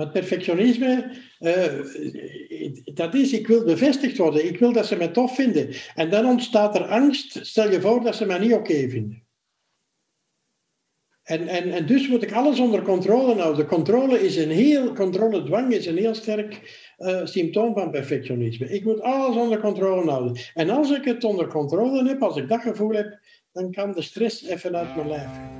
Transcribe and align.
Maar 0.00 0.10
perfectionisme, 0.10 1.10
uh, 1.40 2.74
dat 2.94 3.14
is, 3.14 3.32
ik 3.32 3.46
wil 3.46 3.64
bevestigd 3.64 4.16
worden. 4.16 4.46
Ik 4.46 4.58
wil 4.58 4.72
dat 4.72 4.86
ze 4.86 4.96
me 4.96 5.10
tof 5.10 5.34
vinden. 5.34 5.68
En 5.94 6.10
dan 6.10 6.26
ontstaat 6.26 6.74
er 6.74 6.84
angst. 6.84 7.46
Stel 7.46 7.70
je 7.70 7.80
voor 7.80 8.02
dat 8.02 8.14
ze 8.14 8.26
mij 8.26 8.38
niet 8.38 8.52
oké 8.52 8.88
vinden. 8.88 9.22
En, 11.22 11.48
en, 11.48 11.72
en 11.72 11.86
dus 11.86 12.08
moet 12.08 12.22
ik 12.22 12.32
alles 12.32 12.58
onder 12.58 12.82
controle 12.82 13.34
houden. 13.34 13.66
Controle 13.66 14.20
is 14.20 14.36
een 14.36 14.50
heel, 14.50 14.92
controle-dwang 14.92 15.72
is 15.72 15.86
een 15.86 15.98
heel 15.98 16.14
sterk 16.14 16.60
uh, 16.98 17.24
symptoom 17.24 17.74
van 17.74 17.90
perfectionisme. 17.90 18.68
Ik 18.70 18.84
moet 18.84 19.00
alles 19.00 19.36
onder 19.36 19.60
controle 19.60 20.10
houden. 20.10 20.36
En 20.54 20.70
als 20.70 20.90
ik 20.90 21.04
het 21.04 21.24
onder 21.24 21.46
controle 21.46 22.08
heb, 22.08 22.22
als 22.22 22.36
ik 22.36 22.48
dat 22.48 22.60
gevoel 22.60 22.92
heb, 22.92 23.18
dan 23.52 23.72
kan 23.72 23.92
de 23.92 24.02
stress 24.02 24.44
even 24.44 24.76
uit 24.76 24.96
mijn 24.96 25.08
lijf. 25.08 25.59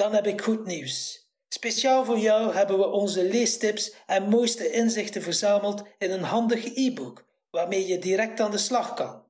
Dan 0.00 0.14
heb 0.14 0.26
ik 0.26 0.40
goed 0.40 0.66
nieuws. 0.66 1.28
Speciaal 1.48 2.04
voor 2.04 2.18
jou 2.18 2.54
hebben 2.54 2.78
we 2.78 2.86
onze 2.86 3.24
leestips 3.24 3.94
en 4.06 4.28
mooiste 4.28 4.70
inzichten 4.70 5.22
verzameld 5.22 5.82
in 5.98 6.10
een 6.10 6.22
handig 6.22 6.64
e-book 6.64 7.24
waarmee 7.50 7.86
je 7.86 7.98
direct 7.98 8.40
aan 8.40 8.50
de 8.50 8.58
slag 8.58 8.94
kan. 8.94 9.24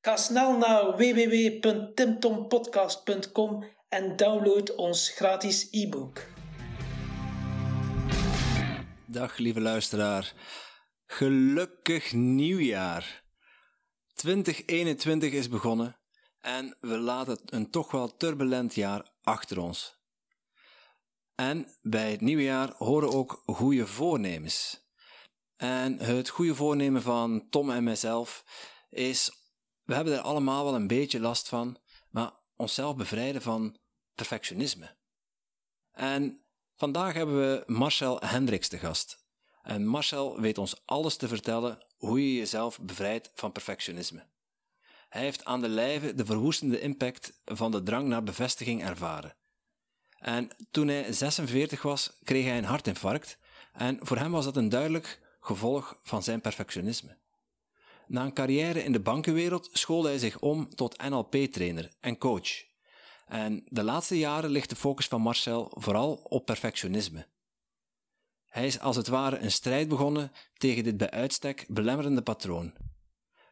Ga 0.00 0.16
snel 0.16 0.56
naar 0.56 0.96
www.timtompodcast.com 0.96 3.64
en 3.88 4.16
download 4.16 4.74
ons 4.74 5.08
gratis 5.08 5.68
e-book. 5.70 6.26
Dag 9.04 9.36
lieve 9.36 9.60
luisteraar. 9.60 10.32
Gelukkig 11.06 12.12
nieuwjaar. 12.12 13.24
2021 14.14 15.32
is 15.32 15.48
begonnen 15.48 15.96
en 16.40 16.76
we 16.80 16.98
laten 16.98 17.38
een 17.44 17.70
toch 17.70 17.90
wel 17.90 18.16
turbulent 18.16 18.74
jaar 18.74 19.10
achter 19.22 19.60
ons. 19.60 19.94
En 21.36 21.68
bij 21.82 22.10
het 22.10 22.20
nieuwe 22.20 22.42
jaar 22.42 22.72
horen 22.76 23.12
ook 23.12 23.42
goede 23.46 23.86
voornemens. 23.86 24.84
En 25.56 25.98
het 25.98 26.28
goede 26.28 26.54
voornemen 26.54 27.02
van 27.02 27.46
Tom 27.50 27.70
en 27.70 27.84
mijzelf 27.84 28.44
is: 28.90 29.30
we 29.82 29.94
hebben 29.94 30.12
er 30.14 30.20
allemaal 30.20 30.64
wel 30.64 30.74
een 30.74 30.86
beetje 30.86 31.20
last 31.20 31.48
van, 31.48 31.78
maar 32.10 32.32
onszelf 32.56 32.96
bevrijden 32.96 33.42
van 33.42 33.76
perfectionisme. 34.14 34.96
En 35.92 36.44
vandaag 36.76 37.14
hebben 37.14 37.36
we 37.36 37.62
Marcel 37.66 38.20
Hendricks 38.20 38.68
te 38.68 38.78
gast. 38.78 39.24
En 39.62 39.86
Marcel 39.86 40.40
weet 40.40 40.58
ons 40.58 40.82
alles 40.84 41.16
te 41.16 41.28
vertellen 41.28 41.86
hoe 41.96 42.28
je 42.28 42.38
jezelf 42.38 42.80
bevrijdt 42.80 43.30
van 43.34 43.52
perfectionisme. 43.52 44.26
Hij 45.08 45.22
heeft 45.22 45.44
aan 45.44 45.60
de 45.60 45.68
lijve 45.68 46.14
de 46.14 46.24
verwoestende 46.24 46.80
impact 46.80 47.40
van 47.44 47.70
de 47.70 47.82
drang 47.82 48.08
naar 48.08 48.22
bevestiging 48.22 48.84
ervaren. 48.84 49.36
En 50.18 50.48
toen 50.70 50.88
hij 50.88 51.12
46 51.12 51.82
was, 51.82 52.12
kreeg 52.24 52.44
hij 52.44 52.58
een 52.58 52.64
hartinfarct. 52.64 53.38
En 53.72 53.98
voor 54.00 54.16
hem 54.16 54.30
was 54.30 54.44
dat 54.44 54.56
een 54.56 54.68
duidelijk 54.68 55.20
gevolg 55.40 56.00
van 56.02 56.22
zijn 56.22 56.40
perfectionisme. 56.40 57.16
Na 58.06 58.24
een 58.24 58.32
carrière 58.32 58.84
in 58.84 58.92
de 58.92 59.00
bankenwereld 59.00 59.68
schoolde 59.72 60.08
hij 60.08 60.18
zich 60.18 60.38
om 60.38 60.74
tot 60.74 61.02
NLP-trainer 61.08 61.90
en 62.00 62.18
coach. 62.18 62.64
En 63.26 63.64
de 63.68 63.82
laatste 63.82 64.18
jaren 64.18 64.50
ligt 64.50 64.70
de 64.70 64.76
focus 64.76 65.06
van 65.06 65.20
Marcel 65.20 65.72
vooral 65.74 66.14
op 66.14 66.46
perfectionisme. 66.46 67.26
Hij 68.46 68.66
is 68.66 68.80
als 68.80 68.96
het 68.96 69.08
ware 69.08 69.38
een 69.38 69.50
strijd 69.50 69.88
begonnen 69.88 70.32
tegen 70.56 70.84
dit 70.84 70.96
bij 70.96 71.10
uitstek 71.10 71.64
belemmerende 71.68 72.22
patroon. 72.22 72.74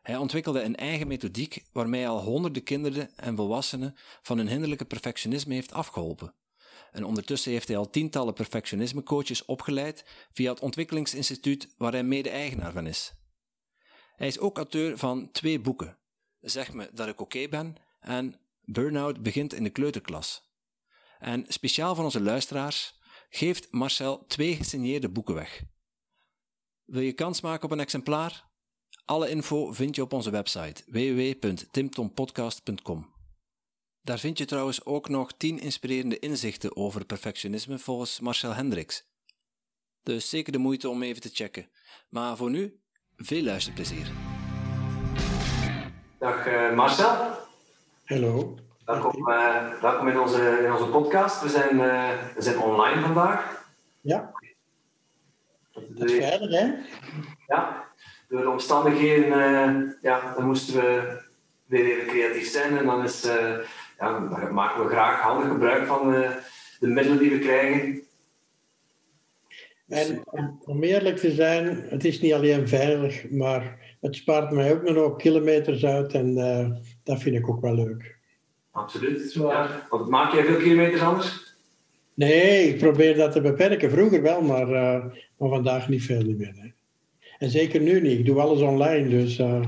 Hij 0.03 0.17
ontwikkelde 0.17 0.63
een 0.63 0.77
eigen 0.77 1.07
methodiek 1.07 1.65
waarmee 1.73 2.01
hij 2.01 2.11
al 2.11 2.23
honderden 2.23 2.63
kinderen 2.63 3.17
en 3.17 3.37
volwassenen 3.37 3.97
van 4.23 4.39
hun 4.39 4.49
hinderlijke 4.49 4.85
perfectionisme 4.85 5.55
heeft 5.55 5.73
afgeholpen. 5.73 6.35
En 6.95 7.05
ondertussen 7.05 7.53
heeft 7.53 7.69
hij 7.69 7.77
al 7.77 7.91
tientallen 7.91 8.35
perfectionisme-coaches 8.35 9.45
opgeleid 9.45 10.05
via 10.33 10.51
het 10.51 10.61
Ontwikkelingsinstituut 10.61 11.69
waar 11.79 11.93
hij 11.93 12.03
mede-eigenaar 12.03 12.73
van 12.73 12.87
is. 12.87 13.13
Hij 14.17 14.27
is 14.27 14.39
ook 14.39 14.57
auteur 14.57 14.99
van 14.99 15.31
twee 15.31 15.61
boeken: 15.61 15.99
Zeg 16.41 16.73
me 16.73 16.91
dat 16.93 17.09
ik 17.09 17.21
oké 17.21 17.49
ben 17.49 17.77
en 18.01 18.41
Burnout 18.65 19.23
begint 19.23 19.53
in 19.53 19.63
de 19.63 19.71
kleuterklas. 19.71 20.53
En 21.19 21.45
speciaal 21.49 21.95
voor 21.95 22.05
onze 22.05 22.21
luisteraars 22.21 22.99
geeft 23.29 23.73
Marcel 23.73 24.27
twee 24.27 24.57
gesigneerde 24.57 25.09
boeken 25.09 25.35
weg. 25.35 25.63
Wil 26.85 27.03
je 27.03 27.13
kans 27.13 27.41
maken 27.41 27.65
op 27.65 27.71
een 27.71 27.81
exemplaar? 27.81 28.53
Alle 29.05 29.29
info 29.29 29.73
vind 29.73 29.97
je 29.97 30.03
op 30.03 30.13
onze 30.13 30.31
website 30.31 30.83
www.timtompodcast.com. 30.87 33.14
Daar 34.05 34.19
vind 34.19 34.39
je 34.39 34.45
trouwens 34.45 34.85
ook 34.85 35.09
nog 35.09 35.33
10 35.33 35.59
inspirerende 35.59 36.19
inzichten 36.19 36.77
over 36.77 37.05
perfectionisme 37.05 37.79
volgens 37.79 38.21
Marcel 38.21 38.55
Hendricks. 38.55 39.07
Dus 40.03 40.29
zeker 40.29 40.53
de 40.53 40.59
moeite 40.59 40.89
om 40.89 41.03
even 41.03 41.23
te 41.23 41.31
checken. 41.33 41.69
Maar 42.09 42.37
voor 42.37 42.51
nu, 42.51 42.75
veel 43.17 43.43
luisterplezier. 43.43 44.07
Dag 46.19 46.47
uh, 46.47 46.75
Marcel. 46.75 47.31
Hallo. 48.05 48.59
Welkom, 48.85 49.31
uh, 49.31 49.81
welkom 49.81 50.09
in, 50.09 50.19
onze, 50.19 50.61
in 50.65 50.73
onze 50.73 50.87
podcast. 50.87 51.43
We 51.43 51.49
zijn, 51.49 51.77
uh, 51.77 52.11
we 52.35 52.43
zijn 52.43 52.59
online 52.59 53.01
vandaag. 53.01 53.67
Ja. 54.01 54.33
Dat 55.73 56.11
is 56.11 56.13
verder, 56.13 56.51
hè? 56.51 56.73
Ja. 57.47 57.85
Door 58.29 58.43
de 58.43 58.51
omstandigheden 58.51 59.99
ja, 60.03 60.35
dan 60.35 60.47
moesten 60.47 60.75
we 60.75 61.23
weer 61.65 61.85
even 61.85 62.07
creatief 62.07 62.51
zijn 62.51 62.79
en 62.79 62.87
dan 62.87 63.05
is 63.05 63.27
ja, 63.99 64.19
dan 64.19 64.55
maken 64.55 64.85
we 64.85 64.89
graag 64.89 65.21
handig 65.21 65.49
gebruik 65.49 65.87
van 65.87 66.11
de, 66.11 66.25
eh, 66.25 66.31
de 66.81 66.87
middelen 66.87 67.19
die 67.19 67.31
we 67.31 67.39
krijgen. 67.39 68.03
En 69.89 70.23
om 70.65 70.83
eerlijk 70.83 71.17
te 71.17 71.31
zijn, 71.31 71.85
het 71.89 72.05
is 72.05 72.21
niet 72.21 72.33
alleen 72.33 72.69
veilig, 72.69 73.31
maar 73.31 73.97
het 74.01 74.17
spaart 74.17 74.51
mij 74.51 74.73
ook 74.73 74.83
nog 74.83 74.97
ook 74.97 75.19
kilometers 75.19 75.85
uit 75.85 76.13
en 76.13 76.37
uh, 76.37 76.69
dat 77.03 77.21
vind 77.21 77.37
ik 77.37 77.49
ook 77.49 77.61
wel 77.61 77.75
leuk. 77.75 78.19
Absoluut. 78.71 79.33
Ja. 79.33 79.87
Want 79.91 80.09
maak 80.09 80.33
jij 80.33 80.45
veel 80.45 80.57
kilometers 80.57 81.03
anders? 81.03 81.57
Nee, 82.15 82.69
ik 82.69 82.79
probeer 82.79 83.17
dat 83.17 83.33
te 83.33 83.41
beperken. 83.41 83.91
Vroeger 83.91 84.23
wel, 84.23 84.43
maar, 84.43 84.69
uh, 84.69 85.05
maar 85.37 85.49
vandaag 85.49 85.89
niet 85.89 86.03
veel 86.03 86.25
meer. 86.25 86.55
Hè. 86.57 86.69
En 87.39 87.51
zeker 87.51 87.81
nu 87.81 88.01
niet. 88.01 88.19
Ik 88.19 88.27
doe 88.27 88.41
alles 88.41 88.61
online, 88.61 89.09
dus... 89.09 89.39
Uh... 89.39 89.61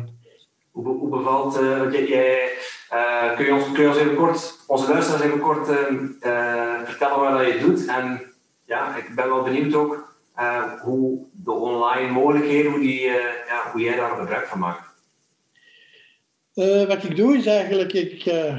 Hoe, 0.70 0.86
hoe, 0.86 1.08
bevalt... 1.08 1.60
Uh, 1.60 2.08
jij, 2.08 2.48
uh, 2.92 3.36
kun, 3.36 3.44
je 3.44 3.54
ons, 3.54 3.72
kun 3.72 3.82
je 3.82 3.88
ons 3.88 3.98
even 3.98 4.16
kort, 4.16 4.58
onze 4.66 4.88
luisteraars 4.88 5.22
even 5.22 5.40
kort 5.40 5.68
uh, 5.68 6.80
vertellen 6.84 7.32
wat 7.32 7.46
je 7.46 7.58
doet? 7.60 7.86
En 7.86 8.22
ja, 8.64 8.96
ik 8.96 9.14
ben 9.14 9.28
wel 9.28 9.42
benieuwd 9.42 9.74
ook 9.74 10.14
hoe 10.82 11.26
de 11.32 11.52
online 11.52 12.10
mogelijkheden, 12.10 12.70
hoe, 12.70 12.80
die, 12.80 13.00
ja, 13.48 13.70
hoe 13.72 13.80
jij 13.80 13.96
daar 13.96 14.16
gebruik 14.16 14.46
van 14.46 14.58
maakt. 14.58 14.94
Wat 16.88 17.04
ik 17.04 17.16
doe 17.16 17.36
is 17.36 17.46
eigenlijk, 17.46 17.92
ik, 17.92 18.12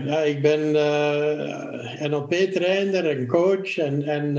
ja, 0.05 0.19
ik 0.19 0.41
ben 0.41 0.71
NLP-trainer 2.09 3.09
en 3.09 3.27
coach 3.27 3.77
en, 3.77 4.03
en 4.03 4.37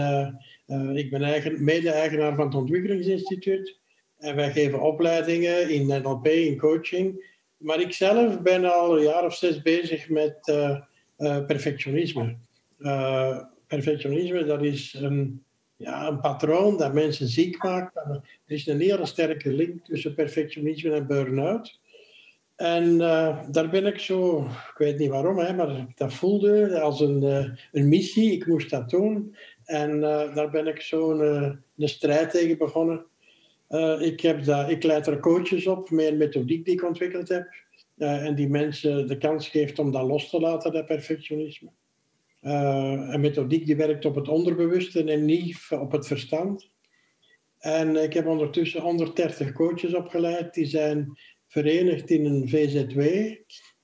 ik 0.96 1.10
ben 1.10 1.22
eigen, 1.22 1.64
mede-eigenaar 1.64 2.34
van 2.34 2.46
het 2.46 2.54
Ontwikkelingsinstituut. 2.54 3.78
En 4.18 4.36
wij 4.36 4.52
geven 4.52 4.80
opleidingen 4.80 5.70
in 5.70 5.86
NLP, 5.86 6.26
in 6.26 6.58
coaching. 6.58 7.36
Maar 7.58 7.80
ik 7.80 7.92
zelf 7.92 8.40
ben 8.40 8.64
al 8.64 8.96
een 8.96 9.02
jaar 9.02 9.24
of 9.24 9.34
zes 9.34 9.62
bezig 9.62 10.08
met 10.08 10.48
uh, 10.50 10.78
uh, 11.18 11.44
perfectionisme. 11.46 12.36
Uh, 12.78 13.38
perfectionisme, 13.66 14.44
dat 14.44 14.62
is 14.62 14.94
een, 15.00 15.42
ja, 15.76 16.06
een 16.08 16.20
patroon 16.20 16.76
dat 16.76 16.94
mensen 16.94 17.26
ziek 17.26 17.62
maakt. 17.62 17.96
Er 17.96 18.22
is 18.46 18.66
een 18.66 18.80
hele 18.80 19.06
sterke 19.06 19.52
link 19.52 19.84
tussen 19.84 20.14
perfectionisme 20.14 20.90
en 20.90 21.06
burn-out. 21.06 21.80
En 22.56 22.98
daar 23.50 23.68
ben 23.70 23.86
ik 23.86 23.98
zo, 23.98 24.44
ik 24.44 24.74
weet 24.78 24.98
niet 24.98 25.10
waarom, 25.10 25.38
hè, 25.38 25.54
maar 25.54 25.86
dat 25.94 26.12
voelde 26.12 26.80
als 26.80 27.00
een, 27.00 27.22
een 27.72 27.88
missie. 27.88 28.32
Ik 28.32 28.46
moest 28.46 28.70
dat 28.70 28.90
doen. 28.90 29.36
En 29.64 30.00
daar 30.00 30.50
ben 30.50 30.66
ik 30.66 30.80
zo 30.80 31.10
een, 31.10 31.60
een 31.76 31.88
strijd 31.88 32.30
tegen 32.30 32.58
begonnen. 32.58 33.04
Uh, 33.68 34.00
ik, 34.00 34.20
heb 34.20 34.44
dat, 34.44 34.70
ik 34.70 34.82
leid 34.82 35.06
er 35.06 35.20
coaches 35.20 35.66
op 35.66 35.90
met 35.90 36.06
een 36.06 36.16
methodiek 36.16 36.64
die 36.64 36.74
ik 36.74 36.84
ontwikkeld 36.84 37.28
heb. 37.28 37.54
Uh, 37.96 38.26
en 38.26 38.34
die 38.34 38.48
mensen 38.48 39.06
de 39.06 39.18
kans 39.18 39.48
geeft 39.48 39.78
om 39.78 39.90
dat 39.90 40.06
los 40.06 40.30
te 40.30 40.40
laten, 40.40 40.72
dat 40.72 40.86
perfectionisme. 40.86 41.70
een 42.40 43.20
methodiek 43.20 43.66
die 43.66 43.76
werkt 43.76 44.04
op 44.04 44.14
het 44.14 44.28
onderbewuste 44.28 45.04
en 45.04 45.24
niet 45.24 45.58
op 45.70 45.92
het 45.92 46.06
verstand. 46.06 46.70
En 47.58 47.96
ik 47.96 48.12
heb 48.12 48.26
ondertussen 48.26 48.80
130 48.80 49.52
coaches 49.52 49.94
opgeleid. 49.94 50.54
Die 50.54 50.66
zijn 50.66 51.18
verenigd 51.46 52.10
in 52.10 52.24
een 52.24 52.48
VZW. 52.48 53.00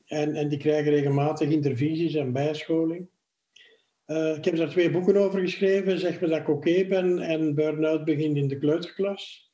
En, 0.06 0.34
en 0.34 0.48
die 0.48 0.58
krijgen 0.58 0.92
regelmatig 0.92 1.48
intervisies 1.48 2.14
en 2.14 2.32
bijscholing. 2.32 3.08
Ik 4.06 4.44
heb 4.44 4.56
daar 4.56 4.70
twee 4.70 4.90
boeken 4.90 5.16
over 5.16 5.40
geschreven. 5.40 5.98
Zeg 5.98 6.20
me 6.20 6.28
dat 6.28 6.40
ik 6.40 6.48
oké 6.48 6.84
ben 6.84 7.19
en 7.19 7.54
burn-out 7.54 8.04
begint 8.04 8.36
in 8.36 8.48
de 8.48 8.58
kleuterklas. 8.58 9.44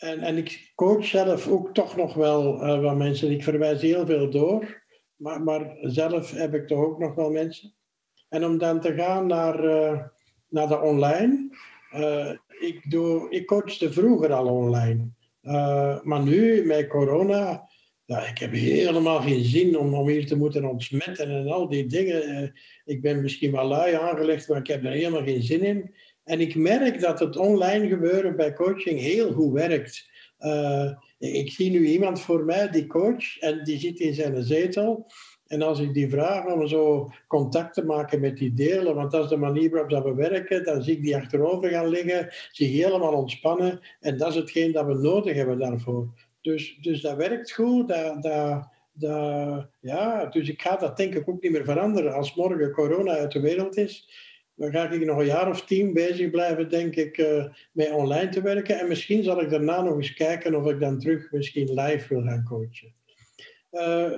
En, 0.00 0.20
en 0.20 0.36
ik 0.36 0.72
coach 0.74 1.04
zelf 1.04 1.48
ook 1.48 1.74
toch 1.74 1.96
nog 1.96 2.14
wel 2.14 2.62
uh, 2.62 2.80
wat 2.80 2.96
mensen. 2.96 3.30
Ik 3.30 3.42
verwijs 3.42 3.82
heel 3.82 4.06
veel 4.06 4.30
door. 4.30 4.82
Maar, 5.16 5.42
maar 5.42 5.76
zelf 5.80 6.30
heb 6.30 6.54
ik 6.54 6.66
toch 6.66 6.84
ook 6.84 6.98
nog 6.98 7.14
wel 7.14 7.30
mensen. 7.30 7.74
En 8.28 8.44
om 8.44 8.58
dan 8.58 8.80
te 8.80 8.94
gaan 8.94 9.26
naar, 9.26 9.64
uh, 9.64 10.02
naar 10.48 10.68
de 10.68 10.80
online. 10.80 11.48
ik, 12.60 12.90
doe, 12.90 13.30
ik 13.30 13.52
vroeger 13.92 14.32
al 14.32 14.46
online. 14.46 15.08
maar 16.02 16.22
nu, 16.22 16.64
met 16.64 16.88
corona, 16.88 17.68
ja, 18.10 18.26
ik 18.26 18.38
heb 18.38 18.52
helemaal 18.52 19.20
geen 19.20 19.44
zin 19.44 19.78
om, 19.78 19.94
om 19.94 20.08
hier 20.08 20.26
te 20.26 20.36
moeten 20.36 20.64
ontsmetten 20.64 21.28
en 21.28 21.48
al 21.48 21.68
die 21.68 21.86
dingen. 21.86 22.22
Eh, 22.22 22.48
ik 22.84 23.02
ben 23.02 23.22
misschien 23.22 23.52
wel 23.52 23.66
lui 23.66 23.94
aangelegd, 23.94 24.48
maar 24.48 24.58
ik 24.58 24.66
heb 24.66 24.84
er 24.84 24.90
helemaal 24.90 25.24
geen 25.24 25.42
zin 25.42 25.62
in. 25.62 25.94
En 26.30 26.40
ik 26.40 26.54
merk 26.54 27.00
dat 27.00 27.18
het 27.18 27.36
online 27.36 27.88
gebeuren 27.88 28.36
bij 28.36 28.52
coaching 28.52 29.00
heel 29.00 29.32
goed 29.32 29.52
werkt. 29.52 30.08
Uh, 30.40 30.90
ik 31.18 31.50
zie 31.50 31.70
nu 31.70 31.86
iemand 31.86 32.20
voor 32.20 32.44
mij 32.44 32.70
die 32.70 32.86
coach 32.86 33.38
en 33.38 33.64
die 33.64 33.78
zit 33.78 33.98
in 33.98 34.14
zijn 34.14 34.42
zetel. 34.42 35.06
En 35.46 35.62
als 35.62 35.80
ik 35.80 35.94
die 35.94 36.10
vraag 36.10 36.46
om 36.46 36.66
zo 36.66 37.10
contact 37.26 37.74
te 37.74 37.84
maken 37.84 38.20
met 38.20 38.36
die 38.36 38.54
delen, 38.54 38.94
want 38.94 39.10
dat 39.10 39.24
is 39.24 39.30
de 39.30 39.36
manier 39.36 39.70
waarop 39.70 40.04
we 40.04 40.14
werken, 40.14 40.64
dan 40.64 40.82
zie 40.82 40.96
ik 40.96 41.02
die 41.02 41.16
achterover 41.16 41.70
gaan 41.70 41.88
liggen, 41.88 42.28
zie 42.50 42.82
helemaal 42.82 43.14
ontspannen. 43.14 43.80
En 44.00 44.16
dat 44.16 44.28
is 44.28 44.34
hetgeen 44.34 44.72
dat 44.72 44.86
we 44.86 44.94
nodig 44.94 45.34
hebben 45.34 45.58
daarvoor. 45.58 46.08
Dus, 46.40 46.78
dus 46.80 47.00
dat 47.00 47.16
werkt 47.16 47.52
goed. 47.52 47.88
Dat, 47.88 48.22
dat, 48.94 49.68
ja, 49.80 50.26
dus 50.26 50.48
ik 50.48 50.62
ga 50.62 50.76
dat 50.76 50.96
denk 50.96 51.14
ik 51.14 51.28
ook 51.28 51.42
niet 51.42 51.52
meer 51.52 51.64
veranderen. 51.64 52.14
Als 52.14 52.34
morgen 52.34 52.72
corona 52.72 53.16
uit 53.16 53.32
de 53.32 53.40
wereld 53.40 53.76
is, 53.76 54.08
dan 54.60 54.70
ga 54.70 54.90
ik 54.90 55.04
nog 55.04 55.18
een 55.18 55.26
jaar 55.26 55.48
of 55.48 55.64
tien 55.64 55.92
bezig 55.92 56.30
blijven, 56.30 56.68
denk 56.68 56.96
ik, 56.96 57.18
uh, 57.18 57.44
met 57.72 57.90
online 57.90 58.28
te 58.28 58.42
werken. 58.42 58.80
En 58.80 58.88
misschien 58.88 59.22
zal 59.22 59.40
ik 59.40 59.50
daarna 59.50 59.82
nog 59.82 59.96
eens 59.96 60.14
kijken 60.14 60.54
of 60.54 60.70
ik 60.70 60.80
dan 60.80 60.98
terug 60.98 61.32
misschien 61.32 61.80
live 61.80 62.14
wil 62.14 62.22
gaan 62.22 62.44
coachen. 62.44 62.94
Uh, 63.72 64.12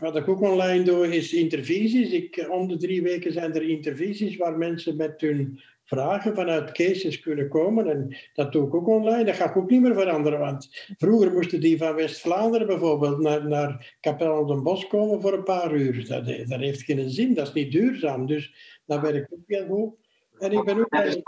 wat 0.00 0.16
ik 0.16 0.28
ook 0.28 0.40
online 0.40 0.84
doe, 0.84 1.16
is 1.16 1.32
intervisies. 1.32 2.10
Ik, 2.10 2.46
om 2.50 2.68
de 2.68 2.76
drie 2.76 3.02
weken 3.02 3.32
zijn 3.32 3.54
er 3.54 3.68
intervisies 3.68 4.36
waar 4.36 4.58
mensen 4.58 4.96
met 4.96 5.20
hun 5.20 5.60
vragen 5.94 6.34
vanuit 6.34 6.72
cases 6.72 7.20
kunnen 7.20 7.48
komen. 7.48 7.88
En 7.88 8.16
dat 8.32 8.52
doe 8.52 8.66
ik 8.66 8.74
ook 8.74 8.88
online. 8.88 9.24
Dat 9.24 9.34
ga 9.34 9.48
ik 9.48 9.56
ook 9.56 9.70
niet 9.70 9.80
meer 9.80 9.94
veranderen. 9.94 10.38
Want 10.38 10.68
vroeger 10.96 11.32
moesten 11.32 11.60
die 11.60 11.78
van 11.78 11.94
West-Vlaanderen 11.94 12.66
bijvoorbeeld 12.66 13.18
naar, 13.18 13.48
naar 13.48 13.96
Kapel 14.00 14.38
op 14.38 14.48
den 14.48 14.62
Bos 14.62 14.86
komen 14.86 15.20
voor 15.20 15.32
een 15.32 15.44
paar 15.44 15.74
uur. 15.74 16.08
Dat, 16.08 16.26
dat 16.26 16.60
heeft 16.60 16.82
geen 16.82 17.10
zin. 17.10 17.34
Dat 17.34 17.46
is 17.46 17.52
niet 17.52 17.72
duurzaam. 17.72 18.26
Dus 18.26 18.54
dat 18.86 19.00
werkt 19.00 19.32
ook 19.32 19.38
heel 19.46 19.66
goed. 19.66 19.94
En 20.38 20.52
ik 20.52 20.64
ben 20.64 20.78
ook... 20.78 21.22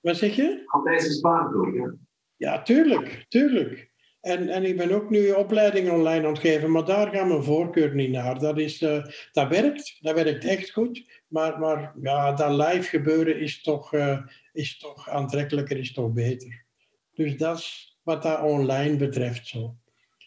Wat 0.00 0.16
zeg 0.16 0.34
je? 0.36 0.62
Altijd 0.66 1.02
is 1.02 1.16
sparen, 1.16 1.74
ja. 1.74 1.94
Ja, 2.36 2.62
tuurlijk. 2.62 3.24
Tuurlijk. 3.28 3.91
En, 4.22 4.48
en 4.48 4.64
ik 4.64 4.76
ben 4.76 4.92
ook 4.92 5.10
nu 5.10 5.30
opleidingen 5.30 5.92
online 5.92 6.26
aan 6.26 6.38
geven, 6.38 6.70
maar 6.70 6.84
daar 6.84 7.08
gaat 7.08 7.26
mijn 7.26 7.42
voorkeur 7.42 7.94
niet 7.94 8.10
naar. 8.10 8.38
Dat, 8.38 8.58
is, 8.58 8.82
uh, 8.82 9.04
dat 9.32 9.48
werkt, 9.48 9.96
dat 10.00 10.14
werkt 10.14 10.44
echt 10.44 10.70
goed. 10.70 11.22
Maar, 11.28 11.58
maar 11.58 11.92
ja, 12.02 12.32
dat 12.32 12.50
live 12.50 12.88
gebeuren 12.88 13.40
is 13.40 13.62
toch, 13.62 13.94
uh, 13.94 14.18
is 14.52 14.78
toch 14.78 15.08
aantrekkelijker, 15.08 15.78
is 15.78 15.92
toch 15.92 16.12
beter. 16.12 16.64
Dus 17.12 17.36
dat 17.36 17.58
is 17.58 17.98
wat 18.02 18.22
dat 18.22 18.40
online 18.40 18.96
betreft 18.96 19.46
zo. 19.46 19.76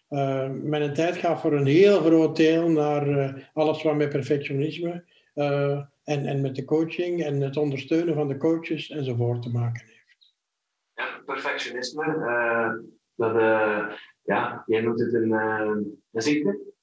Uh, 0.09 0.49
mijn 0.49 0.93
tijd 0.93 1.15
gaat 1.15 1.41
voor 1.41 1.53
een 1.53 1.65
heel 1.65 1.99
groot 1.99 2.35
deel 2.35 2.69
naar 2.69 3.49
alles 3.53 3.83
wat 3.83 3.95
met 3.95 4.09
perfectionisme 4.09 5.05
en, 6.03 6.25
en 6.25 6.41
met 6.41 6.55
de 6.55 6.65
coaching 6.65 7.23
en 7.23 7.41
het 7.41 7.57
ondersteunen 7.57 8.15
van 8.15 8.27
de 8.27 8.37
coaches 8.37 8.89
enzovoort 8.89 9.41
te 9.41 9.49
maken 9.49 9.85
heeft. 9.85 10.35
Ja, 10.93 11.21
perfectionisme 11.25 12.03
dat, 13.15 13.35
uh, 13.35 13.91
ja, 14.23 14.63
jij 14.65 14.81
noemt 14.81 14.99
het 14.99 15.13
een, 15.13 15.29
uh, 15.29 15.71
een 16.11 16.21
ziekte. 16.21 16.73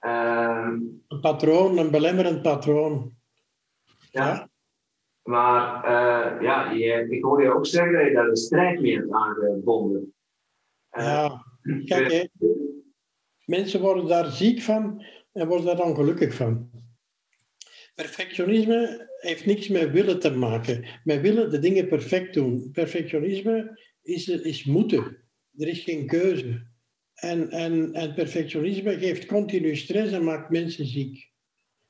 Uh, 0.00 0.72
een 1.08 1.20
patroon, 1.20 1.78
een 1.78 1.90
belemmerend 1.90 2.42
patroon. 2.42 3.12
Ja. 4.10 4.26
ja. 4.26 4.48
Maar 5.22 5.84
uh, 5.84 6.42
ja, 6.42 6.70
ik 7.10 7.24
hoor 7.24 7.42
je 7.42 7.54
ook 7.54 7.66
zeggen 7.66 7.92
dat 7.92 8.04
je 8.04 8.12
daar 8.12 8.28
een 8.28 8.36
strijd 8.36 8.80
mee 8.80 8.96
hebt 8.96 9.12
aangebonden. 9.12 10.14
ja, 10.90 11.44
kijk, 11.84 12.28
mensen 13.44 13.80
worden 13.80 14.06
daar 14.06 14.26
ziek 14.26 14.60
van 14.60 15.04
en 15.32 15.48
worden 15.48 15.66
daar 15.66 15.86
ongelukkig 15.86 16.34
van. 16.34 16.70
Perfectionisme 17.94 19.08
heeft 19.20 19.46
niks 19.46 19.68
met 19.68 19.90
willen 19.90 20.20
te 20.20 20.30
maken. 20.30 20.84
Met 21.04 21.20
willen 21.20 21.50
de 21.50 21.58
dingen 21.58 21.88
perfect 21.88 22.34
doen. 22.34 22.70
Perfectionisme 22.72 23.80
is, 24.02 24.28
is 24.28 24.64
moeten. 24.64 25.19
Er 25.56 25.68
is 25.68 25.80
geen 25.80 26.06
keuze. 26.06 26.68
En, 27.14 27.50
en, 27.50 27.92
en 27.94 28.14
perfectionisme 28.14 28.98
geeft 28.98 29.26
continu 29.26 29.76
stress 29.76 30.12
en 30.12 30.24
maakt 30.24 30.50
mensen 30.50 30.86
ziek. 30.86 31.28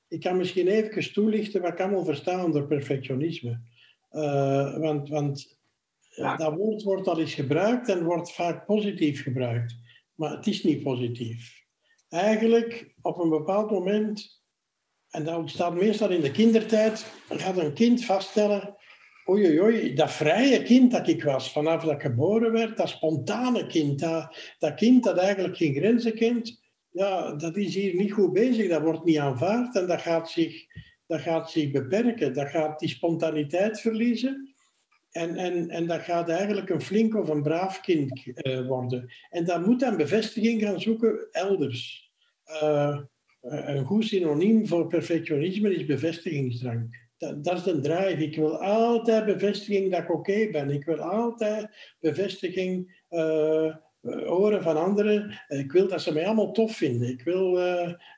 Ik 0.09 0.21
kan 0.21 0.37
misschien 0.37 0.69
even 0.69 1.13
toelichten 1.13 1.61
wat 1.61 1.73
ik 1.73 1.81
allemaal 1.81 2.05
verstaan 2.05 2.45
onder 2.45 2.67
perfectionisme. 2.67 3.61
Uh, 4.11 4.79
want 4.79 5.09
want 5.09 5.59
ja. 6.11 6.37
dat 6.37 6.55
woord 6.55 6.83
wordt 6.83 7.09
al 7.09 7.21
eens 7.21 7.35
gebruikt 7.35 7.89
en 7.89 8.05
wordt 8.05 8.33
vaak 8.33 8.67
positief 8.67 9.23
gebruikt. 9.23 9.75
Maar 10.15 10.31
het 10.31 10.47
is 10.47 10.65
niet 10.65 10.83
positief. 10.83 11.65
Eigenlijk, 12.09 12.95
op 13.03 13.19
een 13.19 13.29
bepaald 13.29 13.71
moment, 13.71 14.43
en 15.11 15.25
dat 15.25 15.37
ontstaat 15.37 15.75
meestal 15.75 16.11
in 16.11 16.21
de 16.21 16.31
kindertijd, 16.31 17.07
gaat 17.29 17.57
een 17.57 17.75
kind 17.75 18.05
vaststellen 18.05 18.77
oei, 19.31 19.61
oei, 19.61 19.95
dat 19.95 20.13
vrije 20.13 20.63
kind 20.63 20.91
dat 20.91 21.09
ik 21.09 21.23
was, 21.23 21.53
vanaf 21.53 21.85
dat 21.85 21.93
ik 21.93 22.01
geboren 22.01 22.53
werd, 22.53 22.77
dat 22.77 22.89
spontane 22.89 23.67
kind, 23.67 24.01
dat, 24.59 24.75
kind 24.75 25.05
dat 25.05 25.17
eigenlijk 25.17 25.57
geen 25.57 25.75
grenzen 25.75 26.15
kent, 26.15 26.61
ja, 26.91 27.35
dat 27.35 27.57
is 27.57 27.75
hier 27.75 27.95
niet 27.95 28.13
goed 28.13 28.33
bezig, 28.33 28.69
dat 28.69 28.83
wordt 28.83 29.05
niet 29.05 29.19
aanvaard 29.19 29.77
en 29.77 29.87
dat 29.87 30.01
gaat 30.01 30.31
zich, 30.31 30.67
dat 31.07 31.21
gaat 31.21 31.51
zich 31.51 31.71
beperken, 31.71 32.35
dat 32.35 32.49
gaat 32.49 32.79
die 32.79 32.89
spontaniteit 32.89 33.81
verliezen. 33.81 34.55
En, 35.11 35.37
en, 35.37 35.69
en 35.69 35.87
dat 35.87 36.01
gaat 36.01 36.29
eigenlijk 36.29 36.71
een 36.71 36.81
flink 36.81 37.15
of 37.15 37.29
een 37.29 37.43
braaf 37.43 37.81
kind 37.81 38.27
uh, 38.27 38.67
worden. 38.67 39.13
En 39.31 39.45
dat 39.45 39.67
moet 39.67 39.81
dan 39.81 39.97
bevestiging 39.97 40.63
gaan 40.63 40.81
zoeken 40.81 41.29
elders. 41.31 42.11
Uh, 42.63 43.01
een 43.41 43.85
goed 43.85 44.05
synoniem 44.05 44.67
voor 44.67 44.87
perfectionisme 44.87 45.75
is 45.75 45.87
bevestigingsdrang 45.87 47.10
dat, 47.43 47.57
is 47.57 47.63
de 47.63 47.81
drive. 47.81 48.23
Ik 48.23 48.37
wil 48.37 48.63
altijd 48.63 49.25
bevestiging 49.25 49.91
dat 49.91 50.03
ik 50.03 50.11
oké 50.11 50.49
ben. 50.51 50.71
Ik 50.71 50.85
wil 50.85 50.99
altijd 50.99 51.95
bevestiging 52.01 53.03
uh, 53.11 53.75
horen 54.03 54.63
van 54.63 54.77
anderen. 54.77 55.41
Ik 55.49 55.73
wil 55.73 55.89
dat 55.89 56.03
ze 56.03 56.13
mij 56.13 56.27
allemaal 56.27 56.53
tof 56.53 56.77
vinden. 56.77 57.09
Ik 57.09 57.23
wil 57.23 57.53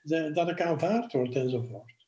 de, 0.02 0.30
dat 0.32 0.50
ik 0.50 0.61
aanvaard 0.61 1.12
word 1.12 1.35
enzovoort. 1.35 2.06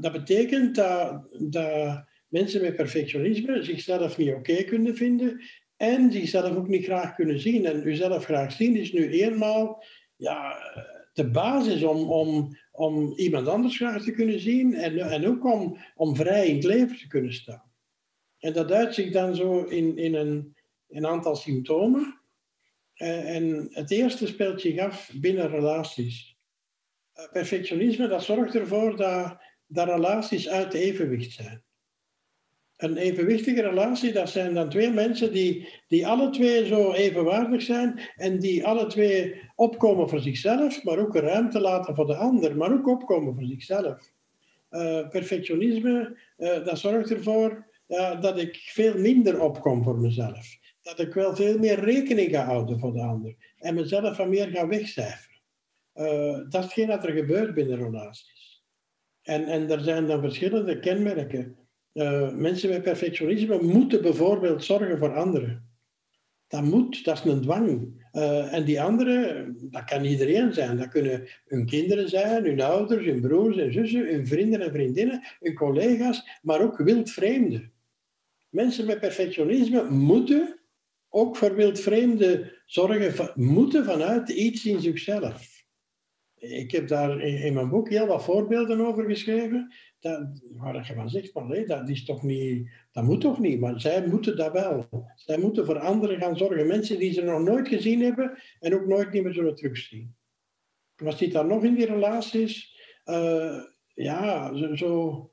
Dat 0.00 0.12
betekent 0.12 0.74
dat, 0.74 1.26
dat, 1.38 2.04
mensen 2.34 2.62
met 2.62 2.76
perfectionisme 2.76 3.62
zichzelf 3.62 4.18
niet 4.18 4.32
oké 4.32 4.62
kunnen 4.62 4.96
vinden 4.96 5.40
en 5.76 6.12
zichzelf 6.12 6.56
ook 6.56 6.68
niet 6.68 6.84
graag 6.84 7.14
kunnen 7.14 7.40
zien. 7.40 7.66
En 7.66 7.88
uzelf 7.88 8.24
graag 8.24 8.52
zien 8.52 8.76
is 8.76 8.92
nu 8.92 9.10
eenmaal 9.10 9.84
ja, 10.16 10.56
de 11.12 11.30
basis 11.30 11.82
om, 11.82 12.10
om, 12.10 12.56
om 12.76 13.12
iemand 13.16 13.48
anders 13.48 13.76
graag 13.76 14.02
te 14.02 14.10
kunnen 14.10 14.40
zien 14.40 14.74
en, 14.74 14.98
en 14.98 15.26
ook 15.26 15.44
om, 15.44 15.78
om 15.94 16.16
vrij 16.16 16.46
in 16.46 16.54
het 16.54 16.64
leven 16.64 16.96
te 16.96 17.06
kunnen 17.06 17.32
staan. 17.34 17.72
En 18.38 18.52
dat 18.52 18.72
uit 18.72 18.94
zich 18.94 19.12
dan 19.12 19.34
zo 19.34 19.62
in, 19.62 19.98
in 19.98 20.14
een, 20.14 20.56
een 20.88 21.06
aantal 21.06 21.36
symptomen. 21.36 22.20
Eh, 22.94 23.36
en 23.36 23.68
het 23.70 23.90
eerste 23.90 24.26
speelt 24.26 24.60
zich 24.60 24.78
af 24.78 25.10
binnen 25.14 25.48
relaties. 25.50 26.36
Eh, 27.12 27.32
perfectionisme 27.32 28.08
dat 28.08 28.24
zorgt 28.24 28.54
ervoor 28.54 28.96
dat, 28.96 29.36
dat 29.66 29.88
relaties 29.88 30.48
uit 30.48 30.74
evenwicht 30.74 31.32
zijn 31.32 31.64
een 32.84 32.96
evenwichtige 32.96 33.62
relatie, 33.62 34.12
dat 34.12 34.28
zijn 34.28 34.54
dan 34.54 34.68
twee 34.68 34.90
mensen 34.90 35.32
die, 35.32 35.68
die 35.88 36.06
alle 36.06 36.30
twee 36.30 36.66
zo 36.66 36.92
evenwaardig 36.92 37.62
zijn 37.62 38.00
en 38.16 38.38
die 38.38 38.66
alle 38.66 38.86
twee 38.86 39.34
opkomen 39.54 40.08
voor 40.08 40.20
zichzelf, 40.20 40.84
maar 40.84 40.98
ook 40.98 41.16
ruimte 41.16 41.60
laten 41.60 41.94
voor 41.94 42.06
de 42.06 42.16
ander, 42.16 42.56
maar 42.56 42.72
ook 42.72 42.88
opkomen 42.88 43.34
voor 43.34 43.44
zichzelf. 43.44 44.12
Uh, 44.70 45.08
perfectionisme, 45.08 46.18
uh, 46.38 46.64
dat 46.64 46.78
zorgt 46.78 47.10
ervoor 47.10 47.72
dat 48.20 48.38
ik 48.38 48.56
veel 48.56 48.98
minder 48.98 49.40
opkom 49.40 49.82
voor 49.82 49.98
mezelf. 49.98 50.56
Dat 50.82 51.00
ik 51.00 51.14
wel 51.14 51.36
veel 51.36 51.58
meer 51.58 51.80
rekening 51.80 52.30
ga 52.30 52.44
houden 52.44 52.78
voor 52.78 52.92
de 52.92 53.02
ander 53.02 53.34
en 53.58 53.74
mezelf 53.74 54.16
van 54.16 54.28
meer 54.28 54.48
ga 54.48 54.66
wegcijferen. 54.66 55.40
dat 56.48 56.54
is 56.54 56.60
hetgeen 56.60 56.86
wat 56.86 57.04
er 57.04 57.12
gebeurt 57.12 57.54
binnen 57.54 57.76
relaties. 57.76 58.64
En, 59.22 59.44
en 59.44 59.70
er 59.70 59.80
zijn 59.80 60.06
dan 60.06 60.20
verschillende 60.20 60.78
kenmerken. 60.78 61.63
Uh, 61.94 62.32
mensen 62.32 62.68
met 62.68 62.82
perfectionisme 62.82 63.62
moeten 63.62 64.02
bijvoorbeeld 64.02 64.64
zorgen 64.64 64.98
voor 64.98 65.14
anderen. 65.14 65.68
Dat 66.46 66.62
moet, 66.62 67.04
dat 67.04 67.18
is 67.18 67.24
een 67.24 67.40
dwang. 67.40 68.02
Uh, 68.12 68.52
en 68.52 68.64
die 68.64 68.80
anderen, 68.80 69.56
dat 69.70 69.84
kan 69.84 70.04
iedereen 70.04 70.52
zijn. 70.52 70.76
Dat 70.76 70.88
kunnen 70.88 71.28
hun 71.46 71.66
kinderen 71.66 72.08
zijn, 72.08 72.44
hun 72.44 72.60
ouders, 72.60 73.04
hun 73.04 73.20
broers 73.20 73.56
en 73.56 73.72
zussen, 73.72 74.06
hun 74.06 74.26
vrienden 74.26 74.60
en 74.60 74.72
vriendinnen, 74.72 75.22
hun 75.40 75.54
collega's, 75.54 76.40
maar 76.42 76.60
ook 76.60 76.78
wildvreemden. 76.78 77.72
Mensen 78.48 78.86
met 78.86 79.00
perfectionisme 79.00 79.90
moeten 79.90 80.60
ook 81.08 81.36
voor 81.36 81.54
wildvreemden 81.54 82.52
zorgen, 82.66 83.30
moeten 83.34 83.84
vanuit 83.84 84.28
iets 84.28 84.64
in 84.64 84.80
zichzelf. 84.80 85.64
Ik 86.36 86.70
heb 86.70 86.88
daar 86.88 87.20
in, 87.20 87.54
mijn 87.54 87.68
boek 87.68 87.88
heel 87.88 88.06
wat 88.06 88.24
voorbeelden 88.24 88.80
over 88.80 89.04
geschreven. 89.04 89.74
Waar 90.56 90.86
je 90.86 90.94
van 90.94 91.10
zegt, 91.10 91.34
maar 91.34 91.44
nee, 91.44 91.66
dat, 91.66 91.88
is 91.88 92.04
toch 92.04 92.22
niet, 92.22 92.68
dat 92.92 93.04
moet 93.04 93.20
toch 93.20 93.38
niet, 93.38 93.60
maar 93.60 93.80
zij 93.80 94.06
moeten 94.06 94.36
dat 94.36 94.52
wel. 94.52 94.88
Zij 95.14 95.38
moeten 95.38 95.66
voor 95.66 95.78
anderen 95.78 96.18
gaan 96.18 96.36
zorgen. 96.36 96.66
Mensen 96.66 96.98
die 96.98 97.12
ze 97.12 97.22
nog 97.22 97.40
nooit 97.40 97.68
gezien 97.68 98.00
hebben 98.00 98.38
en 98.60 98.74
ook 98.74 98.86
nooit 98.86 99.12
meer 99.12 99.32
zullen 99.32 99.54
terugzien. 99.54 100.16
Wat 100.96 101.18
zit 101.18 101.32
daar 101.32 101.46
nog 101.46 101.64
in 101.64 101.74
die 101.74 101.86
relaties? 101.86 102.80
Uh, 103.04 103.62
ja, 103.94 104.54
zo, 104.76 105.32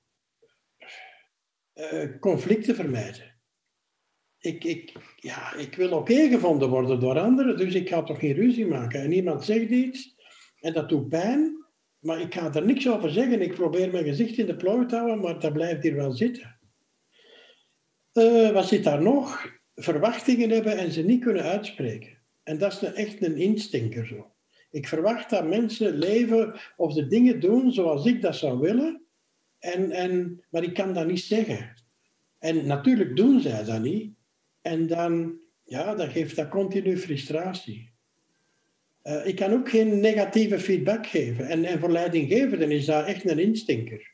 uh, 1.74 2.20
conflicten 2.20 2.76
vermijden. 2.76 3.40
Ik, 4.40 4.64
ik, 4.64 4.94
ja, 5.16 5.56
ik 5.56 5.76
wil 5.76 5.92
oké 5.92 6.28
gevonden 6.28 6.70
worden 6.70 7.00
door 7.00 7.20
anderen, 7.20 7.58
dus 7.58 7.74
ik 7.74 7.90
ga 7.90 8.04
toch 8.04 8.20
geen 8.20 8.34
ruzie 8.34 8.68
maken. 8.68 9.02
En 9.02 9.12
iemand 9.12 9.44
zegt 9.44 9.70
iets 9.70 10.16
en 10.60 10.74
dat 10.74 10.90
doet 10.90 11.10
pijn, 11.10 11.61
maar 12.02 12.22
ik 12.22 12.34
ga 12.34 12.54
er 12.54 12.66
niks 12.66 12.90
over 12.90 13.12
zeggen. 13.12 13.42
Ik 13.42 13.54
probeer 13.54 13.92
mijn 13.92 14.04
gezicht 14.04 14.38
in 14.38 14.46
de 14.46 14.56
plooi 14.56 14.86
te 14.86 14.96
houden, 14.96 15.20
maar 15.20 15.40
dat 15.40 15.54
blijft 15.54 15.84
hier 15.84 15.96
wel 15.96 16.12
zitten. 16.12 16.60
Uh, 18.14 18.50
wat 18.50 18.68
zit 18.68 18.84
daar 18.84 19.02
nog? 19.02 19.60
Verwachtingen 19.76 20.50
hebben 20.50 20.78
en 20.78 20.92
ze 20.92 21.02
niet 21.02 21.24
kunnen 21.24 21.44
uitspreken. 21.44 22.18
En 22.44 22.58
dat 22.58 22.72
is 22.72 22.94
echt 22.94 23.22
een 23.22 23.38
instinker 23.38 24.08
zo. 24.08 24.32
Ik 24.72 24.88
verwacht 24.88 25.30
dat 25.30 25.48
mensen 25.48 25.98
leven 25.98 26.60
of 26.76 26.94
de 26.94 27.08
dingen 27.08 27.40
doen 27.40 27.72
zoals 27.72 28.06
ik 28.06 28.22
dat 28.22 28.36
zou 28.36 28.60
willen, 28.60 29.02
en, 29.60 29.92
en, 29.92 30.44
maar 30.50 30.64
ik 30.64 30.74
kan 30.74 30.94
dat 30.94 31.08
niet 31.08 31.22
zeggen. 31.22 31.74
En 32.40 32.66
natuurlijk 32.66 33.16
doen 33.16 33.42
zij 33.42 33.64
dat 33.64 33.82
niet. 33.82 34.14
En 34.62 34.88
dan, 34.88 35.40
ja, 35.64 35.96
dan 35.96 36.10
geeft 36.10 36.36
dat 36.36 36.50
continu 36.50 36.98
frustratie. 36.98 37.91
Uh, 39.04 39.28
ik 39.28 39.36
kan 39.36 39.54
ook 39.54 39.70
geen 39.70 40.00
negatieve 40.00 40.60
feedback 40.60 41.08
geven. 41.08 41.48
En, 41.48 41.66
en 41.66 41.80
voor 41.80 41.90
leidinggevenden 41.90 42.72
is 42.72 42.86
dat 42.86 43.06
echt 43.06 43.30
een 43.30 43.40
instinker. 43.40 44.10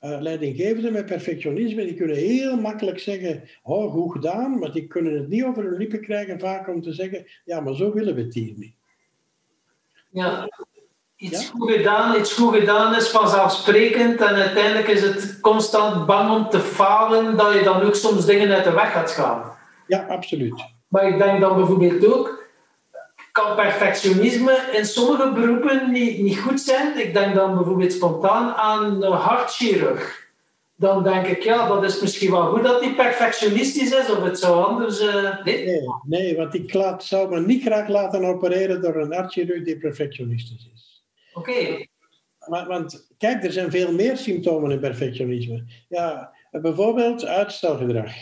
Uh, 0.00 0.20
leidinggevenden 0.20 0.92
met 0.92 1.06
perfectionisme, 1.06 1.84
die 1.84 1.94
kunnen 1.94 2.16
heel 2.16 2.56
makkelijk 2.56 2.98
zeggen, 2.98 3.42
oh, 3.62 3.92
goed 3.92 4.12
gedaan, 4.12 4.58
maar 4.58 4.72
die 4.72 4.86
kunnen 4.86 5.14
het 5.14 5.28
niet 5.28 5.44
over 5.44 5.64
hun 5.64 5.76
lippen 5.76 6.00
krijgen 6.00 6.40
vaak 6.40 6.68
om 6.68 6.82
te 6.82 6.92
zeggen, 6.92 7.26
ja, 7.44 7.60
maar 7.60 7.74
zo 7.74 7.92
willen 7.92 8.14
we 8.14 8.22
het 8.22 8.34
hier 8.34 8.52
niet. 8.56 8.74
Ja, 10.10 10.48
iets, 11.16 11.48
goed 11.48 11.70
gedaan, 11.70 12.20
iets 12.20 12.32
goed 12.32 12.54
gedaan 12.54 12.96
is 12.96 13.08
vanzelfsprekend 13.08 14.20
en 14.20 14.34
uiteindelijk 14.34 14.88
is 14.88 15.02
het 15.02 15.40
constant 15.40 16.06
bang 16.06 16.30
om 16.36 16.48
te 16.48 16.60
falen, 16.60 17.36
dat 17.36 17.54
je 17.54 17.62
dan 17.62 17.82
ook 17.82 17.94
soms 17.94 18.26
dingen 18.26 18.50
uit 18.50 18.64
de 18.64 18.72
weg 18.72 18.92
gaat 18.92 19.10
gaan. 19.10 19.52
Ja, 19.86 20.06
absoluut. 20.06 20.64
Maar 20.88 21.08
ik 21.08 21.18
denk 21.18 21.40
dan 21.40 21.56
bijvoorbeeld 21.56 22.06
ook, 22.06 22.41
kan 23.32 23.56
perfectionisme 23.56 24.68
in 24.72 24.86
sommige 24.86 25.32
beroepen 25.32 25.92
niet, 25.92 26.18
niet 26.18 26.38
goed 26.38 26.60
zijn. 26.60 26.98
Ik 26.98 27.14
denk 27.14 27.34
dan 27.34 27.54
bijvoorbeeld 27.54 27.92
spontaan 27.92 28.54
aan 28.54 29.02
een 29.02 29.12
hartchirurg. 29.12 30.30
Dan 30.76 31.02
denk 31.02 31.26
ik, 31.26 31.42
ja, 31.42 31.68
dat 31.68 31.84
is 31.84 32.00
misschien 32.00 32.30
wel 32.30 32.50
goed 32.50 32.62
dat 32.62 32.80
hij 32.80 32.94
perfectionistisch 32.94 33.90
is, 33.90 34.10
of 34.10 34.22
het 34.22 34.38
zou 34.38 34.64
anders... 34.64 35.00
Uh, 35.00 35.44
nee? 35.44 35.80
nee? 36.02 36.36
want 36.36 36.54
ik 36.54 36.72
laat, 36.72 37.04
zou 37.04 37.28
me 37.28 37.40
niet 37.40 37.62
graag 37.62 37.88
laten 37.88 38.24
opereren 38.24 38.82
door 38.82 38.96
een 38.96 39.12
hartchirurg 39.12 39.64
die 39.64 39.78
perfectionistisch 39.78 40.70
is. 40.74 41.04
Oké. 41.32 41.86
Want 42.48 43.08
kijk, 43.18 43.44
er 43.44 43.52
zijn 43.52 43.70
veel 43.70 43.92
meer 43.92 44.16
symptomen 44.16 44.70
in 44.70 44.80
perfectionisme. 44.80 45.64
Ja, 45.88 46.32
bijvoorbeeld 46.50 47.24
uitstelgedrag. 47.24 48.12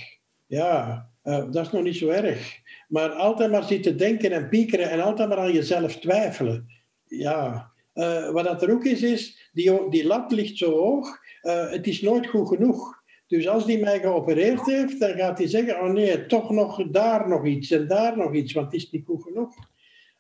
Ja, 0.46 1.08
uh, 1.24 1.44
dat 1.50 1.66
is 1.66 1.72
nog 1.72 1.82
niet 1.82 1.96
zo 1.96 2.08
erg. 2.08 2.59
Maar 2.90 3.10
altijd 3.10 3.50
maar 3.50 3.64
zitten 3.64 3.96
denken 3.96 4.30
en 4.32 4.48
piekeren 4.48 4.90
en 4.90 5.00
altijd 5.00 5.28
maar 5.28 5.38
aan 5.38 5.52
jezelf 5.52 5.96
twijfelen. 5.98 6.66
Ja, 7.04 7.72
uh, 7.94 8.30
wat 8.30 8.44
dat 8.44 8.62
er 8.62 8.72
ook 8.72 8.84
is, 8.84 9.02
is 9.02 9.50
die, 9.52 9.88
die 9.88 10.06
lat 10.06 10.32
ligt 10.32 10.56
zo 10.56 10.70
hoog, 10.70 11.18
uh, 11.42 11.70
het 11.70 11.86
is 11.86 12.00
nooit 12.02 12.26
goed 12.26 12.48
genoeg. 12.48 13.02
Dus 13.26 13.48
als 13.48 13.66
die 13.66 13.80
mij 13.80 14.00
geopereerd 14.00 14.66
heeft, 14.66 15.00
dan 15.00 15.10
gaat 15.10 15.38
hij 15.38 15.48
zeggen, 15.48 15.80
oh 15.80 15.92
nee, 15.92 16.26
toch 16.26 16.50
nog 16.50 16.90
daar 16.90 17.28
nog 17.28 17.46
iets 17.46 17.70
en 17.70 17.86
daar 17.86 18.16
nog 18.16 18.34
iets, 18.34 18.52
want 18.52 18.66
het 18.66 18.74
is 18.74 18.90
niet 18.90 19.04
goed 19.04 19.22
genoeg. 19.22 19.54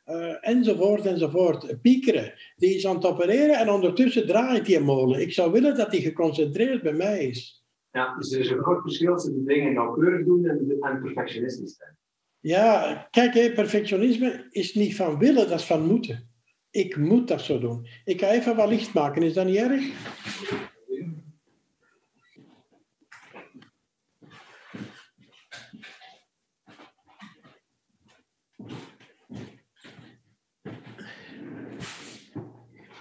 Uh, 0.06 0.48
enzovoort, 0.48 1.06
enzovoort. 1.06 1.80
Piekeren, 1.82 2.32
die 2.56 2.74
is 2.74 2.86
aan 2.86 2.94
het 2.94 3.06
opereren 3.06 3.58
en 3.58 3.70
ondertussen 3.70 4.26
draait 4.26 4.66
die 4.66 4.80
molen. 4.80 5.20
Ik 5.20 5.32
zou 5.32 5.52
willen 5.52 5.76
dat 5.76 5.90
hij 5.90 6.00
geconcentreerd 6.00 6.82
bij 6.82 6.92
mij 6.92 7.26
is. 7.26 7.64
Ja, 7.92 8.16
dus 8.16 8.32
er 8.32 8.40
is 8.40 8.50
een 8.50 8.62
groot 8.62 8.82
verschil 8.82 9.14
tussen 9.14 9.44
dingen 9.44 9.72
nauwkeurig 9.72 10.26
doen 10.26 10.46
en, 10.46 10.76
en 10.80 11.02
perfectionistisch 11.02 11.76
zijn. 11.76 11.98
Ja, 12.40 13.08
kijk, 13.10 13.54
perfectionisme 13.54 14.46
is 14.50 14.74
niet 14.74 14.96
van 14.96 15.18
willen, 15.18 15.48
dat 15.48 15.58
is 15.58 15.66
van 15.66 15.86
moeten. 15.86 16.28
Ik 16.70 16.96
moet 16.96 17.28
dat 17.28 17.40
zo 17.40 17.58
doen. 17.58 17.86
Ik 18.04 18.20
ga 18.20 18.30
even 18.30 18.56
wat 18.56 18.68
licht 18.68 18.92
maken, 18.92 19.22
is 19.22 19.34
dat 19.34 19.46
niet 19.46 19.56
erg? 19.56 19.84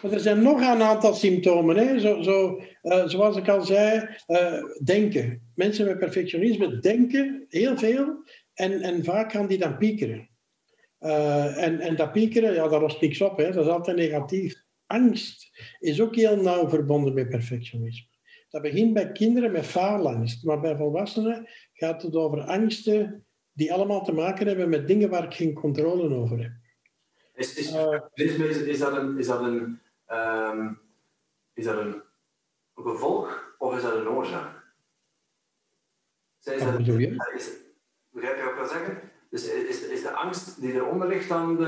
Er 0.02 0.20
zijn 0.20 0.42
nog 0.42 0.60
een 0.60 0.82
aantal 0.82 1.14
symptomen. 1.14 1.78
Hè? 1.78 2.00
Zo, 2.00 2.22
zo 2.22 2.62
uh, 2.84 3.08
zoals 3.08 3.38
ik 3.38 3.48
al 3.48 3.62
zei, 3.62 4.08
uh, 4.28 4.64
denken. 4.84 5.52
Mensen 5.56 5.86
met 5.86 6.00
perfectionisme 6.00 6.80
denken 6.80 7.46
heel 7.50 7.78
veel 7.78 8.24
en, 8.60 8.82
en 8.82 9.04
vaak 9.04 9.32
gaan 9.32 9.48
die 9.48 9.58
dan 9.58 9.78
piekeren. 9.78 10.30
Uh, 11.00 11.64
en, 11.64 11.80
en 11.80 11.96
dat 11.96 12.12
piekeren, 12.12 12.54
ja, 12.54 12.68
dat 12.68 12.82
lost 12.82 13.02
niks 13.02 13.22
op. 13.22 13.38
Hè. 13.38 13.52
Dat 13.52 13.66
is 13.66 13.72
altijd 13.72 13.98
negatief. 13.98 14.64
Angst 14.86 15.60
is 15.80 16.02
ook 16.02 16.16
heel 16.16 16.42
nauw 16.42 16.70
verbonden 16.70 17.14
met 17.14 17.30
perfectionisme. 17.30 18.08
Dat 18.50 18.62
begint 18.62 18.94
bij 18.94 19.12
kinderen 19.12 19.52
met 19.52 19.66
faalangst. 19.66 20.44
Maar 20.44 20.60
bij 20.60 20.76
volwassenen 20.76 21.50
gaat 21.74 22.02
het 22.02 22.16
over 22.16 22.42
angsten 22.42 23.26
die 23.52 23.74
allemaal 23.74 24.04
te 24.04 24.12
maken 24.12 24.48
hebben 24.48 24.70
met 24.70 24.88
dingen 24.88 25.10
waar 25.10 25.24
ik 25.24 25.34
geen 25.34 25.54
controle 25.54 26.16
over 26.16 26.42
heb. 26.42 26.52
Is, 27.34 27.56
is, 27.56 27.74
uh, 27.74 28.00
is, 28.14 28.80
dat 28.80 28.96
een, 28.98 29.18
is, 29.18 29.28
dat 29.28 29.42
een, 29.42 29.80
um, 30.08 30.80
is 31.54 31.66
dat 31.66 31.78
een 31.78 32.02
gevolg 32.76 33.56
of 33.58 33.76
is 33.76 33.82
dat 33.82 33.96
een 33.96 34.08
oorzaak? 34.08 34.58
Zijn 36.38 36.60
dat, 36.60 37.34
is, 37.36 37.50
Begrijp 38.12 38.36
je 38.36 38.42
wat 38.44 38.52
ik 38.52 38.58
wil 38.58 38.68
zeggen? 38.68 39.00
Dus 39.30 39.54
is, 39.54 39.88
is 39.88 40.02
de 40.02 40.12
angst 40.12 40.62
die 40.62 40.74
eronder 40.74 41.08
ligt 41.08 41.30
dan 41.30 41.58
de, 41.58 41.64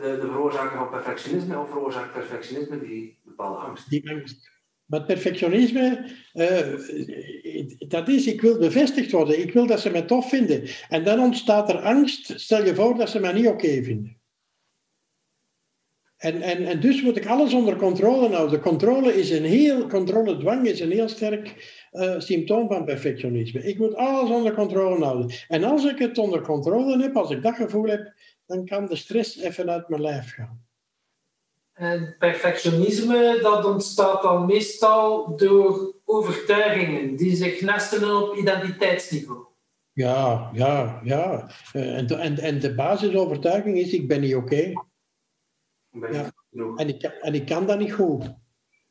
de, 0.00 0.18
de 0.20 0.26
veroorzaker 0.30 0.78
van 0.78 0.90
perfectionisme 0.90 1.58
of 1.58 1.70
veroorzaakt 1.70 2.12
perfectionisme 2.12 2.80
die 2.80 3.20
bepaalde 3.24 3.58
angst? 3.58 3.90
Die 3.90 4.10
angst. 4.10 4.52
Maar 4.84 5.04
perfectionisme, 5.04 6.10
uh, 6.34 7.88
dat 7.88 8.08
is, 8.08 8.26
ik 8.26 8.40
wil 8.40 8.58
bevestigd 8.58 9.10
worden, 9.10 9.40
ik 9.40 9.52
wil 9.52 9.66
dat 9.66 9.80
ze 9.80 9.90
mij 9.90 10.02
tof 10.02 10.28
vinden. 10.28 10.68
En 10.88 11.04
dan 11.04 11.20
ontstaat 11.20 11.68
er 11.68 11.78
angst, 11.78 12.40
stel 12.40 12.64
je 12.64 12.74
voor 12.74 12.94
dat 12.94 13.08
ze 13.08 13.20
mij 13.20 13.32
niet 13.32 13.46
oké 13.46 13.82
vinden. 13.82 14.16
En, 16.24 16.42
en, 16.42 16.66
en 16.66 16.80
dus 16.80 17.02
moet 17.02 17.16
ik 17.16 17.26
alles 17.26 17.52
onder 17.54 17.76
controle 17.76 18.34
houden. 18.34 18.60
Controle 18.60 19.14
is 19.14 19.30
een 19.30 19.44
heel, 19.44 19.86
controle 19.86 20.36
dwang 20.36 20.66
is 20.66 20.80
een 20.80 20.90
heel 20.90 21.08
sterk 21.08 21.54
uh, 21.92 22.14
symptoom 22.18 22.68
van 22.68 22.84
perfectionisme. 22.84 23.62
Ik 23.62 23.78
moet 23.78 23.94
alles 23.94 24.30
onder 24.30 24.54
controle 24.54 25.04
houden. 25.04 25.30
En 25.48 25.64
als 25.64 25.84
ik 25.84 25.98
het 25.98 26.18
onder 26.18 26.40
controle 26.40 27.02
heb, 27.02 27.16
als 27.16 27.30
ik 27.30 27.42
dat 27.42 27.54
gevoel 27.54 27.86
heb, 27.86 28.12
dan 28.46 28.66
kan 28.66 28.86
de 28.86 28.96
stress 28.96 29.38
even 29.38 29.70
uit 29.70 29.88
mijn 29.88 30.02
lijf 30.02 30.34
gaan. 30.34 30.64
En 31.72 32.16
perfectionisme, 32.18 33.38
dat 33.42 33.64
ontstaat 33.64 34.22
dan 34.22 34.46
meestal 34.46 35.36
door 35.36 35.94
overtuigingen 36.04 37.16
die 37.16 37.36
zich 37.36 37.60
nestelen 37.60 38.22
op 38.22 38.36
identiteitsniveau. 38.36 39.44
Ja, 39.92 40.50
ja, 40.52 41.00
ja. 41.02 41.50
Eh, 41.72 41.96
en, 41.96 42.06
en, 42.06 42.38
en 42.38 42.60
de 42.60 42.74
basisovertuiging 42.74 43.78
is, 43.78 43.92
ik 43.92 44.08
ben 44.08 44.20
niet 44.20 44.34
oké. 44.34 44.72
Ja. 46.10 46.32
En, 46.76 46.88
ik, 46.88 47.02
en 47.02 47.34
ik 47.34 47.46
kan 47.46 47.66
dat 47.66 47.78
niet 47.78 47.92
goed. 47.92 48.34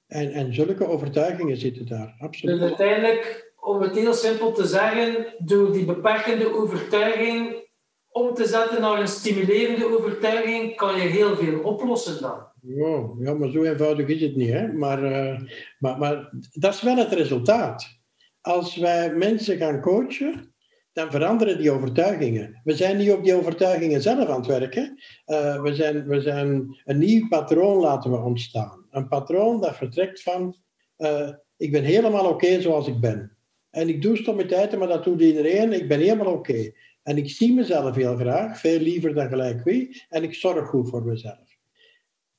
En, 0.08 0.32
en 0.32 0.54
zulke 0.54 0.88
overtuigingen 0.88 1.58
zitten 1.58 1.86
daar, 1.86 2.16
absoluut. 2.20 2.60
Dus 2.60 2.68
uiteindelijk, 2.68 3.54
om 3.60 3.82
het 3.82 3.96
heel 3.96 4.14
simpel 4.14 4.52
te 4.52 4.68
zeggen, 4.68 5.34
door 5.38 5.72
die 5.72 5.86
beperkende 5.86 6.56
overtuiging 6.56 7.62
om 8.10 8.34
te 8.34 8.46
zetten 8.46 8.82
naar 8.82 9.00
een 9.00 9.08
stimulerende 9.08 9.98
overtuiging, 9.98 10.76
kan 10.76 10.96
je 10.96 11.02
heel 11.02 11.36
veel 11.36 11.60
oplossen 11.60 12.22
dan. 12.22 12.48
Ja, 12.62 13.10
ja 13.20 13.34
maar 13.34 13.50
zo 13.50 13.64
eenvoudig 13.64 14.08
is 14.08 14.22
het 14.22 14.36
niet. 14.36 14.50
Hè? 14.50 14.74
Maar, 14.74 15.04
uh, 15.04 15.40
maar, 15.80 15.98
maar 15.98 16.32
dat 16.52 16.74
is 16.74 16.82
wel 16.82 16.96
het 16.96 17.12
resultaat. 17.12 18.02
Als 18.42 18.76
wij 18.76 19.14
mensen 19.14 19.58
gaan 19.58 19.82
coachen, 19.82 20.53
dan 20.94 21.12
veranderen 21.12 21.58
die 21.58 21.72
overtuigingen. 21.72 22.62
We 22.64 22.76
zijn 22.76 22.98
niet 22.98 23.12
op 23.12 23.24
die 23.24 23.34
overtuigingen 23.34 24.02
zelf 24.02 24.28
aan 24.28 24.38
het 24.38 24.46
werken. 24.46 25.04
Uh, 25.26 25.62
we, 25.62 25.76
zijn, 25.76 26.08
we 26.08 26.22
zijn 26.22 26.82
een 26.86 26.98
nieuw 26.98 27.28
patroon 27.28 27.78
laten 27.78 28.12
we 28.12 28.18
ontstaan. 28.18 28.86
Een 28.92 29.08
patroon 29.08 29.62
dat 29.62 29.76
vertrekt 29.76 30.22
van, 30.22 30.56
uh, 30.98 31.30
ik 31.58 31.72
ben 31.72 31.84
helemaal 31.84 32.30
oké 32.30 32.62
zoals 32.62 32.88
ik 32.88 33.00
ben. 33.00 33.38
En 33.70 33.90
ik 33.90 34.02
doe 34.02 34.18
stommiteiten, 34.18 34.80
maar 34.80 34.88
dat 34.88 35.04
doet 35.04 35.22
iedereen. 35.22 35.74
Ik 35.74 35.88
ben 35.88 36.00
helemaal 36.00 36.34
oké. 36.34 36.72
En 37.04 37.18
ik 37.18 37.30
zie 37.30 37.54
mezelf 37.54 37.96
heel 37.96 38.16
graag, 38.16 38.60
veel 38.60 38.80
liever 38.80 39.14
dan 39.14 39.28
gelijk 39.28 39.64
wie. 39.64 40.04
En 40.10 40.24
ik 40.24 40.34
zorg 40.34 40.70
goed 40.70 40.90
voor 40.90 41.06
mezelf. 41.06 41.58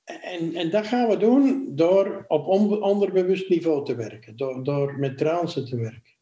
En, 0.05 0.55
en 0.55 0.71
dat 0.71 0.87
gaan 0.87 1.09
we 1.09 1.17
doen 1.17 1.73
door 1.75 2.25
op 2.29 2.47
onderbewust 2.83 3.49
niveau 3.49 3.85
te 3.85 3.95
werken, 3.95 4.37
door, 4.37 4.65
door 4.65 4.99
met 4.99 5.19
trance 5.19 5.63
te 5.63 5.77
werken. 5.77 6.14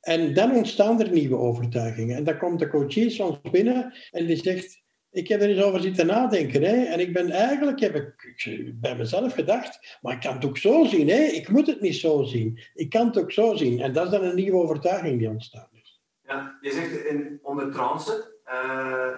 En 0.00 0.34
dan 0.34 0.54
ontstaan 0.54 1.00
er 1.00 1.10
nieuwe 1.10 1.36
overtuigingen. 1.36 2.16
En 2.16 2.24
dan 2.24 2.38
komt 2.38 2.58
de 2.58 2.68
coachie 2.68 3.10
soms 3.10 3.40
binnen 3.50 3.94
en 4.10 4.26
die 4.26 4.36
zegt: 4.36 4.82
Ik 5.10 5.28
heb 5.28 5.40
er 5.40 5.48
eens 5.48 5.62
over 5.62 5.80
zitten 5.80 6.06
nadenken. 6.06 6.62
Hè? 6.62 6.84
En 6.84 7.00
ik 7.00 7.12
ben 7.12 7.30
eigenlijk, 7.30 7.80
heb 7.80 7.94
ik 7.94 8.72
bij 8.80 8.96
mezelf 8.96 9.34
gedacht, 9.34 9.98
maar 10.00 10.14
ik 10.14 10.20
kan 10.20 10.34
het 10.34 10.44
ook 10.44 10.58
zo 10.58 10.84
zien. 10.84 11.08
Hè? 11.08 11.20
Ik 11.22 11.48
moet 11.48 11.66
het 11.66 11.80
niet 11.80 11.96
zo 11.96 12.22
zien. 12.22 12.60
Ik 12.74 12.90
kan 12.90 13.06
het 13.06 13.18
ook 13.18 13.32
zo 13.32 13.54
zien. 13.54 13.80
En 13.80 13.92
dat 13.92 14.04
is 14.04 14.10
dan 14.10 14.24
een 14.24 14.34
nieuwe 14.34 14.62
overtuiging 14.62 15.18
die 15.18 15.28
ontstaan 15.28 15.68
is. 15.72 16.00
Ja, 16.22 16.58
je 16.60 16.70
zegt 16.72 17.04
in, 17.04 17.38
onder 17.42 17.72
trance. 17.72 18.38
Uh, 18.46 19.08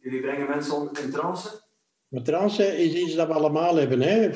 jullie 0.00 0.20
brengen 0.20 0.48
mensen 0.48 0.90
in 1.02 1.10
trance. 1.10 1.64
Maar 2.16 2.24
trance 2.24 2.84
is 2.84 2.94
iets 2.94 3.14
dat 3.14 3.26
we 3.26 3.32
allemaal 3.32 3.76
hebben. 3.76 4.00
Hè. 4.00 4.30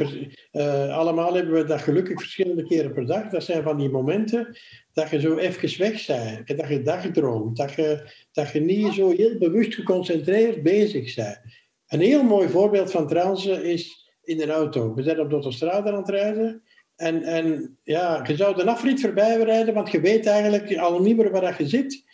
Uh, 0.52 0.96
allemaal 0.96 1.34
hebben 1.34 1.54
we 1.54 1.64
dat 1.64 1.80
gelukkig 1.80 2.20
verschillende 2.20 2.66
keren 2.66 2.92
per 2.92 3.06
dag. 3.06 3.28
Dat 3.28 3.44
zijn 3.44 3.62
van 3.62 3.78
die 3.78 3.90
momenten 3.90 4.56
dat 4.92 5.10
je 5.10 5.20
zo 5.20 5.36
even 5.36 5.78
weg 5.78 6.06
bent. 6.06 6.58
Dat 6.58 6.68
je 6.68 6.82
dagdroomt. 6.82 7.56
Dat 7.56 7.72
je, 7.72 8.10
dat 8.32 8.50
je 8.50 8.60
niet 8.60 8.92
zo 8.92 9.10
heel 9.10 9.38
bewust 9.38 9.74
geconcentreerd 9.74 10.62
bezig 10.62 11.14
bent. 11.14 11.40
Een 11.88 12.00
heel 12.00 12.22
mooi 12.22 12.48
voorbeeld 12.48 12.90
van 12.90 13.08
trance 13.08 13.70
is 13.70 14.10
in 14.22 14.40
een 14.40 14.50
auto. 14.50 14.94
We 14.94 15.02
zijn 15.02 15.20
op 15.20 15.28
de 15.28 15.34
autostrade 15.34 15.90
aan 15.90 15.96
het 15.96 16.08
rijden. 16.08 16.62
En, 16.96 17.22
en 17.22 17.78
ja, 17.84 18.24
je 18.26 18.36
zou 18.36 18.56
de 18.56 18.64
afrit 18.64 19.00
voorbij 19.00 19.42
rijden, 19.42 19.74
want 19.74 19.90
je 19.90 20.00
weet 20.00 20.26
eigenlijk 20.26 20.76
al 20.76 21.00
niet 21.00 21.16
meer 21.16 21.30
waar 21.30 21.54
je 21.58 21.68
zit. 21.68 22.04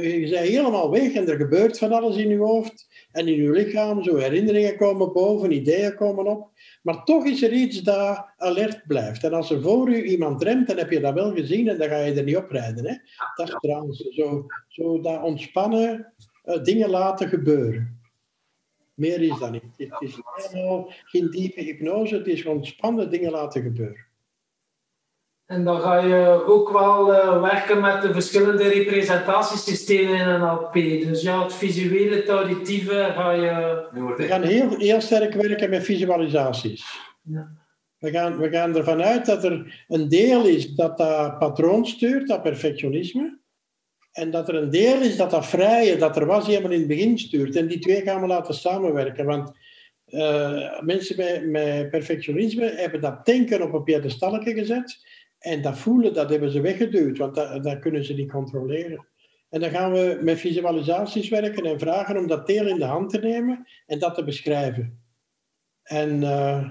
Je 0.00 0.28
bent 0.30 0.48
helemaal 0.48 0.90
weg 0.90 1.12
en 1.12 1.28
er 1.28 1.36
gebeurt 1.36 1.78
van 1.78 1.92
alles 1.92 2.16
in 2.16 2.28
je 2.28 2.38
hoofd 2.38 2.86
en 3.12 3.28
in 3.28 3.42
je 3.42 3.50
lichaam. 3.50 4.02
Zo 4.02 4.16
herinneringen 4.16 4.76
komen 4.76 5.12
boven, 5.12 5.52
ideeën 5.52 5.94
komen 5.94 6.26
op. 6.26 6.50
Maar 6.82 7.04
toch 7.04 7.24
is 7.24 7.42
er 7.42 7.52
iets 7.52 7.82
dat 7.82 8.26
alert 8.36 8.86
blijft. 8.86 9.24
En 9.24 9.32
als 9.32 9.50
er 9.50 9.62
voor 9.62 9.88
u 9.88 10.02
iemand 10.02 10.42
remt, 10.42 10.66
dan 10.66 10.76
heb 10.76 10.90
je 10.90 11.00
dat 11.00 11.14
wel 11.14 11.32
gezien 11.34 11.68
en 11.68 11.78
dan 11.78 11.88
ga 11.88 11.98
je 11.98 12.14
er 12.14 12.24
niet 12.24 12.36
op 12.36 12.50
rijden. 12.50 12.86
Hè? 12.86 12.94
Dat 13.34 13.48
is 13.48 13.56
trouwens 13.60 13.98
zo, 13.98 14.46
zo 14.68 15.00
dat 15.00 15.22
ontspannen 15.22 16.12
uh, 16.44 16.62
dingen 16.62 16.90
laten 16.90 17.28
gebeuren. 17.28 18.00
Meer 18.94 19.22
is 19.22 19.38
dat 19.38 19.50
niet. 19.50 19.62
Het 19.76 20.00
is 20.00 20.20
helemaal 20.34 20.92
geen 21.04 21.30
diepe 21.30 21.60
hypnose, 21.60 22.16
het 22.16 22.26
is 22.26 22.46
ontspannen 22.46 23.10
dingen 23.10 23.30
laten 23.30 23.62
gebeuren. 23.62 24.10
En 25.52 25.64
dan 25.64 25.80
ga 25.80 25.98
je 25.98 26.44
ook 26.46 26.70
wel 26.70 27.12
uh, 27.12 27.40
werken 27.40 27.80
met 27.80 28.02
de 28.02 28.12
verschillende 28.12 28.68
representatiesystemen 28.68 30.18
in 30.18 30.28
een 30.28 30.42
LP. 30.42 30.72
Dus 30.72 31.22
ja, 31.22 31.42
het 31.42 31.54
visuele, 31.54 32.16
het 32.16 32.28
auditieve 32.28 33.12
ga 33.14 33.30
je... 33.30 33.86
We 34.16 34.26
gaan 34.26 34.42
heel, 34.42 34.76
heel 34.76 35.00
sterk 35.00 35.34
werken 35.34 35.70
met 35.70 35.84
visualisaties. 35.84 36.84
Ja. 37.22 37.48
We, 37.98 38.10
gaan, 38.10 38.38
we 38.38 38.50
gaan 38.50 38.76
ervan 38.76 39.02
uit 39.02 39.26
dat 39.26 39.44
er 39.44 39.84
een 39.88 40.08
deel 40.08 40.46
is 40.46 40.74
dat 40.74 40.98
dat 40.98 41.38
patroon 41.38 41.86
stuurt, 41.86 42.28
dat 42.28 42.42
perfectionisme. 42.42 43.38
En 44.12 44.30
dat 44.30 44.48
er 44.48 44.54
een 44.54 44.70
deel 44.70 45.00
is 45.00 45.16
dat 45.16 45.30
dat 45.30 45.46
vrije, 45.46 45.96
dat 45.96 46.16
er 46.16 46.26
was 46.26 46.46
helemaal 46.46 46.70
in 46.70 46.78
het 46.78 46.88
begin 46.88 47.18
stuurt. 47.18 47.56
En 47.56 47.66
die 47.66 47.78
twee 47.78 48.02
gaan 48.02 48.20
we 48.20 48.26
laten 48.26 48.54
samenwerken. 48.54 49.24
Want 49.24 49.52
uh, 50.08 50.80
mensen 50.80 51.16
met, 51.16 51.46
met 51.46 51.90
perfectionisme 51.90 52.72
hebben 52.76 53.00
dat 53.00 53.26
denken 53.26 53.62
op 53.62 53.72
een 53.72 53.84
piedestalletje 53.84 54.54
gezet. 54.54 54.98
En 55.42 55.62
dat 55.62 55.78
voelen, 55.78 56.14
dat 56.14 56.30
hebben 56.30 56.50
ze 56.50 56.60
weggeduwd, 56.60 57.18
want 57.18 57.34
dat, 57.34 57.64
dat 57.64 57.78
kunnen 57.78 58.04
ze 58.04 58.14
niet 58.14 58.30
controleren. 58.30 59.06
En 59.48 59.60
dan 59.60 59.70
gaan 59.70 59.92
we 59.92 60.18
met 60.22 60.38
visualisaties 60.38 61.28
werken 61.28 61.64
en 61.64 61.78
vragen 61.78 62.16
om 62.16 62.26
dat 62.26 62.46
deel 62.46 62.66
in 62.66 62.78
de 62.78 62.84
hand 62.84 63.10
te 63.10 63.18
nemen 63.18 63.66
en 63.86 63.98
dat 63.98 64.14
te 64.14 64.24
beschrijven. 64.24 65.02
En 65.82 66.22
uh, 66.22 66.68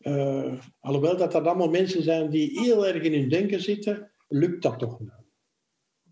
uh, 0.00 0.52
alhoewel 0.80 1.16
dat 1.16 1.32
dat 1.32 1.46
allemaal 1.46 1.70
mensen 1.70 2.02
zijn 2.02 2.30
die 2.30 2.60
heel 2.60 2.86
erg 2.86 3.02
in 3.02 3.12
hun 3.12 3.28
denken 3.28 3.60
zitten, 3.60 4.10
lukt 4.28 4.62
dat 4.62 4.78
toch 4.78 4.98
wel. 4.98 5.24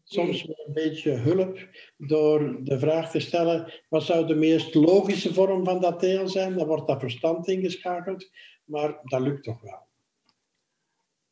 Soms 0.05 0.46
met 0.46 0.62
een 0.66 0.72
beetje 0.72 1.11
hulp 1.11 1.68
door 1.96 2.64
de 2.64 2.78
vraag 2.78 3.11
te 3.11 3.20
stellen: 3.20 3.72
wat 3.88 4.02
zou 4.02 4.26
de 4.26 4.35
meest 4.35 4.74
logische 4.74 5.35
vorm 5.35 5.64
van 5.64 5.81
dat 5.81 6.00
deel 6.00 6.28
zijn? 6.28 6.57
Dan 6.57 6.66
wordt 6.66 6.87
dat 6.87 7.00
verstand 7.00 7.48
ingeschakeld, 7.48 8.31
maar 8.64 9.00
dat 9.02 9.20
lukt 9.20 9.44
toch 9.44 9.61
wel. 9.61 9.90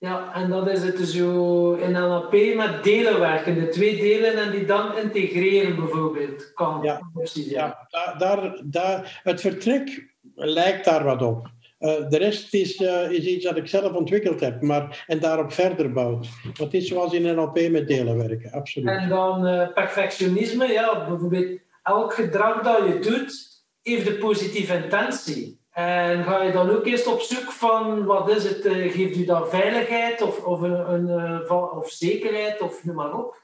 Ja, 0.00 0.34
en 0.34 0.50
dat 0.50 0.68
is 0.68 0.82
het 0.82 0.98
zo 0.98 1.72
in 1.72 1.92
NLP 1.92 2.54
met 2.54 2.84
delen 2.84 3.20
werken, 3.20 3.54
de 3.54 3.68
twee 3.68 3.96
delen 3.96 4.42
en 4.42 4.50
die 4.50 4.64
dan 4.64 4.96
integreren 4.96 5.76
bijvoorbeeld. 5.76 6.52
Kan 6.52 6.82
ja, 6.82 7.00
ja 7.32 7.86
daar, 8.18 8.60
daar, 8.64 9.20
het 9.22 9.40
vertrek 9.40 10.14
lijkt 10.34 10.84
daar 10.84 11.04
wat 11.04 11.22
op. 11.22 11.50
Uh, 11.80 12.08
de 12.08 12.18
rest 12.18 12.54
is, 12.54 12.80
uh, 12.80 13.10
is 13.10 13.24
iets 13.24 13.44
dat 13.44 13.56
ik 13.56 13.66
zelf 13.66 13.92
ontwikkeld 13.92 14.40
heb 14.40 14.62
maar, 14.62 15.04
en 15.06 15.20
daarop 15.20 15.52
verder 15.52 15.92
bouwt. 15.92 16.28
Dat 16.52 16.74
is 16.74 16.88
zoals 16.88 17.12
in 17.12 17.34
NLP 17.34 17.68
met 17.70 17.88
delen 17.88 18.16
werken, 18.16 18.52
absoluut. 18.52 18.88
En 18.88 19.08
dan 19.08 19.46
uh, 19.46 19.72
perfectionisme, 19.72 20.66
ja, 20.66 21.06
bijvoorbeeld 21.08 21.60
elk 21.82 22.14
gedrag 22.14 22.62
dat 22.62 22.78
je 22.86 22.98
doet, 22.98 23.62
heeft 23.82 24.06
een 24.06 24.18
positieve 24.18 24.82
intentie. 24.82 25.59
En 25.70 26.24
ga 26.24 26.42
je 26.42 26.52
dan 26.52 26.70
ook 26.70 26.87
eerst 26.87 27.06
op 27.06 27.20
zoek 27.20 27.52
van 27.52 28.04
wat 28.04 28.30
is 28.30 28.44
het, 28.44 28.66
uh, 28.66 28.92
geeft 28.92 29.16
u 29.16 29.24
dan 29.24 29.48
veiligheid 29.48 30.22
of, 30.22 30.44
of, 30.44 30.61
een, 30.61 31.09
uh, 31.48 31.76
of 31.76 31.90
zekerheid 31.90 32.61
of 32.61 32.85
noem 32.85 32.96
maar 32.96 33.14
op? 33.14 33.42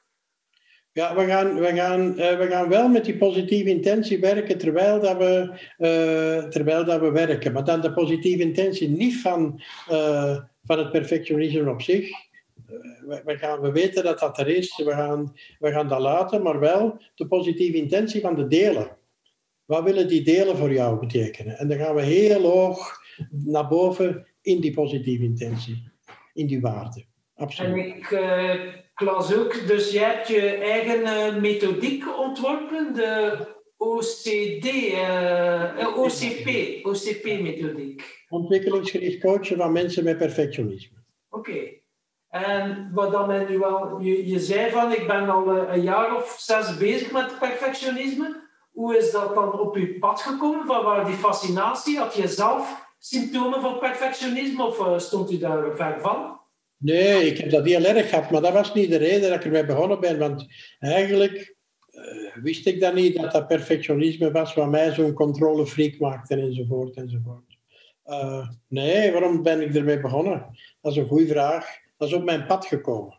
Ja, 0.93 1.17
we 1.17 1.27
gaan, 1.27 1.55
we, 1.55 1.75
gaan, 1.75 2.09
uh, 2.09 2.39
we 2.39 2.47
gaan 2.47 2.69
wel 2.69 2.89
met 2.89 3.05
die 3.05 3.17
positieve 3.17 3.71
intentie 3.71 4.21
werken 4.21 4.59
terwijl, 4.59 5.01
dat 5.01 5.17
we, 5.17 5.51
terwijl 6.51 6.85
dat 6.85 7.01
we 7.01 7.11
werken. 7.11 7.53
Maar 7.53 7.65
dan 7.65 7.81
de 7.81 7.93
positieve 7.93 8.43
intentie 8.43 8.89
niet 8.89 9.21
van, 9.21 9.63
van 10.65 10.79
het 10.79 10.91
perfectionisme 10.91 11.71
op 11.71 11.83
zich. 11.83 12.11
We, 13.07 13.23
we, 13.25 13.37
gaan, 13.39 13.61
we 13.61 13.73
weten 13.73 14.05
dat 14.05 14.19
dat 14.19 14.39
er 14.39 14.49
is, 14.49 14.77
we 14.77 14.91
gaan, 14.91 15.35
we 15.59 15.73
gaan 15.73 15.89
dat 15.89 16.01
laten, 16.01 16.43
maar 16.43 16.61
wel 16.61 16.99
de 17.15 17.27
positieve 17.27 17.77
intentie 17.77 18.21
van 18.21 18.35
de 18.35 18.47
delen. 18.47 18.97
Wat 19.67 19.85
willen 19.85 20.09
die 20.09 20.23
delen 20.23 20.57
voor 20.57 20.73
jou 20.73 20.99
betekenen? 20.99 21.59
En 21.59 21.69
dan 21.69 21.79
gaan 21.79 21.95
we 21.95 22.03
heel 22.03 22.43
hoog 22.43 22.99
naar 23.31 23.69
boven 23.69 24.27
in 24.43 24.61
die 24.61 24.75
positieve 24.75 25.25
intentie, 25.25 25.93
in 26.33 26.47
die 26.47 26.61
waarde. 26.61 27.05
Absoluut. 27.35 27.73
En 27.73 27.97
ik 27.97 28.11
uh, 28.11 28.55
las 28.95 29.35
ook, 29.35 29.67
dus 29.67 29.93
jij 29.93 30.15
hebt 30.15 30.29
je 30.29 30.49
eigen 30.49 31.01
uh, 31.01 31.41
methodiek 31.41 32.19
ontworpen, 32.19 32.95
de 32.95 33.39
OCD, 33.77 34.65
uh, 34.65 35.81
eh, 35.81 35.99
OCP, 35.99 36.49
OCP-methodiek. 36.87 38.25
Ontwikkelingsgericht 38.29 39.21
coachen 39.21 39.57
van 39.57 39.73
mensen 39.73 40.05
met 40.05 40.19
perfectionisme. 40.19 40.97
Oké. 41.31 41.75
En 42.29 42.91
wat 42.93 43.13
dan 43.13 43.29
men 43.29 43.47
nu 43.51 43.59
wel, 43.59 44.01
je, 44.01 44.29
je 44.29 44.41
zei 44.41 44.71
van, 44.71 44.93
ik 44.93 45.07
ben 45.07 45.29
al 45.29 45.69
een 45.69 45.83
jaar 45.83 46.17
of 46.17 46.37
zes 46.39 46.77
bezig 46.77 47.13
met 47.13 47.39
perfectionisme. 47.39 48.46
Hoe 48.77 48.97
is 48.97 49.11
dat 49.11 49.35
dan 49.35 49.61
op 49.61 49.75
uw 49.75 49.99
pad 49.99 50.21
gekomen? 50.21 50.67
Van 50.67 50.85
waar 50.85 51.05
die 51.05 51.15
fascinatie? 51.15 51.99
Had 51.99 52.15
je 52.15 52.29
zelf 52.29 52.87
symptomen 52.99 53.61
van 53.61 53.79
perfectionisme 53.79 54.67
of 54.67 54.79
uh, 54.79 54.99
stond 54.99 55.31
u 55.33 55.39
daar 55.39 55.77
ver 55.77 56.01
van? 56.01 56.41
Nee, 56.77 57.27
ik 57.27 57.39
heb 57.39 57.51
dat 57.51 57.65
heel 57.65 57.85
erg 57.85 58.09
gehad, 58.09 58.31
maar 58.31 58.41
dat 58.41 58.53
was 58.53 58.75
niet 58.75 58.91
de 58.91 58.97
reden 58.97 59.29
dat 59.29 59.39
ik 59.39 59.45
ermee 59.45 59.65
begonnen 59.65 60.01
ben. 60.01 60.19
Want 60.19 60.47
eigenlijk 60.79 61.57
uh, 61.91 62.43
wist 62.43 62.67
ik 62.67 62.81
dan 62.81 62.95
niet 62.95 63.17
dat 63.17 63.33
dat 63.33 63.47
perfectionisme 63.47 64.31
was 64.31 64.55
wat 64.55 64.71
mij 64.71 64.93
zo'n 64.93 65.13
controlefreak 65.13 65.99
maakte 65.99 66.35
enzovoort 66.35 66.97
enzovoort. 66.97 67.59
Uh, 68.07 68.49
nee, 68.69 69.13
waarom 69.13 69.43
ben 69.43 69.61
ik 69.61 69.75
ermee 69.75 70.01
begonnen? 70.01 70.47
Dat 70.81 70.93
is 70.93 70.99
een 70.99 71.09
goede 71.09 71.27
vraag. 71.27 71.67
Dat 71.97 72.09
is 72.09 72.15
op 72.15 72.25
mijn 72.25 72.47
pad 72.47 72.67
gekomen. 72.67 73.19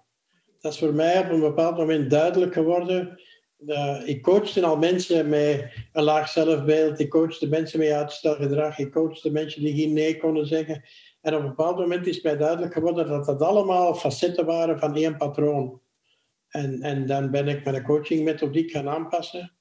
Dat 0.62 0.74
is 0.74 0.80
voor 0.80 0.94
mij 0.94 1.20
op 1.20 1.30
een 1.30 1.40
bepaald 1.40 1.78
moment 1.78 2.10
duidelijk 2.10 2.54
geworden 2.54 3.20
uh, 3.66 4.02
ik 4.06 4.22
coachte 4.22 4.66
al 4.66 4.78
mensen 4.78 5.30
met 5.30 5.72
een 5.94 6.04
laag 6.04 6.30
zelfbeeld. 6.30 7.00
Ik 7.00 7.10
coachte 7.10 7.48
mensen 7.48 7.80
met 7.80 7.92
uitstelgedrag. 7.92 8.78
Ik 8.78 8.92
coachte 8.92 9.32
mensen 9.32 9.62
die 9.62 9.76
geen 9.76 9.94
nee 9.94 10.18
konden 10.18 10.48
zeggen. 10.48 10.84
En 11.22 11.36
op 11.36 11.42
een 11.42 11.48
bepaald 11.48 11.78
moment 11.78 12.08
is 12.08 12.22
mij 12.22 12.38
duidelijk 12.38 12.74
geworden 12.74 13.08
dat 13.08 13.26
dat 13.26 13.42
allemaal 13.42 13.96
facetten 13.96 14.46
waren 14.46 14.80
van 14.80 14.96
één 14.96 15.18
patroon. 15.18 15.82
En, 16.48 16.82
en 16.82 17.06
dan 17.06 17.32
ben 17.32 17.48
ik 17.48 17.64
mijn 17.64 17.84
coachingmethodiek 17.84 18.72
gaan 18.72 18.90
aanpassen. 18.90 19.52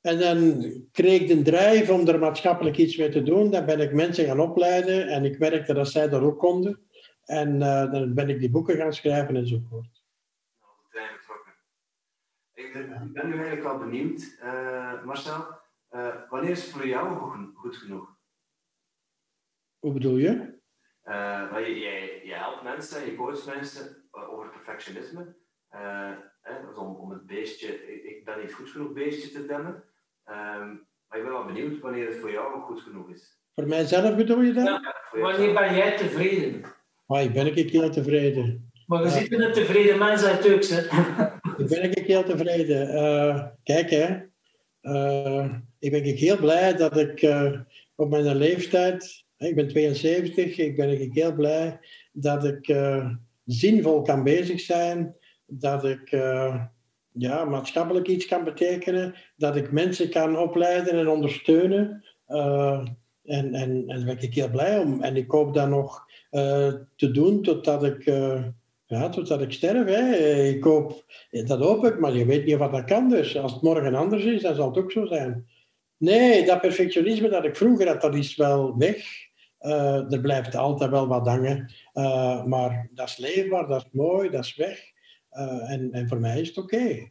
En 0.00 0.18
dan 0.18 0.64
kreeg 0.92 1.20
ik 1.20 1.28
de 1.28 1.42
drijf 1.42 1.90
om 1.90 2.08
er 2.08 2.18
maatschappelijk 2.18 2.76
iets 2.76 2.96
mee 2.96 3.08
te 3.08 3.22
doen. 3.22 3.50
Dan 3.50 3.66
ben 3.66 3.80
ik 3.80 3.92
mensen 3.92 4.24
gaan 4.24 4.40
opleiden 4.40 5.08
en 5.08 5.24
ik 5.24 5.38
merkte 5.38 5.74
dat 5.74 5.88
zij 5.88 6.08
dat 6.08 6.22
ook 6.22 6.38
konden. 6.38 6.80
En 7.24 7.54
uh, 7.54 7.92
dan 7.92 8.14
ben 8.14 8.28
ik 8.28 8.40
die 8.40 8.50
boeken 8.50 8.76
gaan 8.76 8.92
schrijven 8.92 9.36
enzovoort. 9.36 9.97
Ik 12.58 12.72
ben, 12.72 13.28
nu 13.28 13.32
eigenlijk 13.32 13.62
wel 13.62 13.78
benieuwd, 13.78 14.36
uh, 14.42 15.04
Marcel. 15.04 15.46
Uh, 15.90 16.14
wanneer 16.30 16.50
is 16.50 16.62
het 16.62 16.70
voor 16.70 16.86
jou 16.86 17.32
goed 17.54 17.76
genoeg? 17.76 18.16
Hoe 19.78 19.92
bedoel 19.92 20.16
je? 20.16 20.30
Uh, 21.04 21.50
je, 21.52 21.74
je, 21.74 22.20
je, 22.24 22.34
helpt 22.34 22.62
mensen, 22.62 23.04
je 23.04 23.16
coacht 23.16 23.46
mensen 23.46 24.08
over 24.10 24.50
perfectionisme. 24.50 25.36
Uh, 25.74 26.12
om, 26.76 26.94
om 26.96 27.10
het 27.10 27.26
beestje, 27.26 27.92
ik, 27.92 28.04
ik, 28.04 28.24
ben 28.24 28.40
niet 28.40 28.52
goed 28.52 28.70
genoeg 28.70 28.92
beestje 28.92 29.30
te 29.30 29.46
demmen. 29.46 29.74
Um, 30.24 30.86
maar 31.08 31.18
ik 31.18 31.24
ben 31.24 31.32
wel 31.32 31.44
benieuwd 31.44 31.80
wanneer 31.80 32.06
het 32.06 32.16
voor 32.16 32.30
jou 32.30 32.60
goed 32.60 32.80
genoeg 32.80 33.08
is. 33.10 33.38
Voor 33.54 33.66
mijzelf 33.66 34.16
bedoel 34.16 34.40
je 34.40 34.52
dat? 34.52 34.66
Ja, 34.66 34.94
wanneer 35.10 35.54
ben 35.54 35.74
jij 35.74 35.96
tevreden? 35.96 36.62
Ah, 37.06 37.22
ik 37.22 37.32
ben 37.32 37.56
ik 37.56 37.70
heel 37.70 37.90
tevreden. 37.90 38.70
Maar 38.86 39.02
je 39.02 39.08
ziet 39.08 39.32
een 39.32 39.52
tevreden 39.52 39.98
mens 39.98 40.24
uit 40.24 40.42
Turks, 40.42 40.68
hè? 40.70 40.86
Ik 41.58 41.68
ben 41.68 41.82
ik 41.82 42.06
heel 42.06 42.24
tevreden. 42.24 42.94
Uh, 42.94 43.46
kijk, 43.62 43.90
hè. 43.90 44.16
Uh, 44.82 45.54
ik 45.78 45.90
ben 45.90 46.02
heel 46.02 46.36
blij 46.36 46.74
dat 46.74 46.96
ik 46.96 47.34
op 47.94 48.10
mijn 48.10 48.36
leeftijd 48.36 49.26
ik 49.38 49.54
ben 49.54 49.68
72, 49.68 50.58
ik 50.58 50.76
ben 50.76 51.10
heel 51.12 51.34
blij 51.34 51.80
dat 52.12 52.44
ik 52.44 52.76
zinvol 53.44 54.02
kan 54.02 54.22
bezig 54.22 54.60
zijn, 54.60 55.14
dat 55.46 55.84
ik 55.84 56.10
ja, 57.12 57.44
maatschappelijk 57.44 58.08
iets 58.08 58.26
kan 58.26 58.44
betekenen, 58.44 59.14
dat 59.36 59.56
ik 59.56 59.72
mensen 59.72 60.10
kan 60.10 60.38
opleiden 60.38 60.98
en 60.98 61.08
ondersteunen. 61.08 62.04
En, 62.26 62.98
en, 63.24 63.52
en 63.54 63.86
daar 63.86 64.04
ben 64.04 64.22
ik 64.22 64.34
heel 64.34 64.50
blij 64.50 64.78
om. 64.78 65.02
En 65.02 65.16
ik 65.16 65.30
hoop 65.30 65.54
dat 65.54 65.68
nog 65.68 66.04
te 66.96 67.10
doen 67.10 67.42
totdat 67.42 67.84
ik, 67.84 68.04
ja, 68.88 69.08
totdat 69.08 69.42
ik 69.42 69.52
sterf. 69.52 69.86
Hè. 69.86 70.16
Ik 70.48 70.64
hoop, 70.64 71.04
dat 71.30 71.60
hoop 71.60 71.84
ik, 71.84 71.98
maar 71.98 72.12
je 72.12 72.26
weet 72.26 72.44
niet 72.44 72.56
wat 72.56 72.72
dat 72.72 72.84
kan. 72.84 73.08
Dus 73.08 73.36
als 73.36 73.52
het 73.52 73.62
morgen 73.62 73.94
anders 73.94 74.24
is, 74.24 74.42
dan 74.42 74.54
zal 74.54 74.68
het 74.68 74.78
ook 74.78 74.92
zo 74.92 75.06
zijn. 75.06 75.48
Nee, 75.96 76.46
dat 76.46 76.60
perfectionisme 76.60 77.28
dat 77.28 77.44
ik 77.44 77.56
vroeger 77.56 77.88
had, 77.88 78.00
dat 78.00 78.14
is 78.14 78.36
wel 78.36 78.78
weg. 78.78 79.26
Uh, 79.60 80.12
er 80.12 80.20
blijft 80.20 80.54
altijd 80.54 80.90
wel 80.90 81.08
wat 81.08 81.26
hangen. 81.26 81.72
Uh, 81.94 82.44
maar 82.44 82.88
dat 82.94 83.08
is 83.08 83.16
leefbaar, 83.16 83.66
dat 83.66 83.84
is 83.84 83.88
mooi, 83.92 84.30
dat 84.30 84.44
is 84.44 84.56
weg. 84.56 84.80
Uh, 85.32 85.70
en, 85.70 85.92
en 85.92 86.08
voor 86.08 86.20
mij 86.20 86.40
is 86.40 86.48
het 86.48 86.58
oké. 86.58 87.10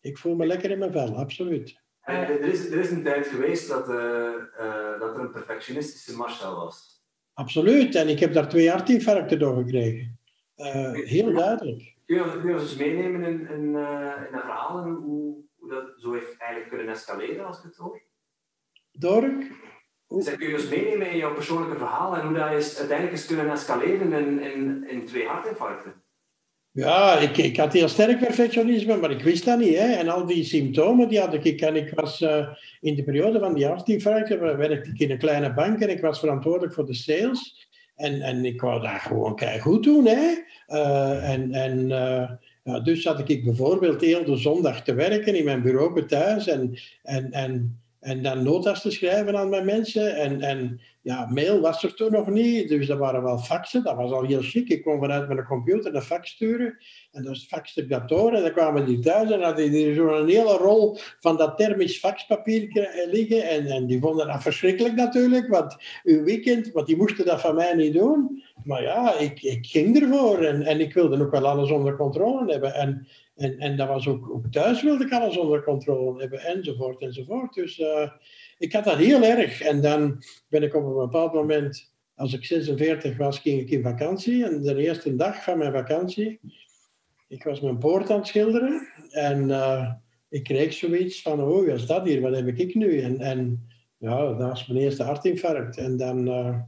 Ik 0.00 0.18
voel 0.18 0.34
me 0.34 0.46
lekker 0.46 0.70
in 0.70 0.78
mijn 0.78 0.92
vel, 0.92 1.16
absoluut. 1.16 1.80
er, 2.00 2.40
is, 2.40 2.70
er 2.70 2.78
is 2.78 2.90
een 2.90 3.02
tijd 3.02 3.26
geweest 3.26 3.68
dat, 3.68 3.86
dat 5.00 5.14
er 5.14 5.20
een 5.20 5.32
perfectionistische 5.32 6.16
Marcel 6.16 6.56
was. 6.56 7.02
Absoluut, 7.34 7.94
en 7.94 8.08
ik 8.08 8.20
heb 8.20 8.32
daar 8.32 8.48
twee 8.48 8.70
hartinfarcten 8.70 9.38
door 9.38 9.56
gekregen. 9.56 10.15
Heel 10.56 11.32
duidelijk. 11.32 11.94
Kun 12.06 12.16
je, 12.16 12.38
kun 12.40 12.48
je 12.48 12.54
ons 12.54 12.62
eens 12.62 12.76
meenemen 12.76 13.22
in, 13.22 13.40
in, 13.40 13.48
in 13.48 13.74
een 13.74 14.40
verhaal 14.40 14.82
hoe, 14.82 15.36
hoe 15.58 15.68
dat 15.68 15.92
zo 15.96 16.12
heeft 16.12 16.36
eigenlijk 16.38 16.70
kunnen 16.70 16.88
escaleren 16.88 17.46
als 17.46 17.58
ik 17.58 17.64
het 17.64 17.76
hoor? 17.76 18.02
Door? 18.92 19.34
Dus 20.08 20.36
kun 20.36 20.48
je 20.48 20.54
eens 20.54 20.68
meenemen 20.68 21.10
in 21.10 21.16
jouw 21.16 21.34
persoonlijke 21.34 21.78
verhaal 21.78 22.16
en 22.16 22.26
hoe 22.26 22.36
dat 22.36 22.52
is, 22.52 22.78
uiteindelijk 22.78 23.18
is 23.18 23.26
kunnen 23.26 23.50
escaleren 23.50 24.12
in, 24.12 24.40
in, 24.40 24.88
in 24.88 25.04
twee 25.04 25.26
hartinfarcten? 25.26 26.04
Ja, 26.70 27.18
ik, 27.18 27.36
ik 27.36 27.56
had 27.56 27.72
heel 27.72 27.88
sterk 27.88 28.18
perfectionisme, 28.18 28.96
maar 28.96 29.10
ik 29.10 29.22
wist 29.22 29.44
dat 29.44 29.58
niet. 29.58 29.76
Hè. 29.76 29.92
En 29.92 30.08
al 30.08 30.26
die 30.26 30.44
symptomen 30.44 31.08
die 31.08 31.20
had 31.20 31.44
ik. 31.44 31.60
En 31.60 31.76
ik 31.76 31.92
was 31.94 32.20
uh, 32.20 32.48
in 32.80 32.94
de 32.94 33.04
periode 33.04 33.38
van 33.38 33.54
die 33.54 33.66
hartinfarcten, 33.66 34.56
werkte 34.56 34.90
ik 34.90 34.98
in 34.98 35.10
een 35.10 35.18
kleine 35.18 35.54
bank 35.54 35.80
en 35.80 35.90
ik 35.90 36.00
was 36.00 36.20
verantwoordelijk 36.20 36.74
voor 36.74 36.86
de 36.86 36.94
sales. 36.94 37.65
En, 37.96 38.20
en 38.20 38.44
ik 38.44 38.60
wou 38.60 38.82
daar 38.82 39.00
gewoon 39.00 39.34
goed 39.60 39.84
doen. 39.84 40.06
Hè. 40.06 40.34
Uh, 40.68 41.30
en, 41.30 41.52
en 41.52 41.88
ja, 42.64 42.80
dus 42.80 43.02
zat 43.02 43.28
ik 43.28 43.44
bijvoorbeeld 43.44 44.00
heel 44.00 44.24
de 44.24 44.36
zondag 44.36 44.82
te 44.82 44.94
werken 44.94 45.34
in 45.34 45.44
mijn 45.44 45.62
bureau 45.62 46.06
thuis. 46.06 46.46
En, 46.46 46.78
en, 47.02 47.32
en 47.32 47.80
en 48.06 48.22
dan 48.22 48.42
notas 48.42 48.82
te 48.82 48.90
schrijven 48.90 49.36
aan 49.36 49.48
mijn 49.48 49.64
mensen. 49.64 50.16
En, 50.16 50.40
en 50.40 50.80
ja, 51.02 51.26
mail 51.30 51.60
was 51.60 51.82
er 51.82 51.94
toen 51.94 52.12
nog 52.12 52.28
niet, 52.28 52.68
dus 52.68 52.86
dat 52.86 52.98
waren 52.98 53.22
wel 53.22 53.38
faxen. 53.38 53.82
Dat 53.82 53.96
was 53.96 54.12
al 54.12 54.24
heel 54.24 54.42
chic. 54.42 54.68
Ik 54.68 54.82
kon 54.82 54.98
vanuit 54.98 55.28
mijn 55.28 55.44
computer 55.44 55.94
een 55.94 56.02
fax 56.02 56.30
sturen. 56.30 56.78
En 57.12 57.22
dan 57.22 57.36
faxte 57.36 57.80
ik 57.80 57.88
dat 57.88 58.10
en 58.10 58.42
dan 58.42 58.52
kwamen 58.52 58.86
die 58.86 58.98
thuis 58.98 59.30
en 59.30 59.42
hadden 59.42 59.70
die 59.70 59.94
zo'n 59.94 60.26
hele 60.26 60.56
rol 60.56 60.98
van 61.20 61.36
dat 61.36 61.56
thermisch 61.56 61.98
faxpapier 61.98 62.68
eh, 62.76 63.12
liggen. 63.12 63.48
En, 63.48 63.66
en 63.66 63.86
die 63.86 64.00
vonden 64.00 64.26
dat 64.26 64.42
verschrikkelijk 64.42 64.94
natuurlijk, 64.94 65.48
want 65.48 65.76
uw 66.04 66.22
weekend, 66.22 66.72
want 66.72 66.86
die 66.86 66.96
moesten 66.96 67.24
dat 67.24 67.40
van 67.40 67.54
mij 67.54 67.74
niet 67.74 67.94
doen. 67.94 68.42
Maar 68.64 68.82
ja, 68.82 69.18
ik, 69.18 69.42
ik 69.42 69.66
ging 69.66 70.00
ervoor 70.02 70.38
en, 70.38 70.62
en 70.62 70.80
ik 70.80 70.94
wilde 70.94 71.22
ook 71.22 71.30
wel 71.30 71.46
alles 71.46 71.70
onder 71.70 71.96
controle 71.96 72.52
hebben. 72.52 72.74
En 72.74 73.06
en, 73.36 73.58
en 73.58 73.76
dat 73.76 73.88
was 73.88 74.08
ook, 74.08 74.30
ook 74.30 74.46
thuis 74.50 74.82
wilde 74.82 75.04
ik 75.04 75.12
alles 75.12 75.36
onder 75.36 75.62
controle 75.62 76.20
hebben, 76.20 76.40
enzovoort, 76.40 77.00
enzovoort. 77.00 77.54
Dus 77.54 77.78
uh, 77.78 78.10
ik 78.58 78.72
had 78.72 78.84
dat 78.84 78.96
heel 78.96 79.22
erg. 79.22 79.60
En 79.60 79.80
dan 79.80 80.22
ben 80.48 80.62
ik 80.62 80.74
op 80.74 80.84
een 80.84 80.96
bepaald 80.96 81.32
moment, 81.32 81.92
als 82.14 82.32
ik 82.32 82.44
46 82.44 83.16
was, 83.16 83.38
ging 83.38 83.60
ik 83.60 83.70
in 83.70 83.82
vakantie. 83.82 84.44
En 84.44 84.62
de 84.62 84.76
eerste 84.76 85.16
dag 85.16 85.42
van 85.42 85.58
mijn 85.58 85.72
vakantie, 85.72 86.40
ik 87.28 87.44
was 87.44 87.60
mijn 87.60 87.78
poort 87.78 88.10
aan 88.10 88.18
het 88.18 88.26
schilderen. 88.26 88.88
En 89.10 89.48
uh, 89.48 89.92
ik 90.28 90.44
kreeg 90.44 90.72
zoiets 90.72 91.22
van, 91.22 91.40
oh, 91.42 91.66
wat 91.66 91.76
is 91.76 91.86
dat 91.86 92.06
hier? 92.06 92.20
Wat 92.20 92.34
heb 92.34 92.48
ik 92.48 92.74
nu? 92.74 93.00
En, 93.00 93.20
en 93.20 93.68
ja, 93.98 94.26
dat 94.26 94.48
was 94.48 94.66
mijn 94.66 94.80
eerste 94.80 95.02
hartinfarct. 95.02 95.76
En 95.76 95.96
dan 95.96 96.28
uh, 96.28 96.58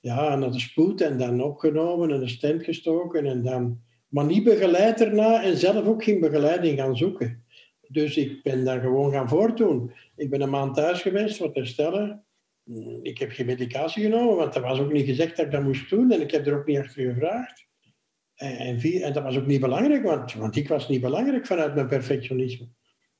ja, 0.00 0.36
naar 0.36 0.50
de 0.52 0.60
spoed 0.60 1.00
en 1.00 1.18
dan 1.18 1.42
opgenomen 1.42 2.10
en 2.10 2.20
een 2.20 2.28
stent 2.28 2.64
gestoken. 2.64 3.26
En 3.26 3.42
dan 3.42 3.80
maar 4.12 4.24
niet 4.24 4.44
begeleid 4.44 5.00
erna 5.00 5.42
en 5.42 5.56
zelf 5.56 5.86
ook 5.86 6.04
geen 6.04 6.20
begeleiding 6.20 6.78
gaan 6.78 6.96
zoeken. 6.96 7.44
Dus 7.88 8.16
ik 8.16 8.42
ben 8.42 8.64
daar 8.64 8.80
gewoon 8.80 9.12
gaan 9.12 9.28
voortdoen. 9.28 9.92
Ik 10.16 10.30
ben 10.30 10.40
een 10.40 10.50
maand 10.50 10.74
thuis 10.74 11.02
geweest 11.02 11.38
wat 11.38 11.54
herstellen. 11.54 12.24
Ik 13.02 13.18
heb 13.18 13.30
geen 13.30 13.46
medicatie 13.46 14.02
genomen, 14.02 14.36
want 14.36 14.52
dat 14.52 14.62
was 14.62 14.78
ook 14.78 14.92
niet 14.92 15.06
gezegd 15.06 15.36
dat 15.36 15.46
ik 15.46 15.52
dat 15.52 15.62
moest 15.62 15.90
doen. 15.90 16.10
En 16.10 16.20
ik 16.20 16.30
heb 16.30 16.46
er 16.46 16.58
ook 16.58 16.66
niet 16.66 16.78
achter 16.78 17.12
gevraagd. 17.12 17.66
En, 18.34 18.80
vier, 18.80 19.02
en 19.02 19.12
dat 19.12 19.22
was 19.22 19.36
ook 19.36 19.46
niet 19.46 19.60
belangrijk, 19.60 20.02
want, 20.02 20.32
want 20.32 20.56
ik 20.56 20.68
was 20.68 20.88
niet 20.88 21.00
belangrijk 21.00 21.46
vanuit 21.46 21.74
mijn 21.74 21.88
perfectionisme. 21.88 22.68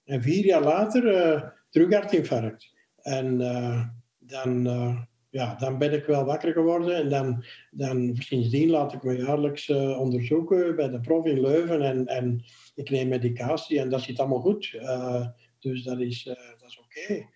En 0.04 0.22
vier 0.22 0.44
jaar 0.44 0.62
later 0.62 1.04
uh, 1.04 1.42
terug. 1.70 2.70
En 3.02 3.40
uh, 3.40 3.86
dan, 4.18 4.66
uh, 4.66 5.00
ja, 5.32 5.54
dan 5.54 5.78
ben 5.78 5.92
ik 5.92 6.04
wel 6.04 6.24
wakker 6.24 6.52
geworden 6.52 6.96
en 6.96 7.08
dan, 7.08 7.44
dan 7.70 8.16
sindsdien 8.18 8.70
laat 8.70 8.92
ik 8.92 9.02
me 9.02 9.16
jaarlijks 9.16 9.68
uh, 9.68 10.00
onderzoeken 10.00 10.76
bij 10.76 10.88
de 10.88 11.00
prof 11.00 11.26
in 11.26 11.40
Leuven 11.40 11.82
en, 11.82 12.06
en 12.06 12.44
ik 12.74 12.90
neem 12.90 13.08
medicatie 13.08 13.80
en 13.80 13.88
dat 13.88 14.00
zit 14.00 14.18
allemaal 14.18 14.40
goed. 14.40 14.72
Uh, 14.74 15.26
dus 15.58 15.82
dat 15.82 16.00
is, 16.00 16.26
uh, 16.26 16.34
dat 16.34 16.68
is 16.68 16.80
oké. 16.80 17.26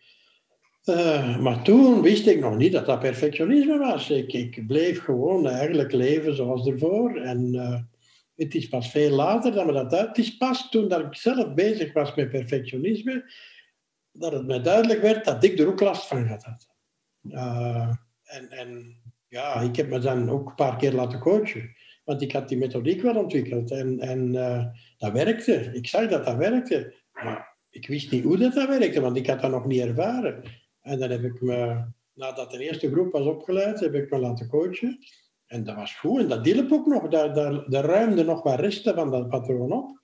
Maar 1.41 1.63
toen 1.63 2.03
wist 2.03 2.27
ik 2.27 2.41
nog 2.41 2.57
niet 2.57 2.73
dat 2.73 2.87
dat 2.87 3.01
perfectionisme 3.01 3.79
was. 3.79 4.11
Ik, 4.11 4.33
ik 4.33 4.67
bleef 4.67 5.05
gewoon 5.05 5.49
eigenlijk 5.49 5.93
leven 5.93 6.37
zoals 6.37 6.67
ervoor. 6.67 7.17
En 7.17 7.55
het 8.37 8.55
is 8.55 8.69
pas 8.69 8.91
veel 8.91 9.11
later 9.11 9.53
dat 9.53 9.67
me 9.67 9.73
dat 9.73 9.95
uit... 9.95 10.09
Het 10.09 10.19
is 10.19 10.37
pas 10.37 10.71
toen 10.71 10.89
dat 10.89 11.01
ik 11.01 11.15
zelf 11.15 11.55
bezig 11.55 11.93
was 11.93 12.15
met 12.15 12.31
perfectionisme, 12.31 13.33
dat 14.13 14.33
het 14.33 14.47
mij 14.47 14.63
duidelijk 14.63 15.01
werd 15.01 15.25
dat 15.25 15.45
ik 15.45 15.59
er 15.59 15.67
ook 15.67 15.81
last 15.81 16.07
van 16.07 16.27
had. 16.27 16.75
Uh, 17.31 17.89
en, 18.25 18.51
en 18.51 18.97
ja, 19.29 19.61
ik 19.61 19.77
heb 19.77 19.89
me 19.89 19.99
dan 19.99 20.31
ook 20.31 20.49
een 20.49 20.55
paar 20.55 20.77
keer 20.77 20.93
laten 20.93 21.19
coachen. 21.19 21.75
Want 22.05 22.23
ik 22.23 22.33
had 22.33 22.49
die 22.49 22.59
methodiek 22.59 23.03
wel 23.03 23.17
ontwikkeld 23.17 23.71
en, 23.71 24.01
en 24.01 24.35
uh, 24.35 24.65
dat 24.99 25.13
werkte. 25.13 25.71
Ik 25.73 25.87
zag 25.87 26.09
dat 26.09 26.25
dat 26.25 26.37
werkte. 26.37 26.95
Maar 27.13 27.57
ik 27.71 27.87
wist 27.87 28.11
niet 28.11 28.25
hoe 28.25 28.37
dat, 28.37 28.55
dat 28.55 28.69
werkte, 28.69 29.01
want 29.01 29.17
ik 29.17 29.27
had 29.27 29.41
dat 29.41 29.51
nog 29.51 29.67
niet 29.67 29.81
ervaren. 29.81 30.43
En 30.81 30.99
dan 30.99 31.11
heb 31.11 31.23
ik 31.23 31.41
me, 31.41 31.85
nadat 32.13 32.51
de 32.51 32.59
eerste 32.59 32.91
groep 32.91 33.13
was 33.13 33.27
opgeleid, 33.27 33.81
heb 33.81 33.95
ik 33.95 34.11
me 34.11 34.19
laten 34.19 34.49
coachen. 34.49 34.99
En 35.47 35.65
dat 35.65 35.75
was 35.77 35.99
goed. 35.99 36.21
En 36.21 36.29
dat 36.29 36.45
hielp 36.45 36.73
ook 36.73 36.87
nog. 36.87 37.09
Daar, 37.09 37.35
daar, 37.69 38.25
nog 38.25 38.43
wat 38.43 38.61
resten 38.61 38.95
van 38.95 39.11
dat 39.11 39.29
patroon 39.29 39.73
op. 39.73 40.01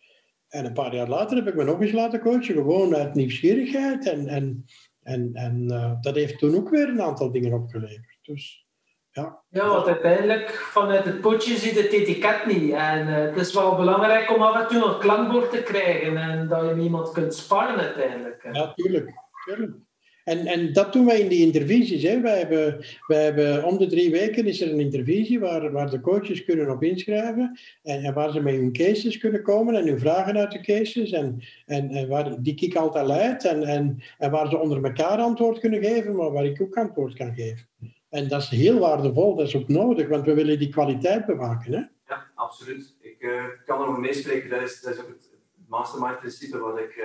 En 0.49 0.65
een 0.65 0.73
paar 0.73 0.95
jaar 0.95 1.09
later 1.09 1.37
heb 1.37 1.47
ik 1.47 1.55
me 1.55 1.65
nog 1.65 1.81
eens 1.81 1.93
laten 1.93 2.21
coachen. 2.21 2.55
Gewoon 2.55 2.95
uit 2.95 3.15
nieuwsgierigheid. 3.15 4.09
En, 4.09 4.29
en 4.29 4.65
en, 5.03 5.31
en 5.33 5.69
uh, 5.71 5.93
dat 6.01 6.15
heeft 6.15 6.38
toen 6.38 6.57
ook 6.57 6.71
weer 6.71 6.88
een 6.88 7.03
aantal 7.03 7.33
dingen 7.33 7.53
opgeleverd. 7.53 8.19
Dus, 8.23 8.67
ja. 9.11 9.43
ja, 9.49 9.69
want 9.69 9.87
uiteindelijk 9.87 10.51
vanuit 10.51 11.05
het 11.05 11.21
potje 11.21 11.57
ziet 11.57 11.77
het 11.77 11.93
etiket 11.93 12.47
niet. 12.47 12.73
En 12.73 13.09
uh, 13.09 13.15
het 13.15 13.37
is 13.37 13.55
wel 13.55 13.77
belangrijk 13.77 14.31
om 14.31 14.43
af 14.43 14.61
en 14.61 14.69
toe 14.69 14.88
een 14.88 14.99
klankbord 14.99 15.51
te 15.51 15.62
krijgen 15.62 16.17
en 16.17 16.49
dat 16.49 16.69
je 16.69 16.83
iemand 16.83 17.12
kunt 17.12 17.35
sparren 17.35 17.79
uiteindelijk. 17.79 18.49
Ja, 18.53 18.73
tuurlijk. 18.75 19.11
tuurlijk. 19.45 19.77
En, 20.25 20.47
en 20.47 20.73
dat 20.73 20.93
doen 20.93 21.07
wij 21.07 21.21
in 21.21 21.29
die 21.29 21.47
intervisies. 21.47 22.03
Wij, 22.03 22.39
hebben, 22.39 22.85
wij 23.07 23.25
hebben 23.25 23.65
om 23.65 23.79
de 23.79 23.87
drie 23.87 24.11
weken 24.11 24.47
is 24.47 24.61
er 24.61 24.73
een 24.73 24.81
intervisie 24.81 25.41
waar, 25.41 25.73
waar 25.73 25.91
de 25.91 26.01
coaches 26.01 26.45
kunnen 26.45 26.71
op 26.71 26.83
inschrijven. 26.83 27.59
En, 27.83 28.03
en 28.03 28.15
waar 28.15 28.33
ze 28.33 28.41
met 28.41 28.55
hun 28.55 28.73
cases 28.73 29.19
kunnen 29.19 29.43
komen 29.43 29.75
en 29.75 29.87
hun 29.87 29.99
vragen 29.99 30.37
uit 30.37 30.53
de 30.53 30.61
cases. 30.61 31.11
En, 31.11 31.43
en, 31.67 31.91
en 31.91 32.09
waar, 32.09 32.43
die 32.43 32.55
ik 32.55 32.77
altijd 32.77 33.07
leid. 33.07 33.45
En, 33.45 33.63
en, 33.63 34.03
en 34.19 34.31
waar 34.31 34.49
ze 34.49 34.59
onder 34.59 34.85
elkaar 34.85 35.19
antwoord 35.19 35.59
kunnen 35.59 35.85
geven, 35.85 36.17
maar 36.17 36.33
waar 36.33 36.45
ik 36.45 36.63
ook 36.63 36.77
antwoord 36.77 37.15
kan 37.15 37.35
geven. 37.35 37.67
En 38.09 38.29
dat 38.29 38.43
is 38.43 38.49
heel 38.49 38.79
waardevol, 38.79 39.35
dat 39.35 39.47
is 39.47 39.57
ook 39.57 39.69
nodig, 39.69 40.09
want 40.09 40.25
we 40.25 40.35
willen 40.35 40.59
die 40.59 40.69
kwaliteit 40.69 41.27
bewaken. 41.27 41.73
Hè? 41.73 41.79
Ja, 42.15 42.27
absoluut. 42.35 42.97
Ik 43.01 43.23
uh, 43.23 43.45
kan 43.65 43.81
erover 43.81 44.01
meespreken. 44.01 44.51
Dat 44.51 44.63
is, 44.63 44.81
dat 44.81 44.93
is 44.93 45.01
ook 45.01 45.09
het 45.09 45.31
mastermind-principe 45.69 46.59
wat 46.59 46.79
ik. 46.79 46.97
Uh, 46.97 47.05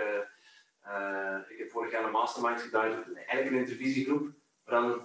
ik 1.49 1.57
heb 1.57 1.71
vorig 1.71 1.91
jaar 1.91 2.03
een 2.03 2.11
mastermind 2.11 2.61
gedaan, 2.61 2.91
eigenlijk 3.15 3.51
een 3.51 3.61
intervisiegroep. 3.61 4.27
Dan, 4.65 5.01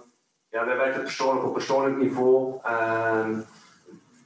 ja, 0.49 0.65
wij 0.65 0.77
werken 0.77 1.01
persoonlijk 1.01 1.45
op 1.45 1.53
persoonlijk 1.53 1.97
niveau, 1.97 2.59
uh, 2.65 3.37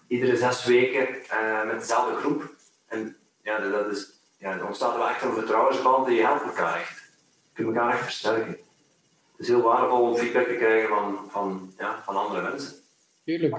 iedere 0.07 0.37
zes 0.37 0.65
weken 0.65 1.07
uh, 1.33 1.65
met 1.65 1.79
dezelfde 1.79 2.15
groep. 2.15 2.55
En 2.87 3.15
ja, 3.41 3.59
dat 3.59 3.91
is, 3.91 4.19
ja, 4.37 4.57
dan 4.57 4.67
ontstaat 4.67 4.95
er 4.95 5.07
echt 5.07 5.23
een 5.23 5.33
vertrouwensband 5.33 6.07
en 6.07 6.13
je 6.13 6.21
helpt 6.21 6.43
elkaar 6.43 6.79
echt. 6.79 7.11
Je 7.55 7.63
kunt 7.63 7.67
elkaar 7.67 7.93
echt 7.93 8.03
versterken. 8.03 8.51
Het 8.51 9.45
is 9.45 9.47
heel 9.47 9.61
waardevol 9.61 10.01
om 10.01 10.15
feedback 10.15 10.47
te 10.47 10.55
krijgen 10.55 10.89
van, 10.89 11.19
van, 11.29 11.73
ja, 11.77 12.01
van 12.05 12.15
andere 12.15 12.41
mensen. 12.41 12.73
Tuurlijk. 13.25 13.55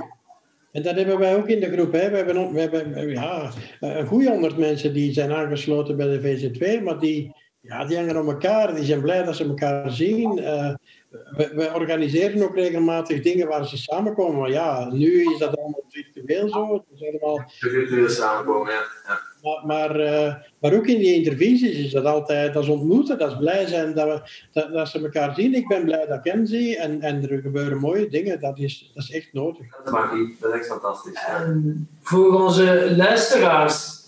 En 0.72 0.82
dat 0.82 0.96
hebben 0.96 1.18
wij 1.18 1.36
ook 1.36 1.48
in 1.48 1.60
de 1.60 1.72
groep. 1.72 1.92
Hè. 1.92 2.10
We 2.10 2.16
hebben, 2.16 2.52
we 2.52 2.60
hebben 2.60 3.10
ja, 3.10 3.50
een 3.80 4.06
goede 4.06 4.30
honderd 4.30 4.56
mensen 4.56 4.92
die 4.92 5.12
zijn 5.12 5.32
aangesloten 5.32 5.96
bij 5.96 6.06
de 6.06 6.20
VZ2, 6.20 6.82
maar 6.82 6.98
die, 6.98 7.34
ja, 7.68 7.84
die 7.84 7.96
hangen 7.96 8.20
om 8.20 8.28
elkaar, 8.28 8.74
die 8.74 8.84
zijn 8.84 9.00
blij 9.00 9.24
dat 9.24 9.36
ze 9.36 9.44
elkaar 9.44 9.90
zien. 9.90 10.38
Uh, 10.38 10.74
we, 11.10 11.50
we, 11.54 11.70
organiseren 11.74 12.42
ook 12.42 12.54
regelmatig 12.54 13.22
dingen 13.22 13.48
waar 13.48 13.66
ze 13.66 13.76
samenkomen. 13.76 14.40
Maar 14.40 14.50
ja, 14.50 14.88
nu 14.92 15.32
is 15.32 15.38
dat 15.38 15.56
allemaal 15.56 15.84
virtueel 15.88 16.48
zo. 16.48 16.72
Het 16.72 17.00
is 17.00 17.08
allemaal... 17.08 17.50
Virtueel 17.58 18.08
samenkomen, 18.08 18.72
ja. 18.72 18.82
ja. 19.06 19.20
Maar, 19.42 19.66
maar, 19.66 20.00
uh, 20.00 20.34
maar, 20.60 20.72
ook 20.72 20.86
in 20.86 20.98
die 20.98 21.14
intervisies 21.14 21.78
is 21.78 21.92
dat 21.92 22.04
altijd, 22.04 22.54
dat 22.54 22.62
is 22.62 22.68
ontmoeten, 22.68 23.18
dat 23.18 23.30
is 23.30 23.36
blij 23.38 23.66
zijn 23.66 23.94
dat, 23.94 24.06
we, 24.06 24.30
dat, 24.52 24.72
dat 24.72 24.88
ze 24.88 25.02
elkaar 25.02 25.34
zien. 25.34 25.54
Ik 25.54 25.68
ben 25.68 25.84
blij 25.84 26.06
dat 26.06 26.18
ik 26.24 26.32
hen 26.32 26.46
zie 26.46 26.78
en, 26.78 27.00
en 27.00 27.30
er 27.30 27.40
gebeuren 27.40 27.78
mooie 27.78 28.08
dingen. 28.08 28.40
Dat 28.40 28.58
is, 28.58 28.90
dat 28.94 29.04
is 29.04 29.10
echt 29.10 29.32
nodig. 29.32 29.66
Dat 29.84 29.92
mag 29.92 30.14
niet, 30.14 30.40
dat 30.40 30.52
is 30.52 30.58
echt 30.58 30.66
fantastisch. 30.66 31.24
En 31.26 31.88
voor 32.02 32.42
onze 32.42 32.94
luisteraars, 32.96 34.07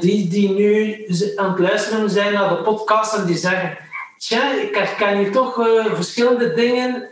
die, 0.00 0.28
die 0.28 0.50
nu 0.50 1.04
aan 1.36 1.50
het 1.50 1.58
luisteren 1.58 2.10
zijn 2.10 2.32
naar 2.32 2.48
de 2.48 2.62
podcast 2.62 3.14
en 3.14 3.26
die 3.26 3.36
zeggen: 3.36 3.78
Tja, 4.18 4.60
ik 4.60 4.74
herken 4.74 5.18
hier 5.18 5.32
toch 5.32 5.58
uh, 5.58 5.94
verschillende 5.94 6.54
dingen 6.54 7.08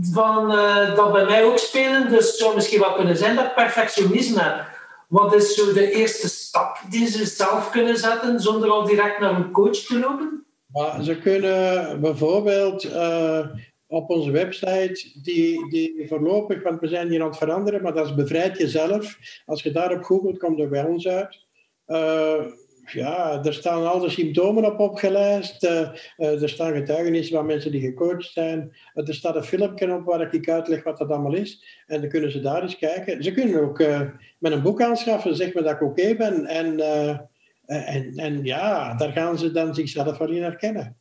van, 0.00 0.52
uh, 0.52 0.96
dat 0.96 1.12
bij 1.12 1.24
mij 1.24 1.44
ook 1.44 1.58
spelen. 1.58 2.08
Dus 2.08 2.26
het 2.26 2.36
zou 2.36 2.54
misschien 2.54 2.80
wel 2.80 2.92
kunnen 2.92 3.16
zijn 3.16 3.36
dat 3.36 3.54
perfectionisme. 3.54 4.64
Wat 5.08 5.34
is 5.34 5.54
zo 5.54 5.72
de 5.72 5.90
eerste 5.90 6.28
stap 6.28 6.78
die 6.90 7.06
ze 7.06 7.26
zelf 7.26 7.70
kunnen 7.70 7.96
zetten 7.96 8.40
zonder 8.40 8.70
al 8.70 8.84
direct 8.86 9.20
naar 9.20 9.34
een 9.34 9.50
coach 9.50 9.76
te 9.76 9.98
lopen? 9.98 10.44
Maar 10.66 11.02
ze 11.02 11.18
kunnen 11.18 12.00
bijvoorbeeld 12.00 12.88
op 13.86 14.10
onze 14.10 14.30
website, 14.30 15.10
die, 15.22 15.70
die 15.70 16.04
voorlopig, 16.08 16.62
want 16.62 16.80
we 16.80 16.88
zijn 16.88 17.08
hier 17.08 17.20
aan 17.22 17.28
het 17.28 17.36
veranderen, 17.36 17.82
maar 17.82 17.94
dat 17.94 18.06
is 18.06 18.14
bevrijd 18.14 18.58
jezelf. 18.58 19.18
Als 19.46 19.62
je 19.62 19.70
daarop 19.70 20.02
googelt, 20.02 20.38
komt 20.38 20.60
er 20.60 20.68
bij 20.68 20.84
ons 20.84 21.08
uit. 21.08 21.38
Uh, 21.90 22.46
ja, 22.84 23.44
er 23.44 23.54
staan 23.54 23.86
al 23.86 23.98
de 23.98 24.10
symptomen 24.10 24.64
op 24.64 24.78
opgelijst. 24.78 25.64
Uh, 25.64 25.88
uh, 26.18 26.42
er 26.42 26.48
staan 26.48 26.74
getuigenissen 26.74 27.36
van 27.36 27.46
mensen 27.46 27.70
die 27.70 27.80
gecoacht 27.80 28.32
zijn. 28.32 28.76
er 28.94 29.14
staat 29.14 29.36
een 29.36 29.44
filmpje 29.44 29.94
op 29.94 30.04
waar 30.04 30.34
ik 30.34 30.48
uitleg 30.48 30.84
wat 30.84 30.98
dat 30.98 31.10
allemaal 31.10 31.34
is. 31.34 31.64
En 31.86 32.00
dan 32.00 32.10
kunnen 32.10 32.32
ze 32.32 32.40
daar 32.40 32.62
eens 32.62 32.78
kijken. 32.78 33.22
Ze 33.22 33.32
kunnen 33.32 33.62
ook 33.62 33.78
met 34.38 34.52
een 34.52 34.62
boek 34.62 34.82
aanschaffen, 34.82 35.36
zeg 35.36 35.54
maar 35.54 35.62
dat 35.62 35.72
ik 35.72 35.82
oké 35.82 36.14
ben. 36.14 36.46
En, 36.46 36.80
en, 37.66 38.12
en 38.14 38.44
ja, 38.44 38.94
daar 38.94 39.12
gaan 39.12 39.38
ze 39.38 39.52
dan 39.52 39.74
zichzelf 39.74 40.18
wel 40.18 40.30
in 40.30 40.42
herkennen. 40.42 40.99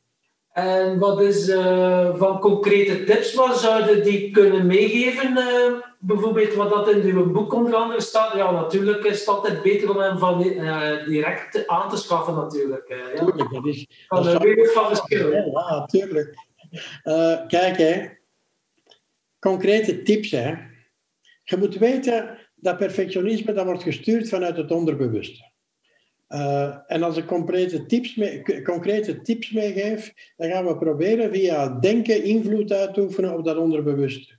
En 0.54 1.00
wat 1.00 1.22
is 1.22 1.48
uh, 1.48 2.16
van 2.16 2.40
concrete 2.40 3.04
tips, 3.04 3.34
wat 3.34 3.60
zouden 3.60 4.04
die 4.04 4.32
kunnen 4.32 4.66
meegeven? 4.66 5.38
Uh, 5.38 5.74
bijvoorbeeld 6.00 6.54
wat 6.54 6.70
dat 6.70 6.90
in 6.90 7.02
uw 7.02 7.32
boek 7.32 7.54
onder 7.54 7.76
andere 7.76 8.02
staat. 8.02 8.34
Ja, 8.34 8.52
natuurlijk 8.52 9.04
is 9.04 9.20
het 9.20 9.28
altijd 9.28 9.62
beter 9.62 9.90
om 9.90 9.98
hem 9.98 10.18
van 10.18 10.44
uh, 10.44 11.06
direct 11.06 11.68
aan 11.68 11.90
te 11.90 11.98
schaffen 11.98 12.36
natuurlijk. 12.36 12.88
ja. 12.88 13.26
Tuurlijk, 13.26 13.52
dat 13.52 13.66
is... 13.66 13.88
Van 14.08 14.24
de 14.24 14.38
wereld 14.38 14.72
van 14.72 14.88
verschil. 14.88 15.32
Ja, 15.32 15.86
tuurlijk. 15.86 16.36
kijk, 17.48 17.78
hè. 17.78 18.08
concrete 19.40 20.02
tips. 20.02 20.32
Hè. 20.32 20.54
Je 21.44 21.58
moet 21.58 21.76
weten 21.76 22.38
dat 22.56 22.78
perfectionisme 22.78 23.54
dat 23.54 23.66
wordt 23.66 23.84
gestuurd 23.84 24.30
vanuit 24.30 24.58
het 24.58 24.72
onderbewuste. 24.72 25.49
Uh, 26.30 26.76
en 26.88 27.04
als 27.04 27.18
ik 27.18 27.26
concrete 27.26 27.86
tips, 27.86 28.16
mee, 28.16 28.64
concrete 28.64 29.22
tips 29.22 29.52
meegeef, 29.52 30.14
dan 30.38 30.50
gaan 30.50 30.66
we 30.66 30.78
proberen 30.78 31.32
via 31.32 31.70
denken 31.80 32.24
invloed 32.24 32.72
uit 32.72 32.94
te 32.94 33.02
oefenen 33.02 33.38
op 33.38 33.46
dat 33.46 33.58
onderbewuste. 33.58 34.38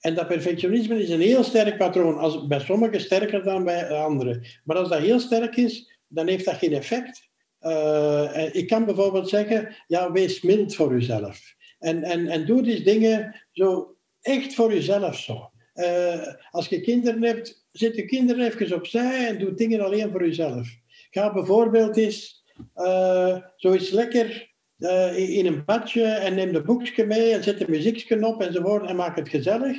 En 0.00 0.14
dat 0.14 0.28
perfectionisme 0.28 1.02
is 1.02 1.10
een 1.10 1.20
heel 1.20 1.44
sterk 1.44 1.76
patroon, 1.76 2.18
als, 2.18 2.46
bij 2.46 2.60
sommigen 2.60 3.00
sterker 3.00 3.44
dan 3.44 3.64
bij 3.64 3.90
anderen. 3.90 4.46
Maar 4.64 4.76
als 4.76 4.88
dat 4.88 4.98
heel 4.98 5.20
sterk 5.20 5.56
is, 5.56 6.00
dan 6.08 6.28
heeft 6.28 6.44
dat 6.44 6.54
geen 6.54 6.72
effect. 6.72 7.28
Uh, 7.60 8.48
ik 8.52 8.66
kan 8.66 8.84
bijvoorbeeld 8.84 9.28
zeggen, 9.28 9.74
ja, 9.86 10.12
wees 10.12 10.42
mild 10.42 10.74
voor 10.74 10.92
jezelf. 10.92 11.54
En, 11.78 12.02
en, 12.02 12.26
en 12.26 12.46
doe 12.46 12.62
die 12.62 12.82
dingen 12.82 13.44
zo 13.52 13.96
echt 14.20 14.54
voor 14.54 14.72
jezelf 14.72 15.18
zo. 15.18 15.50
Uh, 15.74 16.26
als 16.50 16.68
je 16.68 16.80
kinderen 16.80 17.22
hebt, 17.22 17.66
zet 17.72 17.96
je 17.96 18.04
kinderen 18.04 18.46
even 18.46 18.76
opzij 18.76 19.28
en 19.28 19.38
doe 19.38 19.54
dingen 19.54 19.80
alleen 19.80 20.10
voor 20.10 20.24
jezelf. 20.26 20.77
Ga 21.10 21.32
bijvoorbeeld 21.32 21.96
eens 21.96 22.44
uh, 22.76 23.36
zoiets 23.56 23.90
lekker 23.90 24.54
uh, 24.78 25.36
in 25.36 25.46
een 25.46 25.64
badje 25.64 26.04
en 26.04 26.34
neem 26.34 26.52
de 26.52 26.62
boekje 26.62 27.06
mee 27.06 27.32
en 27.32 27.42
zet 27.42 27.58
de 27.58 27.68
muziekje 27.68 28.26
op 28.26 28.42
enzovoort 28.42 28.86
en 28.86 28.96
maak 28.96 29.16
het 29.16 29.28
gezellig. 29.28 29.76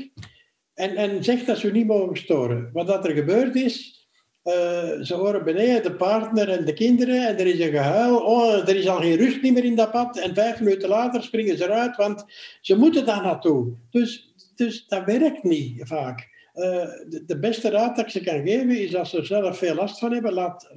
En, 0.74 0.96
en 0.96 1.24
zeg 1.24 1.44
dat 1.44 1.58
ze 1.58 1.72
niet 1.72 1.88
mogen 1.88 2.18
storen. 2.18 2.70
Wat 2.74 2.88
dat 2.88 3.06
er 3.06 3.16
gebeurd 3.16 3.56
is, 3.56 4.08
uh, 4.44 4.54
ze 5.02 5.14
horen 5.14 5.44
beneden 5.44 5.84
de 5.84 5.96
partner 5.96 6.50
en 6.50 6.66
de 6.66 6.74
kinderen 6.74 7.28
en 7.28 7.38
er 7.38 7.48
is 7.48 7.60
een 7.60 7.72
gehuil. 7.72 8.18
Oh, 8.18 8.70
er 8.70 8.76
is 8.76 8.88
al 8.88 9.00
geen 9.00 9.18
rust 9.18 9.42
meer 9.42 9.64
in 9.64 9.76
dat 9.76 9.92
pad. 9.92 10.18
En 10.18 10.34
vijf 10.34 10.60
minuten 10.60 10.90
later 10.90 11.24
springen 11.24 11.58
ze 11.58 11.64
eruit, 11.64 11.96
want 11.96 12.26
ze 12.62 12.78
moeten 12.78 13.06
daar 13.06 13.22
naartoe. 13.22 13.74
Dus, 13.90 14.34
dus 14.56 14.88
dat 14.88 15.06
werkt 15.06 15.44
niet 15.44 15.82
vaak. 15.88 16.28
Uh, 16.60 16.66
de, 17.10 17.24
de, 17.26 17.40
beste 17.40 17.70
raad 17.70 17.96
dat 17.96 18.06
ik 18.06 18.12
ze 18.12 18.24
kan 18.24 18.48
geven 18.48 18.70
is 18.70 18.96
als 18.96 19.10
ze 19.10 19.18
er 19.18 19.26
zelf 19.26 19.58
veel 19.58 19.76
last 19.76 20.00
van 20.00 20.12
hebben, 20.12 20.34
laat, 20.34 20.76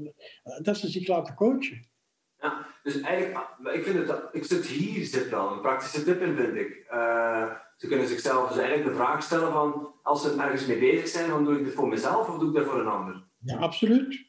dat 0.62 0.76
ze 0.76 0.88
zich 0.88 1.08
laten 1.08 1.34
coachen. 1.34 1.90
Ja, 2.38 2.66
dus 2.82 3.00
eigenlijk, 3.00 3.46
ik 3.72 3.84
vind 3.84 4.08
het, 4.08 4.22
ik 4.32 4.44
zit 4.44 4.66
hier 4.66 5.04
zit 5.04 5.28
wel 5.28 5.52
een 5.52 5.60
praktische 5.60 6.04
tip 6.04 6.22
in, 6.22 6.36
vind 6.36 6.56
ik. 6.56 6.86
Uh, 6.92 7.50
ze 7.76 7.86
kunnen 7.86 8.06
zichzelf 8.06 8.48
dus 8.48 8.58
eigenlijk 8.58 8.88
de 8.88 8.94
vraag 8.94 9.22
stellen 9.22 9.52
van, 9.52 9.94
als 10.02 10.22
ze 10.22 10.34
ergens 10.38 10.66
mee 10.66 10.78
bezig 10.78 11.08
zijn, 11.08 11.28
dan 11.28 11.44
doe 11.44 11.58
ik 11.58 11.64
dit 11.64 11.74
voor 11.74 11.88
mezelf 11.88 12.28
of 12.28 12.38
doe 12.38 12.48
ik 12.48 12.54
dat 12.54 12.64
voor 12.64 12.80
een 12.80 12.86
ander? 12.86 13.24
Ja, 13.38 13.56
absoluut. 13.56 14.26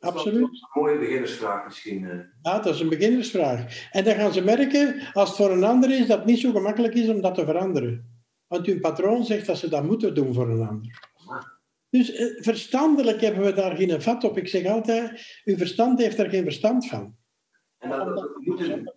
Absoluut. 0.00 0.40
Dat 0.40 0.52
is 0.52 0.66
een 0.72 0.80
mooie 0.82 0.98
beginnersvraag 0.98 1.64
misschien. 1.64 2.02
Uh. 2.02 2.10
Ja, 2.42 2.58
dat 2.58 2.74
is 2.74 2.80
een 2.80 2.88
beginnersvraag. 2.88 3.88
En 3.90 4.04
dan 4.04 4.14
gaan 4.14 4.32
ze 4.32 4.40
merken, 4.40 5.00
als 5.12 5.28
het 5.28 5.38
voor 5.38 5.50
een 5.50 5.64
ander 5.64 5.90
is, 5.90 6.06
dat 6.06 6.18
het 6.18 6.26
niet 6.26 6.40
zo 6.40 6.52
gemakkelijk 6.52 6.94
is 6.94 7.08
om 7.08 7.20
dat 7.20 7.34
te 7.34 7.44
veranderen. 7.44 8.15
Want 8.46 8.66
hun 8.66 8.80
patroon 8.80 9.24
zegt 9.24 9.46
dat 9.46 9.58
ze 9.58 9.68
dat 9.68 9.84
moeten 9.84 10.14
doen 10.14 10.34
voor 10.34 10.48
een 10.48 10.66
ander. 10.66 11.10
Dus 11.90 12.12
eh, 12.12 12.26
verstandelijk 12.42 13.20
hebben 13.20 13.44
we 13.44 13.52
daar 13.52 13.76
geen 13.76 14.02
vat 14.02 14.24
op. 14.24 14.38
Ik 14.38 14.48
zeg 14.48 14.66
altijd, 14.66 15.40
uw 15.44 15.56
verstand 15.56 15.98
heeft 15.98 16.18
er 16.18 16.30
geen 16.30 16.42
verstand 16.42 16.86
van. 16.86 17.16
En 17.78 17.88
dat, 17.88 18.06
we 18.06 18.42
moeten 18.44 18.92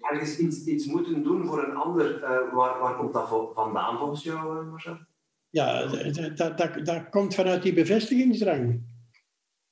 ergens 0.00 0.38
iets, 0.38 0.64
iets 0.64 0.86
moeten 0.86 1.22
doen 1.22 1.46
voor 1.46 1.64
een 1.64 1.74
ander, 1.74 2.18
uh, 2.18 2.22
waar, 2.54 2.78
waar 2.80 2.96
komt 2.96 3.12
dat 3.12 3.28
vandaan 3.54 3.98
volgens 3.98 4.22
jou, 4.22 4.64
uh, 4.64 4.70
Marcel? 4.70 4.98
Ja, 5.48 5.86
dat, 5.86 6.58
dat, 6.58 6.86
dat 6.86 7.08
komt 7.08 7.34
vanuit 7.34 7.62
die 7.62 7.72
bevestigingsdrang. 7.72 8.82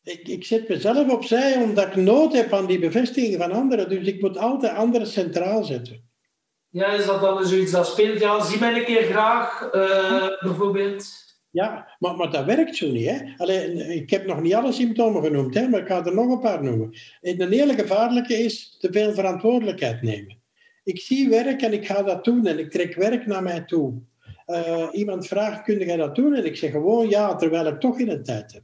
Ik, 0.02 0.28
ik 0.28 0.44
zet 0.44 0.68
mezelf 0.68 1.10
opzij 1.10 1.62
omdat 1.62 1.86
ik 1.86 1.96
nood 1.96 2.32
heb 2.32 2.52
aan 2.52 2.66
die 2.66 2.78
bevestiging 2.78 3.36
van 3.36 3.52
anderen. 3.52 3.88
Dus 3.88 4.06
ik 4.06 4.20
moet 4.20 4.38
altijd 4.38 4.76
anderen 4.76 5.06
centraal 5.06 5.64
zetten. 5.64 6.10
Ja, 6.72 6.92
is 6.92 7.06
dat 7.06 7.20
dan 7.20 7.46
zoiets 7.46 7.72
dat 7.72 7.86
speelt? 7.86 8.20
Ja, 8.20 8.44
zie 8.44 8.60
mij 8.60 8.78
een 8.78 8.84
keer 8.84 9.02
graag, 9.02 9.74
uh, 9.74 10.26
bijvoorbeeld. 10.40 11.04
Ja, 11.50 11.88
maar, 11.98 12.16
maar 12.16 12.30
dat 12.30 12.44
werkt 12.44 12.76
zo 12.76 12.90
niet. 12.90 13.08
Hè? 13.08 13.18
Allee, 13.36 13.74
ik 13.94 14.10
heb 14.10 14.26
nog 14.26 14.40
niet 14.40 14.54
alle 14.54 14.72
symptomen 14.72 15.22
genoemd, 15.22 15.54
hè, 15.54 15.68
maar 15.68 15.80
ik 15.80 15.86
ga 15.86 16.04
er 16.04 16.14
nog 16.14 16.30
een 16.30 16.40
paar 16.40 16.62
noemen. 16.62 16.98
een 17.20 17.52
hele 17.52 17.74
gevaarlijke 17.74 18.34
is 18.34 18.76
te 18.78 18.92
veel 18.92 19.14
verantwoordelijkheid 19.14 20.02
nemen. 20.02 20.40
Ik 20.84 21.00
zie 21.00 21.28
werk 21.28 21.62
en 21.62 21.72
ik 21.72 21.86
ga 21.86 22.02
dat 22.02 22.24
doen 22.24 22.46
en 22.46 22.58
ik 22.58 22.70
trek 22.70 22.94
werk 22.94 23.26
naar 23.26 23.42
mij 23.42 23.60
toe. 23.60 24.02
Uh, 24.46 24.88
iemand 24.92 25.26
vraagt, 25.26 25.62
kun 25.62 25.78
jij 25.78 25.96
dat 25.96 26.14
doen? 26.14 26.34
En 26.34 26.44
ik 26.44 26.56
zeg 26.56 26.70
gewoon 26.70 27.08
ja, 27.08 27.34
terwijl 27.34 27.66
ik 27.66 27.80
toch 27.80 27.96
geen 27.96 28.22
tijd 28.22 28.52
heb. 28.52 28.62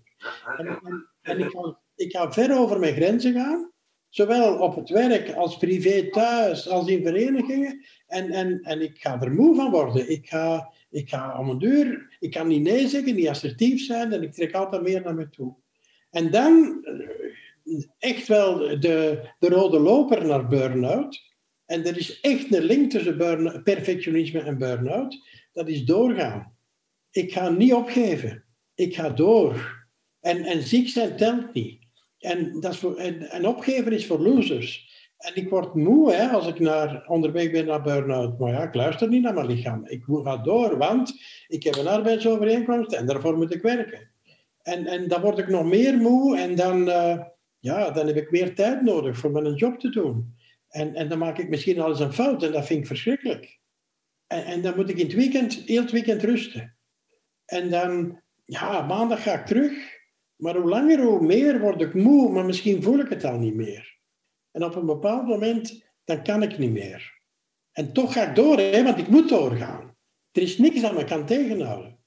En, 0.57 0.67
en, 0.67 1.09
en 1.23 1.39
ik, 1.39 1.51
ga, 1.51 1.79
ik 1.95 2.13
ga 2.13 2.33
ver 2.33 2.59
over 2.59 2.79
mijn 2.79 2.95
grenzen 2.95 3.33
gaan 3.33 3.73
Zowel 4.09 4.59
op 4.59 4.77
het 4.77 4.89
werk 4.89 5.33
als 5.33 5.57
privé 5.57 6.11
thuis, 6.11 6.69
als 6.69 6.89
in 6.89 7.03
verenigingen. 7.03 7.85
En, 8.07 8.31
en, 8.31 8.61
en 8.63 8.81
ik 8.81 8.99
ga 8.99 9.21
er 9.21 9.33
moe 9.33 9.55
van 9.55 9.71
worden. 9.71 10.11
Ik 10.11 10.29
ga, 10.29 10.73
ik 10.91 11.09
ga 11.09 11.39
om 11.39 11.49
een 11.49 11.59
deur, 11.59 12.17
ik 12.19 12.31
kan 12.31 12.47
niet 12.47 12.63
nee 12.63 12.89
zeggen, 12.89 13.15
niet 13.15 13.29
assertief 13.29 13.85
zijn 13.85 14.13
en 14.13 14.23
ik 14.23 14.33
trek 14.33 14.55
altijd 14.55 14.83
meer 14.83 15.03
naar 15.03 15.15
me 15.15 15.29
toe. 15.29 15.55
En 16.11 16.31
dan 16.31 16.85
eh, 17.65 17.85
echt 17.99 18.29
wel 18.29 18.59
de, 18.59 19.29
de 19.39 19.49
rode 19.49 19.79
loper 19.79 20.27
naar 20.27 20.49
burn-out. 20.49 21.27
En 21.67 21.87
er 21.87 21.97
is 21.97 22.21
echt 22.21 22.55
een 22.55 22.63
link 22.63 22.91
tussen 22.91 23.63
perfectionisme 23.63 24.41
en 24.41 24.59
burn-out. 24.59 25.19
Dat 25.53 25.69
is 25.69 25.85
doorgaan. 25.85 26.57
Ik 27.11 27.33
ga 27.33 27.49
niet 27.49 27.73
opgeven. 27.73 28.45
Ik 28.75 28.95
ga 28.95 29.11
door. 29.11 29.87
En, 30.21 30.45
en 30.45 30.63
ziek 30.63 30.89
zijn 30.89 31.17
telt 31.17 31.55
niet. 31.55 31.78
En, 32.19 32.61
dat 32.61 32.73
is 32.73 32.79
voor, 32.79 32.97
en, 32.97 33.31
en 33.31 33.47
opgeven 33.47 33.93
is 33.93 34.07
voor 34.07 34.19
losers. 34.19 34.97
En 35.19 35.35
ik 35.35 35.49
word 35.49 35.75
moe 35.75 36.13
hè, 36.13 36.29
als 36.29 36.47
ik 36.47 36.59
naar, 36.59 37.05
onderweg 37.07 37.51
ben 37.51 37.67
naar 37.67 37.83
burn-out. 37.83 38.39
Maar 38.39 38.53
ja, 38.53 38.63
ik 38.63 38.75
luister 38.75 39.09
niet 39.09 39.23
naar 39.23 39.35
mijn 39.35 39.47
lichaam. 39.47 39.87
Ik 39.87 40.05
ga 40.07 40.37
door, 40.37 40.79
want 40.79 41.15
ik 41.47 41.63
heb 41.63 41.77
een 41.77 41.89
arbeidsovereenkomst 41.89 42.93
en 42.93 43.07
daarvoor 43.07 43.37
moet 43.37 43.55
ik 43.55 43.63
werken. 43.63 44.11
En, 44.63 44.87
en 44.87 45.09
dan 45.09 45.21
word 45.21 45.39
ik 45.39 45.49
nog 45.49 45.65
meer 45.65 45.97
moe 45.97 46.39
en 46.39 46.55
dan, 46.55 46.89
uh, 46.89 47.21
ja, 47.59 47.91
dan 47.91 48.07
heb 48.07 48.17
ik 48.17 48.31
meer 48.31 48.55
tijd 48.55 48.83
nodig 48.83 49.19
voor 49.19 49.31
mijn 49.31 49.55
job 49.55 49.79
te 49.79 49.91
doen. 49.91 50.37
En, 50.69 50.95
en 50.95 51.09
dan 51.09 51.19
maak 51.19 51.39
ik 51.39 51.49
misschien 51.49 51.81
al 51.81 51.89
eens 51.89 52.01
een 52.01 52.13
fout 52.13 52.43
en 52.43 52.53
dat 52.53 52.67
vind 52.67 52.81
ik 52.81 52.87
verschrikkelijk. 52.87 53.59
En, 54.27 54.45
en 54.45 54.63
dan 54.63 54.77
moet 54.77 54.89
ik 54.89 54.99
in 54.99 55.07
het 55.07 55.15
weekend, 55.15 55.55
heel 55.55 55.83
het 55.83 55.91
weekend 55.91 56.23
rusten. 56.23 56.77
En 57.45 57.71
dan, 57.71 58.21
ja, 58.45 58.83
maandag 58.83 59.23
ga 59.23 59.39
ik 59.41 59.47
terug. 59.47 59.98
Maar 60.39 60.57
hoe 60.57 60.69
langer, 60.69 61.03
hoe 61.03 61.27
meer 61.27 61.61
word 61.61 61.81
ik 61.81 61.95
moe, 61.95 62.31
maar 62.31 62.45
misschien 62.45 62.83
voel 62.83 62.99
ik 62.99 63.09
het 63.09 63.25
al 63.25 63.39
niet 63.39 63.55
meer. 63.55 63.99
En 64.51 64.65
op 64.65 64.75
een 64.75 64.87
bepaald 64.87 65.27
moment, 65.27 65.85
dan 66.05 66.23
kan 66.23 66.43
ik 66.43 66.59
niet 66.59 66.73
meer. 66.73 67.21
En 67.73 67.93
toch 67.93 68.13
ga 68.13 68.29
ik 68.29 68.35
door, 68.35 68.59
hè, 68.59 68.83
want 68.85 68.99
ik 68.99 69.09
moet 69.09 69.29
doorgaan. 69.29 69.97
Er 70.33 70.43
is 70.43 70.59
niks 70.59 70.81
dat 70.81 70.95
me 70.95 71.05
kan 71.05 71.27
tegenhouden. 71.27 71.99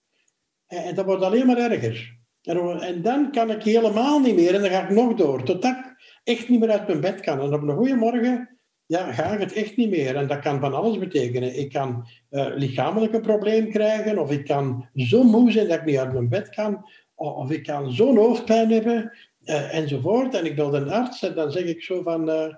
En, 0.67 0.95
dat 0.95 1.05
wordt 1.05 1.23
alleen 1.23 1.45
maar 1.45 1.57
erger. 1.57 2.19
En, 2.41 2.81
en, 2.81 3.01
dan 3.01 3.31
kan 3.31 3.51
ik 3.51 3.63
helemaal 3.63 4.19
niet 4.19 4.35
meer 4.35 4.55
en 4.55 4.61
dan 4.61 4.69
ga 4.69 4.83
ik 4.83 4.89
nog 4.89 5.15
door. 5.15 5.43
Totdat 5.43 5.77
ik 5.77 5.95
echt 6.23 6.49
niet 6.49 6.59
meer 6.59 6.71
uit 6.71 6.87
mijn 6.87 7.01
bed 7.01 7.19
kan. 7.21 7.39
En 7.39 7.53
op 7.53 7.61
een 7.61 7.75
goede 7.75 7.95
morgen 7.95 8.59
ja, 8.85 9.11
ga 9.11 9.33
ik 9.33 9.39
het 9.39 9.53
echt 9.53 9.77
niet 9.77 9.89
meer. 9.89 10.15
En 10.15 10.27
dat 10.27 10.39
kan 10.39 10.59
van 10.59 10.73
alles 10.73 10.97
betekenen. 10.97 11.57
Ik 11.59 11.71
kan 11.71 12.07
uh, 12.29 12.47
lichamelijke 12.55 13.19
probleem 13.19 13.69
krijgen, 13.69 14.19
of 14.19 14.31
ik 14.31 14.45
kan 14.45 14.89
zo 14.95 15.23
moe 15.23 15.51
zijn 15.51 15.67
dat 15.67 15.77
ik 15.77 15.85
niet 15.85 15.97
uit 15.97 16.13
mijn 16.13 16.29
bed 16.29 16.49
kan, 16.49 16.85
of 17.21 17.51
ik 17.51 17.63
kan 17.63 17.91
zo'n 17.91 18.17
hoofdpijn 18.17 18.71
hebben, 18.71 19.11
uh, 19.45 19.75
enzovoort. 19.75 20.35
En 20.35 20.45
ik 20.45 20.55
bel 20.55 20.75
een 20.75 20.89
arts 20.89 21.23
en 21.23 21.35
dan 21.35 21.51
zeg 21.51 21.63
ik 21.63 21.83
zo 21.83 22.01
van, 22.01 22.29
uh, 22.29 22.53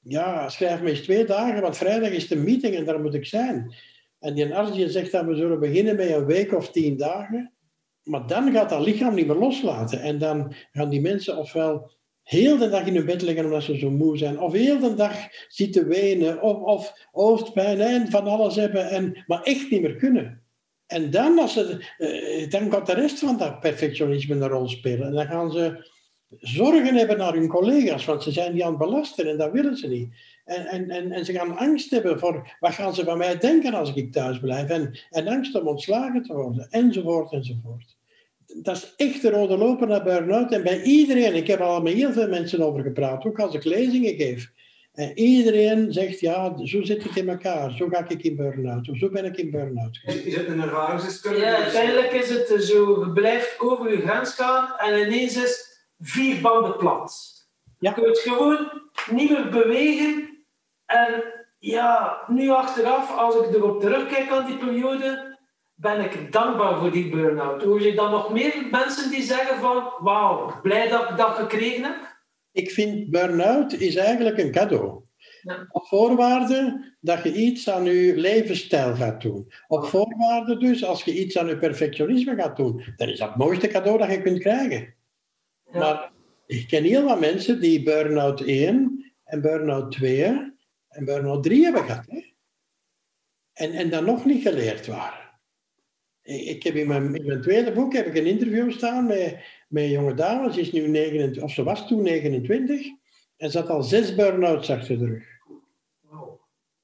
ja, 0.00 0.48
schrijf 0.48 0.82
me 0.82 0.90
eens 0.90 1.00
twee 1.00 1.24
dagen, 1.24 1.62
want 1.62 1.76
vrijdag 1.76 2.10
is 2.10 2.28
de 2.28 2.36
meeting 2.36 2.74
en 2.74 2.84
daar 2.84 3.00
moet 3.00 3.14
ik 3.14 3.26
zijn. 3.26 3.74
En 4.18 4.34
die 4.34 4.54
arts 4.54 4.76
zegt 4.76 5.12
dat 5.12 5.24
we 5.24 5.34
zullen 5.34 5.60
beginnen 5.60 5.96
met 5.96 6.10
een 6.10 6.26
week 6.26 6.52
of 6.52 6.70
tien 6.70 6.96
dagen. 6.96 7.52
Maar 8.02 8.26
dan 8.26 8.52
gaat 8.52 8.68
dat 8.68 8.84
lichaam 8.84 9.14
niet 9.14 9.26
meer 9.26 9.36
loslaten. 9.36 10.00
En 10.00 10.18
dan 10.18 10.54
gaan 10.72 10.88
die 10.88 11.00
mensen 11.00 11.36
ofwel 11.36 11.90
heel 12.22 12.58
de 12.58 12.68
dag 12.68 12.86
in 12.86 12.94
hun 12.94 13.04
bed 13.04 13.22
liggen 13.22 13.44
omdat 13.44 13.62
ze 13.62 13.78
zo 13.78 13.90
moe 13.90 14.18
zijn. 14.18 14.40
Of 14.40 14.52
heel 14.52 14.78
de 14.78 14.94
dag 14.94 15.16
zitten 15.48 15.88
wenen. 15.88 16.42
Of, 16.42 16.56
of 16.56 17.08
hoofdpijn 17.12 17.80
en 17.80 18.10
van 18.10 18.26
alles 18.26 18.56
hebben. 18.56 18.90
En, 18.90 19.24
maar 19.26 19.42
echt 19.42 19.70
niet 19.70 19.82
meer 19.82 19.96
kunnen. 19.96 20.41
En 20.92 21.10
dan, 21.10 21.38
als 21.38 21.52
ze, 21.52 21.84
uh, 21.98 22.50
dan 22.50 22.72
gaat 22.72 22.86
de 22.86 22.94
rest 22.94 23.18
van 23.18 23.36
dat 23.36 23.60
perfectionisme 23.60 24.34
een 24.34 24.48
rol 24.48 24.68
spelen. 24.68 25.06
En 25.06 25.12
dan 25.12 25.26
gaan 25.26 25.52
ze 25.52 25.90
zorgen 26.40 26.94
hebben 26.94 27.18
naar 27.18 27.34
hun 27.34 27.48
collega's, 27.48 28.04
want 28.04 28.22
ze 28.22 28.32
zijn 28.32 28.52
die 28.52 28.64
aan 28.64 28.70
het 28.70 28.78
belasten 28.78 29.28
en 29.28 29.38
dat 29.38 29.52
willen 29.52 29.76
ze 29.76 29.88
niet. 29.88 30.14
En, 30.44 30.66
en, 30.66 30.90
en, 30.90 31.12
en 31.12 31.24
ze 31.24 31.32
gaan 31.32 31.56
angst 31.56 31.90
hebben 31.90 32.18
voor 32.18 32.56
wat 32.60 32.72
gaan 32.72 32.94
ze 32.94 33.04
van 33.04 33.18
mij 33.18 33.38
denken 33.38 33.74
als 33.74 33.94
ik 33.94 34.12
thuis 34.12 34.38
blijf. 34.38 34.68
En, 34.68 34.98
en 35.10 35.28
angst 35.28 35.54
om 35.54 35.66
ontslagen 35.66 36.22
te 36.22 36.34
worden, 36.34 36.66
enzovoort, 36.70 37.32
enzovoort. 37.32 37.96
Dat 38.62 38.76
is 38.76 38.92
echt 38.96 39.22
de 39.22 39.30
rode 39.30 39.56
loper 39.56 39.86
naar 39.86 40.02
burn-out. 40.02 40.52
En 40.52 40.62
bij 40.62 40.82
iedereen, 40.82 41.34
ik 41.34 41.46
heb 41.46 41.60
er 41.60 41.66
al 41.66 41.82
met 41.82 41.92
heel 41.92 42.12
veel 42.12 42.28
mensen 42.28 42.60
over 42.60 42.82
gepraat, 42.82 43.24
ook 43.24 43.40
als 43.40 43.54
ik 43.54 43.64
lezingen 43.64 44.14
geef. 44.14 44.52
En 44.92 45.18
iedereen 45.18 45.92
zegt, 45.92 46.20
ja, 46.20 46.56
zo 46.64 46.82
zit 46.82 47.02
het 47.02 47.16
in 47.16 47.28
elkaar. 47.28 47.70
Zo 47.70 47.88
ga 47.88 48.08
ik 48.08 48.22
in 48.22 48.36
burn-out. 48.36 48.88
Of 48.88 48.96
zo 48.96 49.08
ben 49.08 49.24
ik 49.24 49.36
in 49.36 49.50
burn-out. 49.50 50.00
Is 50.04 50.36
het 50.36 50.48
een 50.48 50.60
ervaringsdeskundige? 50.60 51.46
Ja, 51.46 51.56
uiteindelijk 51.56 52.12
is 52.12 52.30
het 52.30 52.64
zo, 52.64 53.04
je 53.04 53.12
blijft 53.12 53.60
over 53.60 53.90
je 53.90 54.00
grens 54.00 54.34
gaan 54.34 54.78
en 54.78 55.00
ineens 55.00 55.36
is 55.36 55.84
vier 56.00 56.40
banden 56.40 56.76
plat. 56.76 57.32
Ja. 57.78 57.92
Je 57.96 58.02
kunt 58.02 58.18
gewoon 58.18 58.82
niet 59.10 59.30
meer 59.30 59.48
bewegen. 59.48 60.28
En 60.86 61.24
ja, 61.58 62.22
nu 62.26 62.48
achteraf, 62.48 63.16
als 63.16 63.34
ik 63.36 63.54
erop 63.54 63.80
terugkijk 63.80 64.30
aan 64.30 64.46
die 64.46 64.58
periode, 64.58 65.38
ben 65.74 66.00
ik 66.00 66.32
dankbaar 66.32 66.78
voor 66.78 66.90
die 66.90 67.10
burn-out. 67.10 67.62
Hoor 67.62 67.82
je 67.82 67.94
dan 67.94 68.10
nog 68.10 68.32
meer 68.32 68.66
mensen 68.70 69.10
die 69.10 69.22
zeggen 69.22 69.58
van, 69.58 69.92
wauw, 69.98 70.60
blij 70.62 70.88
dat 70.88 71.10
ik 71.10 71.16
dat 71.16 71.34
gekregen 71.34 71.84
heb? 71.84 72.11
Ik 72.52 72.70
vind 72.70 73.10
burn-out 73.10 73.72
is 73.72 73.96
eigenlijk 73.96 74.38
een 74.38 74.52
cadeau. 74.52 75.02
Ja. 75.42 75.66
Op 75.70 75.86
voorwaarde 75.86 76.90
dat 77.00 77.22
je 77.22 77.32
iets 77.32 77.70
aan 77.70 77.84
je 77.84 78.16
levensstijl 78.16 78.94
gaat 78.94 79.22
doen. 79.22 79.52
Op 79.68 79.84
voorwaarde 79.84 80.56
dus, 80.56 80.84
als 80.84 81.04
je 81.04 81.18
iets 81.18 81.38
aan 81.38 81.46
je 81.46 81.58
perfectionisme 81.58 82.34
gaat 82.34 82.56
doen, 82.56 82.84
dan 82.96 83.08
is 83.08 83.18
dat 83.18 83.28
het 83.28 83.38
mooiste 83.38 83.68
cadeau 83.68 83.98
dat 83.98 84.10
je 84.10 84.22
kunt 84.22 84.38
krijgen. 84.38 84.94
Maar 85.70 86.12
ik 86.46 86.68
ken 86.68 86.84
heel 86.84 87.04
wat 87.04 87.20
mensen 87.20 87.60
die 87.60 87.82
burn-out 87.82 88.40
1 88.40 89.12
en 89.24 89.40
burn-out 89.40 89.92
2 89.92 90.24
en 90.88 91.04
burn-out 91.04 91.42
3 91.42 91.64
hebben 91.64 91.84
gehad. 91.84 92.06
Hè? 92.08 92.20
En, 93.52 93.72
en 93.72 93.90
dat 93.90 94.04
nog 94.04 94.24
niet 94.24 94.42
geleerd 94.42 94.86
waren. 94.86 95.21
Ik 96.22 96.62
heb 96.62 96.74
in 96.74 96.86
mijn, 96.86 97.14
in 97.14 97.26
mijn 97.26 97.40
tweede 97.40 97.72
boek 97.72 97.92
heb 97.92 98.06
ik 98.06 98.16
een 98.16 98.26
interview 98.26 98.70
staan 98.70 99.06
met, 99.06 99.38
met 99.68 99.82
een 99.82 99.90
jonge 99.90 100.14
dame. 100.14 100.52
Ze, 100.52 100.60
is 100.60 100.72
nu 100.72 100.88
29, 100.88 101.42
of 101.42 101.52
ze 101.52 101.62
was 101.62 101.88
toen 101.88 102.02
29 102.02 102.86
en 103.36 103.50
ze 103.50 103.58
had 103.58 103.68
al 103.68 103.82
zes 103.82 104.14
burn-outs 104.14 104.70
achter 104.70 104.98
de 104.98 105.06
rug. 105.06 105.24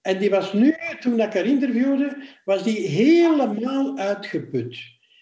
En 0.01 0.18
die 0.18 0.31
was 0.31 0.53
nu, 0.53 0.74
toen 1.01 1.20
ik 1.20 1.33
haar 1.33 1.46
interviewde, 1.46 2.24
was 2.44 2.62
die 2.62 2.79
helemaal 2.79 3.98
uitgeput. 3.98 4.79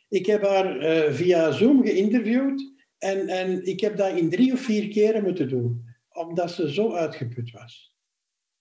Ik 0.08 0.26
heb 0.26 0.42
haar 0.42 0.76
uh, 0.76 1.12
via 1.12 1.50
Zoom 1.50 1.84
geïnterviewd 1.84 2.72
en, 2.98 3.28
en 3.28 3.66
ik 3.66 3.80
heb 3.80 3.96
dat 3.96 4.16
in 4.16 4.30
drie 4.30 4.52
of 4.52 4.60
vier 4.60 4.88
keren 4.88 5.22
moeten 5.22 5.48
doen, 5.48 5.84
omdat 6.08 6.50
ze 6.50 6.72
zo 6.72 6.92
uitgeput 6.92 7.50
was. 7.50 7.94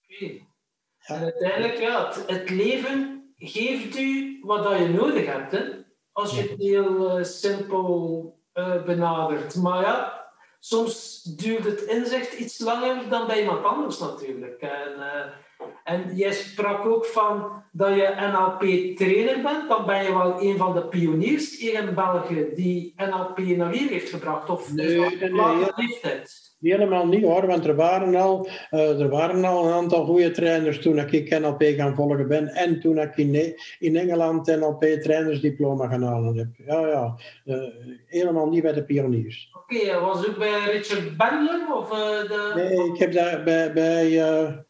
Oké. 0.03 0.25
Ja. 0.25 1.15
En 1.15 1.21
uiteindelijk, 1.23 1.79
ja, 1.79 2.07
het, 2.07 2.27
het, 2.27 2.49
leven 2.49 3.14
geeft 3.37 3.97
u 3.99 4.39
wat 4.41 4.63
dat 4.63 4.77
je 4.77 4.87
nodig 4.89 5.25
hebt, 5.25 5.51
hè? 5.51 5.83
als 6.15 6.35
je 6.35 6.41
het 6.41 6.53
heel 6.57 7.19
uh, 7.19 7.23
simpel 7.23 8.39
uh, 8.53 8.83
benadert. 8.83 9.55
Maar 9.55 9.81
ja, 9.81 10.27
soms 10.59 11.23
duurt 11.23 11.65
het 11.65 11.81
inzicht 11.81 12.33
iets 12.33 12.59
langer 12.59 13.09
dan 13.09 13.27
bij 13.27 13.39
iemand 13.39 13.63
anders 13.63 13.99
natuurlijk. 13.99 14.61
En, 14.61 14.93
uh, 14.97 15.67
en 15.83 16.15
jij 16.15 16.31
sprak 16.31 16.85
ook 16.85 17.05
van 17.05 17.63
dat 17.71 17.95
je 17.95 18.31
NLP-trainer 18.31 19.41
bent. 19.41 19.69
Dan 19.69 19.85
ben 19.85 20.03
je 20.03 20.13
wel 20.13 20.41
een 20.41 20.57
van 20.57 20.73
de 20.73 20.87
pioniers 20.87 21.57
hier 21.57 21.73
in 21.73 21.93
België 21.93 22.51
die 22.53 22.93
NLP 22.97 23.37
naar 23.39 23.71
hier 23.71 23.89
heeft 23.89 24.09
gebracht. 24.09 24.49
Of 24.49 24.73
nee, 24.73 24.85
is 24.85 25.19
dat 25.19 25.29
nee, 25.29 25.99
nee, 26.01 26.21
Helemaal 26.59 27.07
niet 27.07 27.23
hoor, 27.23 27.47
want 27.47 27.65
er 27.65 27.75
waren, 27.75 28.15
al, 28.15 28.47
uh, 28.71 28.99
er 28.99 29.09
waren 29.09 29.45
al 29.45 29.65
een 29.65 29.73
aantal 29.73 30.05
goede 30.05 30.31
trainers 30.31 30.81
toen 30.81 30.97
ik 30.97 31.39
NLP 31.39 31.63
gaan 31.63 31.95
volgen 31.95 32.27
ben. 32.27 32.47
En 32.47 32.79
toen 32.79 32.99
ik 32.99 33.17
in, 33.17 33.55
in 33.79 33.95
Engeland 33.95 34.47
NLP-trainersdiploma 34.47 35.87
gaan 35.87 36.03
halen 36.03 36.37
heb. 36.37 36.47
Ja, 36.65 36.87
ja. 36.87 37.17
Uh, 37.45 37.63
helemaal 38.05 38.49
niet 38.49 38.61
bij 38.61 38.73
de 38.73 38.83
pioniers. 38.83 39.51
Oké, 39.53 39.75
okay, 39.75 39.99
was 39.99 40.27
ook 40.27 40.37
bij 40.37 40.59
Richard 40.71 41.17
Bandler? 41.17 41.75
Of, 41.75 41.91
uh, 41.91 41.97
de... 42.29 42.51
Nee, 42.55 42.91
ik 42.93 42.97
heb 42.99 43.11
daar 43.11 43.43
bij... 43.43 43.73
bij 43.73 44.63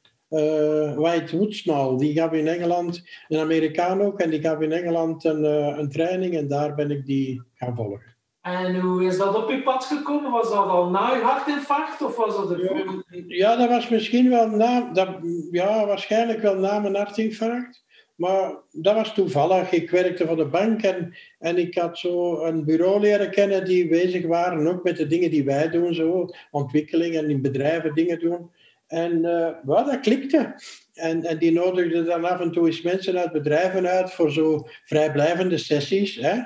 White 0.95 1.37
Woodsnall. 1.37 1.97
Die 1.97 2.13
gaf 2.13 2.31
in 2.31 2.47
Engeland, 2.47 3.03
een 3.27 3.39
Amerikaan 3.39 4.01
ook, 4.01 4.19
en 4.19 4.29
die 4.29 4.41
gaf 4.41 4.59
in 4.59 4.71
Engeland 4.71 5.23
een, 5.23 5.43
een 5.79 5.89
training 5.89 6.37
en 6.37 6.47
daar 6.47 6.75
ben 6.75 6.91
ik 6.91 7.05
die 7.05 7.41
gaan 7.53 7.75
volgen. 7.75 8.14
En 8.45 8.79
hoe 8.79 9.03
is 9.03 9.17
dat 9.17 9.35
op 9.35 9.49
je 9.49 9.61
pad 9.61 9.83
gekomen? 9.85 10.31
Was 10.31 10.49
dat 10.49 10.67
al 10.67 10.89
na 10.89 11.11
je 11.11 11.21
hartinfarct 11.21 12.01
of 12.01 12.15
was 12.15 12.35
dat 12.35 12.51
ervoor? 12.51 13.03
Ja, 13.27 13.55
dat 13.55 13.69
was 13.69 13.89
misschien 13.89 14.29
wel 14.29 14.47
na, 14.47 14.89
dat, 14.93 15.09
ja, 15.51 15.85
waarschijnlijk 15.85 16.41
wel 16.41 16.55
na 16.55 16.79
mijn 16.79 16.95
hartinfarct. 16.95 17.83
Maar 18.15 18.51
dat 18.71 18.95
was 18.95 19.13
toevallig. 19.13 19.71
Ik 19.71 19.89
werkte 19.89 20.27
voor 20.27 20.35
de 20.35 20.45
bank 20.45 20.81
en, 20.81 21.15
en 21.39 21.57
ik 21.57 21.77
had 21.77 21.97
zo 21.97 22.43
een 22.43 22.65
bureau 22.65 22.99
leren 22.99 23.31
kennen 23.31 23.65
die 23.65 23.87
bezig 23.87 24.25
waren 24.25 24.67
ook 24.67 24.83
met 24.83 24.97
de 24.97 25.07
dingen 25.07 25.29
die 25.29 25.43
wij 25.43 25.69
doen, 25.69 25.93
zo 25.93 26.29
ontwikkeling 26.51 27.15
en 27.15 27.29
in 27.29 27.41
bedrijven 27.41 27.93
dingen 27.93 28.19
doen. 28.19 28.51
En 28.87 29.11
uh, 29.11 29.49
well, 29.63 29.83
dat 29.83 29.99
klikte. 29.99 30.55
En, 30.93 31.23
en 31.23 31.37
die 31.37 31.51
nodigde 31.51 32.03
dan 32.03 32.25
af 32.25 32.39
en 32.39 32.51
toe 32.51 32.65
eens 32.65 32.81
mensen 32.81 33.17
uit 33.17 33.31
bedrijven 33.31 33.87
uit 33.87 34.11
voor 34.11 34.31
zo 34.31 34.67
vrijblijvende 34.83 35.57
sessies. 35.57 36.15
Hè? 36.15 36.41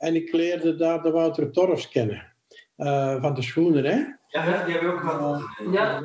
En 0.00 0.14
ik 0.14 0.32
leerde 0.32 0.76
daar 0.76 1.02
de 1.02 1.10
Wouter 1.10 1.50
Torfs 1.50 1.88
kennen, 1.88 2.22
uh, 2.76 3.20
van 3.22 3.34
de 3.34 3.42
schoenen. 3.42 3.84
Hè? 3.84 3.96
Ja, 4.28 4.64
die 4.64 4.72
hebben 4.74 4.90
we 4.90 4.94
ook 4.94 5.00
gehad. 5.00 5.42
Ja. 5.72 6.00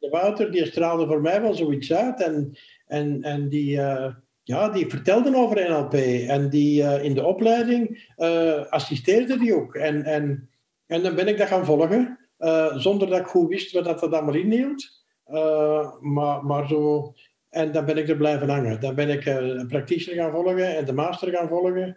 De 0.00 0.08
Wouter 0.08 0.50
die 0.50 0.66
straalde 0.66 1.06
voor 1.06 1.20
mij 1.20 1.40
wel 1.42 1.54
zoiets 1.54 1.92
uit. 1.92 2.22
En, 2.22 2.56
en, 2.86 3.22
en 3.22 3.48
die, 3.48 3.80
eh, 3.80 4.14
ja, 4.42 4.68
die 4.68 4.86
vertelde 4.88 5.36
over 5.36 5.70
NLP. 5.70 5.94
En 6.28 6.50
die 6.50 6.82
eh, 6.82 7.04
in 7.04 7.14
de 7.14 7.24
opleiding 7.24 8.10
eh, 8.16 8.66
assisteerde 8.70 9.38
die 9.38 9.54
ook. 9.54 9.74
En, 9.74 10.02
en, 10.04 10.48
en 10.86 11.02
dan 11.02 11.14
ben 11.14 11.28
ik 11.28 11.38
dat 11.38 11.48
gaan 11.48 11.64
volgen. 11.64 12.18
eh, 12.38 12.76
zonder 12.76 13.08
dat 13.08 13.18
ik 13.18 13.26
goed 13.26 13.48
wist 13.48 13.72
wat 13.72 13.84
dat, 13.84 14.00
dat 14.00 14.12
allemaal 14.12 14.34
inhield. 14.34 15.04
Eh, 15.24 15.92
maar, 16.00 16.44
maar 16.44 16.66
zo... 16.68 17.14
En 17.50 17.72
dan 17.72 17.84
ben 17.84 17.96
ik 17.96 18.08
er 18.08 18.16
blijven 18.16 18.48
hangen. 18.48 18.80
Dan 18.80 18.94
ben 18.94 19.08
ik 19.08 19.26
eh, 19.26 19.36
een 19.36 19.66
practitioner 19.66 20.22
gaan 20.22 20.32
volgen 20.32 20.76
en 20.76 20.84
de 20.84 20.92
master 20.92 21.30
gaan 21.30 21.48
volgen. 21.48 21.96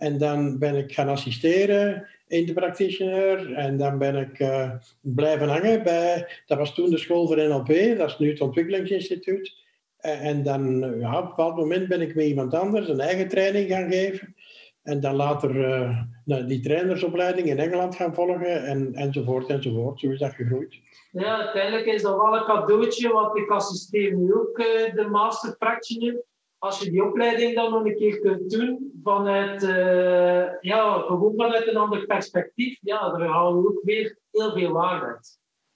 En 0.00 0.18
dan 0.18 0.58
ben 0.58 0.76
ik 0.76 0.92
gaan 0.92 1.08
assisteren 1.08 2.08
in 2.26 2.46
de 2.46 2.52
practitioner. 2.52 3.52
En 3.52 3.76
dan 3.76 3.98
ben 3.98 4.16
ik 4.16 4.38
eh, 4.38 4.70
blijven 5.00 5.48
hangen 5.48 5.82
bij... 5.82 6.28
Dat 6.46 6.58
was 6.58 6.74
toen 6.74 6.90
de 6.90 6.98
school 6.98 7.26
voor 7.26 7.36
NLP. 7.36 7.98
Dat 7.98 8.08
is 8.08 8.18
nu 8.18 8.28
het 8.28 8.40
Ontwikkelingsinstituut. 8.40 9.54
En, 9.98 10.42
dan, 10.42 10.84
eh, 10.84 11.00
ja, 11.00 11.18
op 11.18 11.22
een 11.22 11.28
bepaald 11.28 11.56
moment 11.56 11.88
ben 11.88 12.00
ik 12.00 12.14
met 12.14 12.24
iemand 12.24 12.54
anders 12.54 12.88
een 12.88 13.00
eigen 13.00 13.28
training 13.28 13.70
gaan 13.70 13.92
geven. 13.92 14.34
En 14.82 15.00
dan 15.00 15.14
later 15.14 15.64
eh, 15.64 16.00
nou, 16.24 16.46
die 16.46 16.60
trainersopleiding 16.60 17.48
in 17.48 17.58
Engeland 17.58 17.96
gaan 17.96 18.14
volgen. 18.14 18.64
En, 18.64 18.94
enzovoort, 18.94 19.48
enzovoort. 19.48 20.00
Zo 20.00 20.10
is 20.10 20.18
dat 20.18 20.34
gegroeid. 20.34 20.78
Ja, 21.12 21.36
uiteindelijk 21.36 21.86
is 21.86 22.02
dat 22.02 22.16
wel 22.16 22.36
een 22.36 22.44
cadeautje, 22.44 23.12
want 23.12 23.36
ik 23.36 23.50
assisteer 23.50 24.14
nu 24.14 24.34
ook 24.34 24.56
de 24.94 25.08
master 25.10 25.56
practitioner. 25.56 26.28
Als 26.60 26.80
je 26.80 26.90
die 26.90 27.04
opleiding 27.04 27.54
dan 27.54 27.70
nog 27.70 27.84
een 27.84 27.96
keer 27.96 28.18
kunt 28.18 28.50
doen, 28.50 29.00
vanuit, 29.02 29.62
eh, 29.62 30.60
ja, 30.60 30.98
gewoon 30.98 31.34
vanuit 31.36 31.66
een 31.68 31.76
ander 31.76 32.06
perspectief, 32.06 32.78
ja, 32.82 33.10
daar 33.10 33.28
halen 33.28 33.62
we 33.62 33.68
ook 33.68 33.80
weer 33.82 34.18
heel 34.30 34.52
veel 34.52 34.72
waarde. 34.72 35.18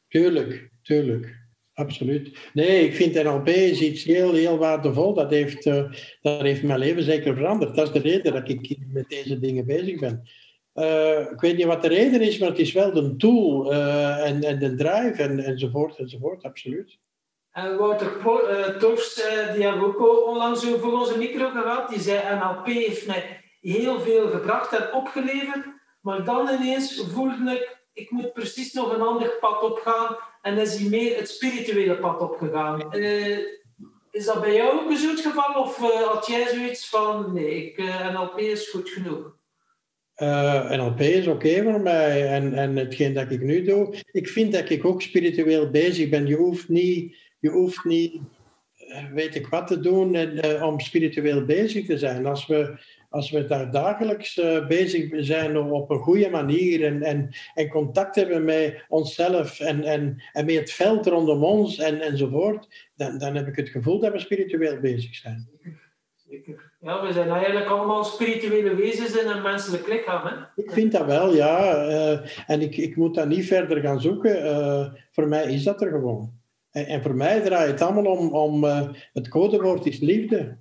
Tuurlijk, 0.09 0.71
tuurlijk. 0.83 1.43
Absoluut. 1.73 2.51
Nee, 2.53 2.85
ik 2.85 2.95
vind 2.95 3.23
NLP 3.23 3.49
is 3.49 3.81
iets 3.81 4.05
heel, 4.05 4.33
heel 4.33 4.59
waardevol. 4.59 5.15
Dat 5.15 5.31
heeft, 5.31 5.67
eh, 5.67 5.93
dat 6.21 6.41
heeft 6.41 6.63
mijn 6.63 6.79
leven 6.79 7.03
zeker 7.03 7.35
veranderd. 7.35 7.75
Dat 7.75 7.87
is 7.87 8.03
de 8.03 8.09
reden 8.09 8.33
dat 8.33 8.49
ik 8.49 8.77
met 8.93 9.09
deze 9.09 9.39
dingen 9.39 9.67
bezig 9.67 10.01
ben. 10.01 10.23
Eh, 10.73 11.21
ik 11.33 11.41
weet 11.41 11.57
niet 11.57 11.67
wat 11.67 11.83
de 11.83 11.89
reden 11.89 12.21
is, 12.21 12.39
maar 12.39 12.49
het 12.49 12.59
is 12.59 12.73
wel 12.73 12.93
de 12.93 13.17
tool 13.17 13.73
en, 13.73 14.43
en 14.43 14.59
de 14.59 14.75
drive 14.75 15.23
en, 15.23 15.39
enzovoort, 15.39 15.99
enzovoort, 15.99 16.43
absoluut. 16.43 16.99
En 17.55 17.77
Wouter 17.77 18.13
eh, 18.19 18.77
Torfs, 18.79 19.21
eh, 19.21 19.53
die 19.55 19.63
hebben 19.63 19.81
we 19.81 19.87
ook 19.87 20.27
onlangs 20.27 20.65
voor 20.65 20.93
onze 20.93 21.19
micro 21.19 21.51
gehad, 21.51 21.89
die 21.89 22.01
zei 22.01 22.37
NLP 22.37 22.67
heeft 22.67 23.07
mij 23.07 23.41
heel 23.61 24.01
veel 24.01 24.29
gebracht 24.29 24.73
en 24.73 24.93
opgeleverd, 24.93 25.65
maar 26.01 26.25
dan 26.25 26.49
ineens 26.49 27.05
voelde 27.13 27.53
ik, 27.53 27.77
ik 27.93 28.11
moet 28.11 28.33
precies 28.33 28.73
nog 28.73 28.93
een 28.93 29.01
ander 29.01 29.37
pad 29.41 29.63
opgaan 29.63 30.17
en 30.43 30.59
is 30.59 30.79
hij 30.79 30.89
meer 30.89 31.17
het 31.17 31.29
spirituele 31.29 31.99
pad 31.99 32.21
opgegaan. 32.21 32.93
Eh, 32.93 33.39
is 34.11 34.25
dat 34.25 34.41
bij 34.41 34.55
jou 34.55 34.81
ook 34.81 34.91
een 34.91 34.97
zo'n 34.97 35.17
geval 35.17 35.63
of 35.63 35.77
had 36.05 36.27
jij 36.27 36.49
zoiets 36.49 36.89
van, 36.89 37.33
nee, 37.35 37.67
ik, 37.67 37.79
NLP 38.13 38.39
is 38.39 38.71
goed 38.71 38.89
genoeg? 38.89 39.37
NLP 40.77 41.01
is 41.01 41.27
oké 41.27 41.63
voor 41.63 41.81
mij 41.81 42.29
en, 42.29 42.55
en 42.55 42.77
hetgeen 42.77 43.15
dat 43.15 43.31
ik 43.31 43.41
nu 43.41 43.63
doe. 43.63 43.95
Ik 44.13 44.29
vind 44.29 44.53
dat 44.53 44.71
ik 44.71 44.85
ook 44.85 45.03
spiritueel 45.03 45.71
bezig 45.71 46.09
ben. 46.09 46.27
Je 46.27 46.37
hoeft 46.37 46.69
niet, 46.69 47.17
je 47.45 47.51
hoeft 47.51 47.85
niet 47.85 48.21
eh, 48.89 49.05
weet 49.13 49.35
ik 49.35 49.47
wat 49.47 49.67
te 49.67 49.81
doen 49.81 50.15
en, 50.15 50.41
eh, 50.41 50.63
om 50.63 50.81
spiritueel 50.81 51.45
bezig 51.45 51.87
te 51.87 51.99
zijn. 51.99 52.27
Als 52.27 52.47
we, 52.47 52.79
als 53.09 53.31
we 53.31 53.47
daar 53.47 53.71
dagelijks 53.71 54.39
eh, 54.39 54.67
bezig 54.67 55.25
zijn 55.25 55.57
op 55.57 55.91
een 55.91 55.99
goede 55.99 56.31
manier 56.31 56.85
en, 56.85 57.03
en, 57.03 57.35
en 57.55 57.69
contact 57.69 58.15
hebben 58.15 58.45
met 58.45 58.85
onszelf 58.89 59.61
en, 59.61 59.83
en, 59.83 60.23
en 60.33 60.45
met 60.45 60.55
het 60.55 60.73
veld 60.73 61.07
rondom 61.07 61.45
ons 61.45 61.79
en, 61.79 62.01
enzovoort, 62.01 62.91
dan, 62.97 63.19
dan 63.19 63.35
heb 63.35 63.47
ik 63.47 63.57
het 63.57 63.69
gevoel 63.69 64.01
dat 64.01 64.13
we 64.13 64.19
spiritueel 64.19 64.81
bezig 64.81 65.15
zijn. 65.15 65.49
Zeker. 66.29 66.73
Ja, 66.81 67.07
we 67.07 67.13
zijn 67.13 67.29
eigenlijk 67.29 67.67
allemaal 67.67 68.05
spirituele 68.05 68.75
wezens 68.75 69.21
in 69.21 69.29
een 69.29 69.43
menselijk 69.43 69.89
lichaam. 69.89 70.27
Hè? 70.27 70.63
Ik 70.63 70.71
vind 70.71 70.93
dat 70.93 71.07
wel, 71.07 71.35
ja. 71.35 71.85
En 72.47 72.61
ik, 72.61 72.77
ik 72.77 72.97
moet 72.97 73.15
dat 73.15 73.29
niet 73.29 73.47
verder 73.47 73.81
gaan 73.81 74.01
zoeken. 74.01 74.97
Voor 75.11 75.29
mij 75.29 75.53
is 75.53 75.63
dat 75.63 75.83
er 75.83 75.91
gewoon. 75.91 76.43
En, 76.75 76.87
en 76.87 77.03
voor 77.03 77.15
mij 77.15 77.41
draait 77.41 77.71
het 77.71 77.81
allemaal 77.81 78.17
om, 78.17 78.33
om 78.33 78.65
eh, 78.65 78.89
het 79.13 79.29
codewoord 79.29 79.87
is 79.87 79.99
liefde. 79.99 80.59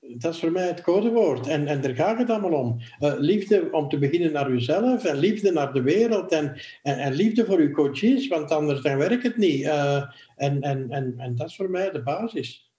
Dat 0.00 0.34
is 0.34 0.40
voor 0.40 0.52
mij 0.52 0.66
het 0.66 0.80
codewoord. 0.80 1.46
En, 1.46 1.66
en 1.66 1.80
daar 1.80 1.94
gaat 1.94 2.18
het 2.18 2.30
allemaal 2.30 2.60
om. 2.60 2.80
Eh, 2.98 3.14
liefde 3.16 3.68
om 3.70 3.88
te 3.88 3.98
beginnen 3.98 4.32
naar 4.32 4.50
uzelf 4.50 5.04
en 5.04 5.16
liefde 5.16 5.52
naar 5.52 5.72
de 5.72 5.82
wereld 5.82 6.32
en, 6.32 6.60
en, 6.82 6.98
en 6.98 7.12
liefde 7.12 7.46
voor 7.46 7.58
uw 7.58 7.70
coaches, 7.70 8.28
want 8.28 8.50
anders 8.50 8.80
dan 8.80 8.98
werkt 8.98 9.22
het 9.22 9.36
niet. 9.36 9.64
Eh, 9.64 10.02
en, 10.36 10.60
en, 10.60 10.90
en, 10.90 11.14
en 11.18 11.36
dat 11.36 11.48
is 11.48 11.56
voor 11.56 11.70
mij 11.70 11.90
de 11.90 12.02
basis. 12.02 12.72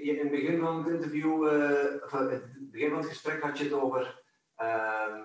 In 0.00 0.18
het 0.18 0.30
begin 0.30 0.58
van 0.60 0.84
het 0.84 0.94
interview, 0.94 1.46
in 1.46 2.30
het 2.30 2.70
begin 2.70 2.88
van 2.88 2.98
het 2.98 3.08
gesprek 3.08 3.42
had 3.42 3.58
je 3.58 3.64
het 3.64 3.72
over 3.72 4.22
ehm, 4.56 5.20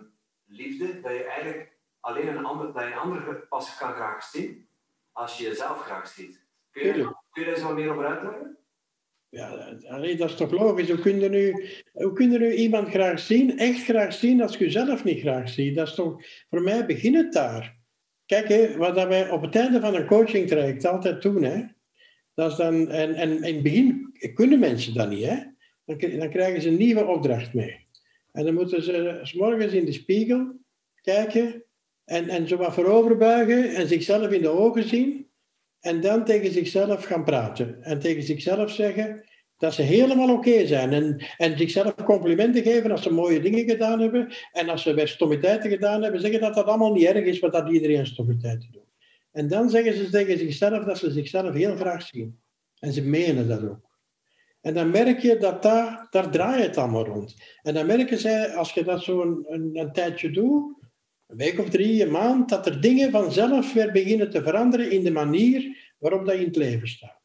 liefde, 0.46 1.02
dat 1.02 1.12
je 1.12 1.24
eigenlijk 1.24 1.78
alleen 2.00 2.28
een 2.28 2.46
ander, 2.46 2.74
dat 2.74 2.84
een 2.84 2.94
ander 2.94 3.46
pas 3.50 3.78
kan 3.78 3.94
graag 3.94 4.24
zien 4.24 4.68
als 5.12 5.38
je 5.38 5.44
jezelf 5.44 5.80
graag 5.80 6.08
ziet. 6.08 6.41
Kun 6.72 6.86
je, 6.86 6.94
Tuurlijk. 6.94 7.16
kun 7.32 7.44
je 7.44 7.52
daar 7.52 7.64
wat 7.64 7.76
meer 7.76 7.92
over 7.92 8.06
uitleggen? 8.06 8.58
Ja, 9.30 9.78
allee, 9.88 10.16
dat 10.16 10.30
is 10.30 10.36
toch 10.36 10.52
logisch. 10.52 10.90
Hoe 10.90 11.00
kun, 11.00 11.20
je 11.20 11.30
nu, 11.30 11.66
hoe 11.92 12.14
kun 12.14 12.32
je 12.32 12.40
nu 12.40 12.54
iemand 12.54 12.90
graag 12.90 13.20
zien, 13.20 13.58
echt 13.58 13.84
graag 13.84 14.14
zien, 14.14 14.42
als 14.42 14.58
je 14.58 14.64
jezelf 14.64 15.04
niet 15.04 15.20
graag 15.20 15.50
ziet? 15.50 15.76
Dat 15.76 15.88
is 15.88 15.96
toch, 15.96 16.24
voor 16.50 16.62
mij 16.62 16.86
begint 16.86 17.16
het 17.16 17.34
daar. 17.34 17.80
Kijk, 18.26 18.48
hè, 18.48 18.78
wat 18.78 18.96
dat 18.96 19.08
wij 19.08 19.30
op 19.30 19.42
het 19.42 19.56
einde 19.56 19.80
van 19.80 19.96
een 19.96 20.06
coaching 20.06 20.48
traject 20.48 20.86
altijd 20.86 21.22
doen, 21.22 21.44
hè, 21.44 21.64
dat 22.34 22.52
is 22.52 22.58
dan, 22.58 22.90
en, 22.90 23.14
en 23.14 23.44
in 23.44 23.54
het 23.54 23.64
begin 23.64 24.12
kunnen 24.34 24.60
mensen 24.60 24.94
dat 24.94 25.10
niet, 25.10 25.26
hè? 25.26 25.38
Dan, 25.86 26.20
dan 26.20 26.30
krijgen 26.30 26.62
ze 26.62 26.70
een 26.70 26.78
nieuwe 26.78 27.06
opdracht 27.06 27.54
mee. 27.54 27.88
En 28.32 28.46
dan 28.46 28.54
moeten 28.54 28.84
ze 28.84 29.20
s 29.24 29.34
morgens 29.34 29.74
in 29.74 29.86
de 29.86 29.92
spiegel 29.92 30.60
kijken 31.02 31.64
en, 32.04 32.30
en 32.30 32.48
zo 32.48 32.58
wat 32.58 32.74
vooroverbuigen 32.74 33.76
en 33.76 33.88
zichzelf 33.88 34.32
in 34.32 34.42
de 34.42 34.50
ogen 34.50 34.84
zien. 34.84 35.31
En 35.82 36.02
dan 36.02 36.26
tegen 36.26 36.52
zichzelf 36.52 37.04
gaan 37.04 37.24
praten. 37.24 37.84
En 37.84 38.00
tegen 38.00 38.24
zichzelf 38.24 38.72
zeggen 38.72 39.26
dat 39.58 39.74
ze 39.74 39.82
helemaal 39.82 40.34
oké 40.34 40.66
zijn. 40.66 40.94
En, 40.94 41.26
en 41.38 41.58
zichzelf 41.58 41.96
complimenten 41.96 42.64
geven 42.64 42.92
als 42.92 43.04
ze 43.04 43.14
mooie 43.14 43.42
dingen 43.42 43.70
gedaan 43.70 44.00
hebben. 44.00 44.34
En 44.52 44.70
als 44.70 44.82
ze 44.82 44.94
weer 44.94 45.08
stommiteiten 45.08 45.70
gedaan 45.70 46.02
hebben, 46.02 46.22
zeggen 46.22 46.42
dat 46.42 46.54
dat 46.54 46.66
allemaal 46.66 46.94
niet 46.94 47.06
erg 47.06 47.26
is, 47.26 47.40
want 47.40 47.54
dat 47.54 47.70
iedereen 47.70 48.06
stommiteiten 48.06 48.70
doet. 48.72 48.90
En 49.32 49.48
dan 49.48 49.70
zeggen 49.70 49.94
ze 49.94 50.10
tegen 50.10 50.38
zichzelf 50.38 50.84
dat 50.84 50.98
ze 50.98 51.12
zichzelf 51.12 51.54
heel 51.54 51.76
graag 51.76 52.02
zien. 52.02 52.40
En 52.80 52.94
ze 52.94 53.02
menen 53.02 53.48
dat 53.48 53.64
ook. 53.64 53.90
En 54.62 54.74
dan 54.74 54.92
merk 54.92 55.20
je 55.20 55.38
dat 55.38 55.64
daar, 55.64 56.08
daar 56.10 56.32
draait 56.32 56.66
het 56.66 56.78
allemaal 56.78 57.06
rond. 57.06 57.36
En 57.62 57.74
dan 57.74 57.86
merken 57.86 58.18
zij, 58.18 58.56
als 58.56 58.74
je 58.74 58.84
dat 58.84 59.04
zo 59.04 59.22
een, 59.22 59.46
een, 59.48 59.70
een 59.74 59.92
tijdje 59.92 60.32
doet, 60.32 60.81
een 61.32 61.38
week 61.38 61.60
of 61.60 61.70
drie, 61.70 62.04
een 62.04 62.12
maand, 62.12 62.50
dat 62.50 62.66
er 62.66 62.82
dingen 62.82 63.12
vanzelf 63.12 63.74
weer 63.74 63.92
beginnen 63.92 64.30
te 64.30 64.44
veranderen 64.44 64.92
in 64.92 65.04
de 65.04 65.12
manier 65.12 65.94
waarop 65.98 66.26
dat 66.26 66.36
in 66.36 66.46
het 66.46 66.56
leven 66.56 66.88
staat. 66.88 67.22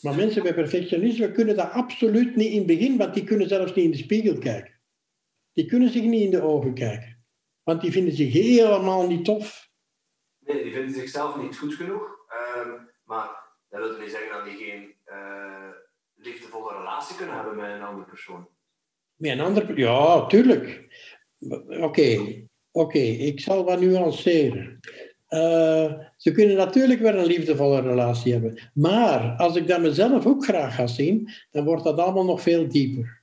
Maar 0.00 0.14
mensen 0.14 0.42
bij 0.42 0.54
perfectionisme 0.54 1.32
kunnen 1.32 1.56
dat 1.56 1.70
absoluut 1.70 2.36
niet 2.36 2.50
in 2.50 2.58
het 2.58 2.66
begin, 2.66 2.96
want 2.96 3.14
die 3.14 3.24
kunnen 3.24 3.48
zelfs 3.48 3.74
niet 3.74 3.84
in 3.84 3.90
de 3.90 3.96
spiegel 3.96 4.38
kijken. 4.38 4.80
Die 5.52 5.66
kunnen 5.66 5.90
zich 5.90 6.02
niet 6.02 6.22
in 6.22 6.30
de 6.30 6.42
ogen 6.42 6.74
kijken. 6.74 7.24
Want 7.62 7.80
die 7.80 7.92
vinden 7.92 8.14
zich 8.14 8.32
helemaal 8.32 9.08
niet 9.08 9.24
tof. 9.24 9.70
Nee, 10.38 10.62
die 10.62 10.72
vinden 10.72 10.94
zichzelf 10.94 11.42
niet 11.42 11.56
goed 11.56 11.74
genoeg. 11.74 12.16
Ehm, 12.28 12.70
maar 13.04 13.28
dat 13.68 13.80
wil 13.80 13.98
niet 13.98 14.10
zeggen 14.10 14.32
dat 14.32 14.44
die 14.44 14.56
geen 14.56 14.94
eh, 15.04 15.70
liefdevolle 16.14 16.76
relatie 16.76 17.16
kunnen 17.16 17.34
hebben 17.34 17.56
met 17.56 17.70
een 17.70 17.82
andere 17.82 18.06
persoon. 18.06 18.48
Met 19.14 19.30
een 19.30 19.40
ander... 19.40 19.78
Ja, 19.78 20.26
tuurlijk. 20.26 20.86
Oké, 21.68 22.47
oké, 22.78 22.98
ik 22.98 23.40
zal 23.40 23.64
wat 23.64 23.80
nuanceren. 23.80 24.80
Eh, 25.28 25.92
ze 26.16 26.32
kunnen 26.32 26.56
natuurlijk 26.56 27.00
wel 27.00 27.14
een 27.14 27.26
liefdevolle 27.26 27.80
relatie 27.80 28.32
hebben. 28.32 28.70
Maar 28.74 29.34
als 29.36 29.56
ik 29.56 29.68
dat 29.68 29.80
mezelf 29.80 30.26
ook 30.26 30.44
graag 30.44 30.74
ga 30.74 30.86
zien, 30.86 31.30
dan 31.50 31.64
wordt 31.64 31.84
dat 31.84 31.98
allemaal 31.98 32.24
nog 32.24 32.42
veel 32.42 32.68
dieper. 32.68 33.22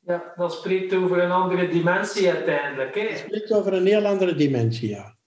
Ja, 0.00 0.32
dat 0.36 0.52
spreekt 0.52 0.94
over 0.94 1.18
een 1.18 1.30
andere 1.30 1.68
dimensie 1.68 2.30
uiteindelijk. 2.30 2.94
Hè? 2.94 3.08
Het 3.08 3.18
spreekt 3.18 3.52
over 3.52 3.72
een 3.72 3.86
heel 3.86 4.06
andere 4.06 4.34
dimensie, 4.34 4.88
ja. 4.88 5.18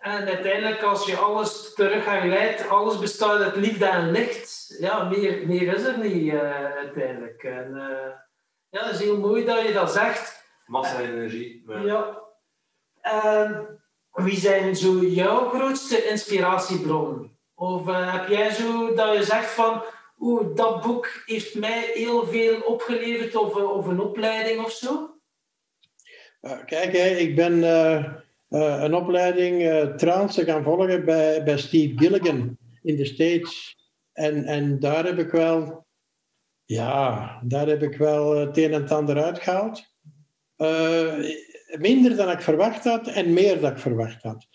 En 0.00 0.26
uiteindelijk, 0.26 0.82
als 0.82 1.06
je 1.06 1.16
alles 1.16 1.74
terug 1.74 2.04
herleidt, 2.04 2.68
alles 2.68 2.98
bestaat 2.98 3.40
uit 3.40 3.56
liefde 3.56 3.86
en 3.86 4.10
licht. 4.10 4.76
Ja, 4.80 5.04
meer, 5.04 5.46
meer 5.46 5.74
is 5.74 5.84
er 5.84 5.98
niet 5.98 6.32
eh, 6.32 6.64
uiteindelijk. 6.76 7.42
En, 7.42 7.76
eh, 7.76 8.10
ja, 8.68 8.84
het 8.84 8.94
is 8.94 9.00
heel 9.00 9.18
mooi 9.18 9.44
dat 9.44 9.66
je 9.66 9.72
dat 9.72 9.92
zegt. 9.92 10.43
Massa 10.66 11.00
en 11.00 11.10
energie. 11.10 11.62
maar- 11.66 11.86
Ja. 11.86 12.22
En 13.00 13.78
wie 14.12 14.36
zijn 14.36 14.76
zo 14.76 14.98
jouw 14.98 15.48
grootste 15.48 16.04
inspiratiebronnen? 16.08 17.38
Of 17.54 17.88
eh, 17.88 18.12
heb 18.12 18.28
jij 18.28 18.50
zo 18.50 18.94
dat 18.94 19.16
je 19.16 19.22
zegt 19.24 19.50
van, 19.50 19.82
oeh, 20.18 20.54
dat 20.56 20.82
boek 20.82 21.22
heeft 21.26 21.54
mij 21.54 21.90
heel 21.94 22.26
veel 22.26 22.60
opgeleverd 22.60 23.36
of, 23.36 23.56
eh, 23.56 23.70
of 23.70 23.86
een 23.86 24.00
opleiding 24.00 24.64
of 24.64 24.72
zo? 24.72 25.18
Uh, 26.42 26.64
kijk, 26.66 26.92
hè, 26.96 27.06
ik 27.08 27.36
ben. 27.36 27.62
eh, 27.64 27.94
eh, 28.48 28.82
een 28.82 28.94
opleiding 28.94 29.62
uh, 29.62 29.82
trance 29.94 30.44
gaan 30.44 30.62
volgen 30.62 31.04
bij, 31.04 31.42
bij 31.44 31.58
Steve 31.58 31.98
Gilligan 31.98 32.56
in 32.82 32.96
de 32.96 33.04
States. 33.04 33.76
En, 34.12 34.44
en 34.44 34.78
daar 34.80 35.04
heb 35.04 35.18
ik 35.18 35.30
wel, 35.30 35.86
ja, 36.64 37.40
daar 37.44 37.66
heb 37.66 37.82
ik 37.82 37.96
wel 37.96 38.36
het 38.36 38.56
een 38.56 38.72
en 38.72 38.82
het 38.82 38.90
ander 38.90 39.22
uitgehaald. 39.22 39.93
Minder 41.78 42.16
dan 42.16 42.30
ik 42.30 42.40
verwacht 42.40 42.84
had 42.84 43.08
en 43.08 43.32
meer 43.32 43.60
dan 43.60 43.70
ik 43.70 43.78
verwacht 43.78 44.22
had. 44.22 44.46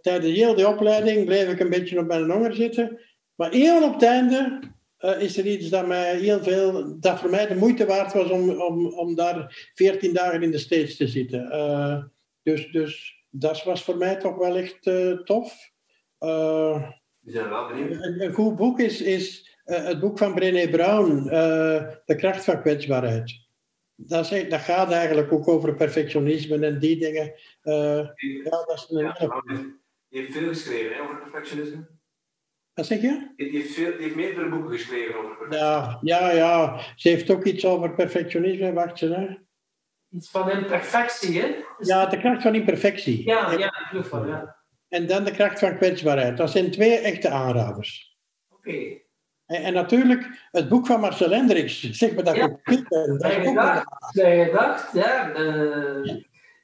tijdens 0.00 0.36
heel 0.36 0.54
die 0.54 0.68
opleiding 0.68 1.24
bleef 1.24 1.48
ik 1.48 1.60
een 1.60 1.70
beetje 1.70 1.98
op 1.98 2.06
mijn 2.06 2.30
honger 2.30 2.54
zitten. 2.54 3.00
Maar 3.34 3.50
heel 3.50 3.82
op 3.84 3.92
het 3.92 4.02
einde 4.02 4.60
uh, 5.02 5.20
is 5.20 5.38
er 5.38 5.46
iets 5.46 5.68
dat 5.68 5.86
mij 5.86 6.16
heel 6.16 6.42
veel, 6.42 6.96
dat 7.00 7.20
voor 7.20 7.30
mij 7.30 7.46
de 7.46 7.54
moeite 7.54 7.86
waard 7.86 8.12
was 8.12 8.30
om, 8.30 8.50
om, 8.50 8.86
om 8.86 9.14
daar 9.14 9.70
14 9.74 10.14
dagen 10.14 10.42
in 10.42 10.50
de 10.50 10.58
States 10.58 10.96
te 10.96 11.06
zitten. 11.06 11.48
Uh, 11.52 12.02
dus, 12.42 12.70
dus 12.70 13.24
dat 13.30 13.62
was 13.64 13.84
voor 13.84 13.96
mij 13.96 14.16
toch 14.16 14.36
wel 14.36 14.56
echt 14.56 14.82
tof. 15.24 15.70
Die 17.20 17.32
zijn 17.32 17.48
wel 17.48 17.70
een, 17.70 18.22
een, 18.22 18.32
goed 18.32 18.56
boek 18.56 18.80
is, 18.80 19.00
is 19.00 19.56
het 19.64 20.00
boek 20.00 20.18
van 20.18 20.34
Brené 20.34 20.68
Brown, 20.68 21.24
De 22.04 22.16
kracht 22.16 22.44
van 22.44 22.60
kwetsbaarheid. 22.60 23.41
Dat, 24.06 24.32
is, 24.32 24.48
dat 24.48 24.60
gaat 24.60 24.90
eigenlijk 24.90 25.32
ook 25.32 25.48
over 25.48 25.74
perfectionisme 25.74 26.66
en 26.66 26.78
die 26.78 26.98
dingen. 26.98 27.34
ja, 27.62 28.50
dat 28.50 28.72
is 28.74 28.86
een 28.88 29.04
ja, 29.04 29.42
je 30.12 30.18
heeft 30.18 30.32
veel 30.32 30.48
geschreven 30.48 30.96
hè, 30.96 31.02
over 31.02 31.16
perfectionisme. 31.16 31.88
Wat 32.74 32.86
zeg 32.86 33.00
je? 33.00 33.32
Die 33.36 33.50
heeft, 33.50 33.74
veel, 33.74 33.90
die 33.92 34.02
heeft 34.02 34.14
meerdere 34.14 34.48
boeken 34.48 34.70
geschreven 34.70 35.14
over 35.14 35.36
perfectionisme. 35.36 36.06
Ja, 36.06 36.30
ja, 36.30 36.32
ja. 36.32 36.80
Ze 36.96 37.08
heeft 37.08 37.30
ook 37.30 37.44
iets 37.44 37.64
over 37.64 37.94
perfectionisme. 37.94 38.72
Wacht 38.72 38.98
ze, 38.98 39.06
hè? 39.06 39.36
Iets 40.16 40.30
van 40.30 40.50
imperfectie, 40.50 41.40
hè? 41.40 41.54
Ja, 41.78 42.06
de 42.06 42.18
kracht 42.18 42.42
van 42.42 42.54
imperfectie. 42.54 43.24
Ja, 43.24 43.52
ja, 43.52 43.90
ik 43.92 44.04
van, 44.04 44.26
ja. 44.26 44.56
En 44.88 45.06
dan 45.06 45.24
de 45.24 45.30
kracht 45.30 45.58
van 45.58 45.76
kwetsbaarheid. 45.76 46.36
Dat 46.36 46.50
zijn 46.50 46.70
twee 46.70 46.98
echte 46.98 47.28
aanraders. 47.28 48.18
Oké. 48.48 49.01
En, 49.52 49.62
en, 49.62 49.72
natuurlijk, 49.72 50.48
het 50.50 50.68
boek 50.68 50.86
van 50.86 51.00
Marcel 51.00 51.30
Hendricks, 51.30 51.90
zeg 51.90 52.14
maar 52.14 52.24
dat 52.24 52.36
ja. 52.36 52.48
Dat 52.48 53.24
is 53.24 53.48
gedacht, 53.48 53.84
gedacht, 54.12 54.92
ja. 54.92 55.36
Uh, 55.36 56.14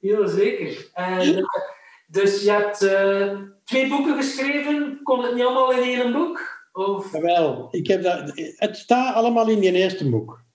heel 0.00 0.28
zeker. 0.28 0.90
En, 0.94 1.46
dus 2.06 2.42
je 2.42 2.50
hebt 2.50 2.82
uh, 2.82 3.40
twee 3.64 3.88
boeken 3.88 4.16
geschreven. 4.16 5.00
Kon 5.02 5.22
het 5.22 5.34
niet 5.34 5.44
allemaal 5.44 5.72
in 5.72 6.00
één 6.00 6.12
boek? 6.12 6.40
Of? 6.72 7.10
Wel, 7.10 7.68
ik 7.70 7.86
heb 7.86 8.02
dat, 8.02 8.32
het 8.56 8.76
staat 8.76 9.14
allemaal 9.14 9.48
in 9.48 9.60
die 9.60 9.72
eerste 9.72 10.10
boek. 10.10 10.46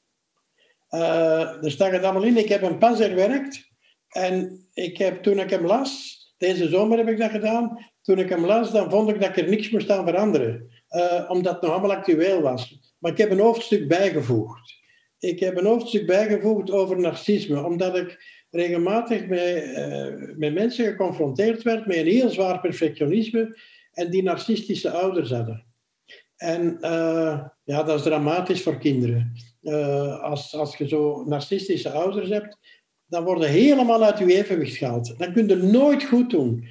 Er 0.89 1.71
staat 1.71 1.91
het 1.91 2.03
allemaal 2.03 2.23
in. 2.23 2.37
Ik 2.37 2.49
heb 2.49 2.61
hem 2.61 2.77
pas 2.77 2.99
herwerkt. 2.99 3.69
En 4.09 4.67
ik 4.73 4.97
heb, 4.97 5.23
toen 5.23 5.39
ik 5.39 5.49
hem 5.49 5.65
las, 5.65 6.21
deze 6.37 6.69
zomer 6.69 6.97
heb 6.97 7.07
ik 7.07 7.17
dat 7.17 7.31
gedaan. 7.31 7.91
Toen 8.01 8.19
ik 8.19 8.29
hem 8.29 8.45
las, 8.45 8.71
dan 8.71 8.89
vond 8.89 9.09
ik 9.09 9.21
dat 9.21 9.29
ik 9.29 9.37
er 9.37 9.49
niks 9.49 9.69
moest 9.69 9.89
aan 9.89 10.05
veranderen. 10.05 10.72
Uh, 10.95 11.25
omdat 11.29 11.53
het 11.53 11.61
nog 11.61 11.71
allemaal 11.71 11.93
actueel 11.93 12.41
was. 12.41 12.93
Maar 12.99 13.11
ik 13.11 13.17
heb 13.17 13.31
een 13.31 13.39
hoofdstuk 13.39 13.87
bijgevoegd. 13.87 14.73
Ik 15.19 15.39
heb 15.39 15.57
een 15.57 15.65
hoofdstuk 15.65 16.05
bijgevoegd 16.05 16.71
over 16.71 16.99
narcisme. 16.99 17.63
Omdat 17.63 17.97
ik 17.97 18.23
regelmatig 18.49 19.27
met, 19.27 19.63
uh, 19.65 20.35
met 20.35 20.53
mensen 20.53 20.85
geconfronteerd 20.85 21.61
werd 21.61 21.85
met 21.85 21.97
een 21.97 22.07
heel 22.07 22.29
zwaar 22.29 22.59
perfectionisme 22.59 23.57
en 23.91 24.09
die 24.09 24.23
narcistische 24.23 24.89
ouders 24.89 25.31
hadden. 25.31 25.65
En 26.35 26.77
uh, 26.81 27.43
ja, 27.63 27.83
dat 27.83 27.97
is 27.97 28.03
dramatisch 28.03 28.61
voor 28.61 28.77
kinderen. 28.77 29.33
Als, 30.21 30.55
als 30.55 30.77
je 30.77 30.87
zo 30.87 31.23
narcistische 31.23 31.89
ouders 31.89 32.29
hebt, 32.29 32.57
dan 33.05 33.23
worden 33.23 33.49
helemaal 33.49 34.03
uit 34.03 34.17
je 34.17 34.35
evenwicht 34.35 34.77
gehaald. 34.77 35.17
Dan 35.17 35.33
kun 35.33 35.47
je 35.47 35.55
nooit 35.55 36.03
goed 36.03 36.29
doen. 36.29 36.67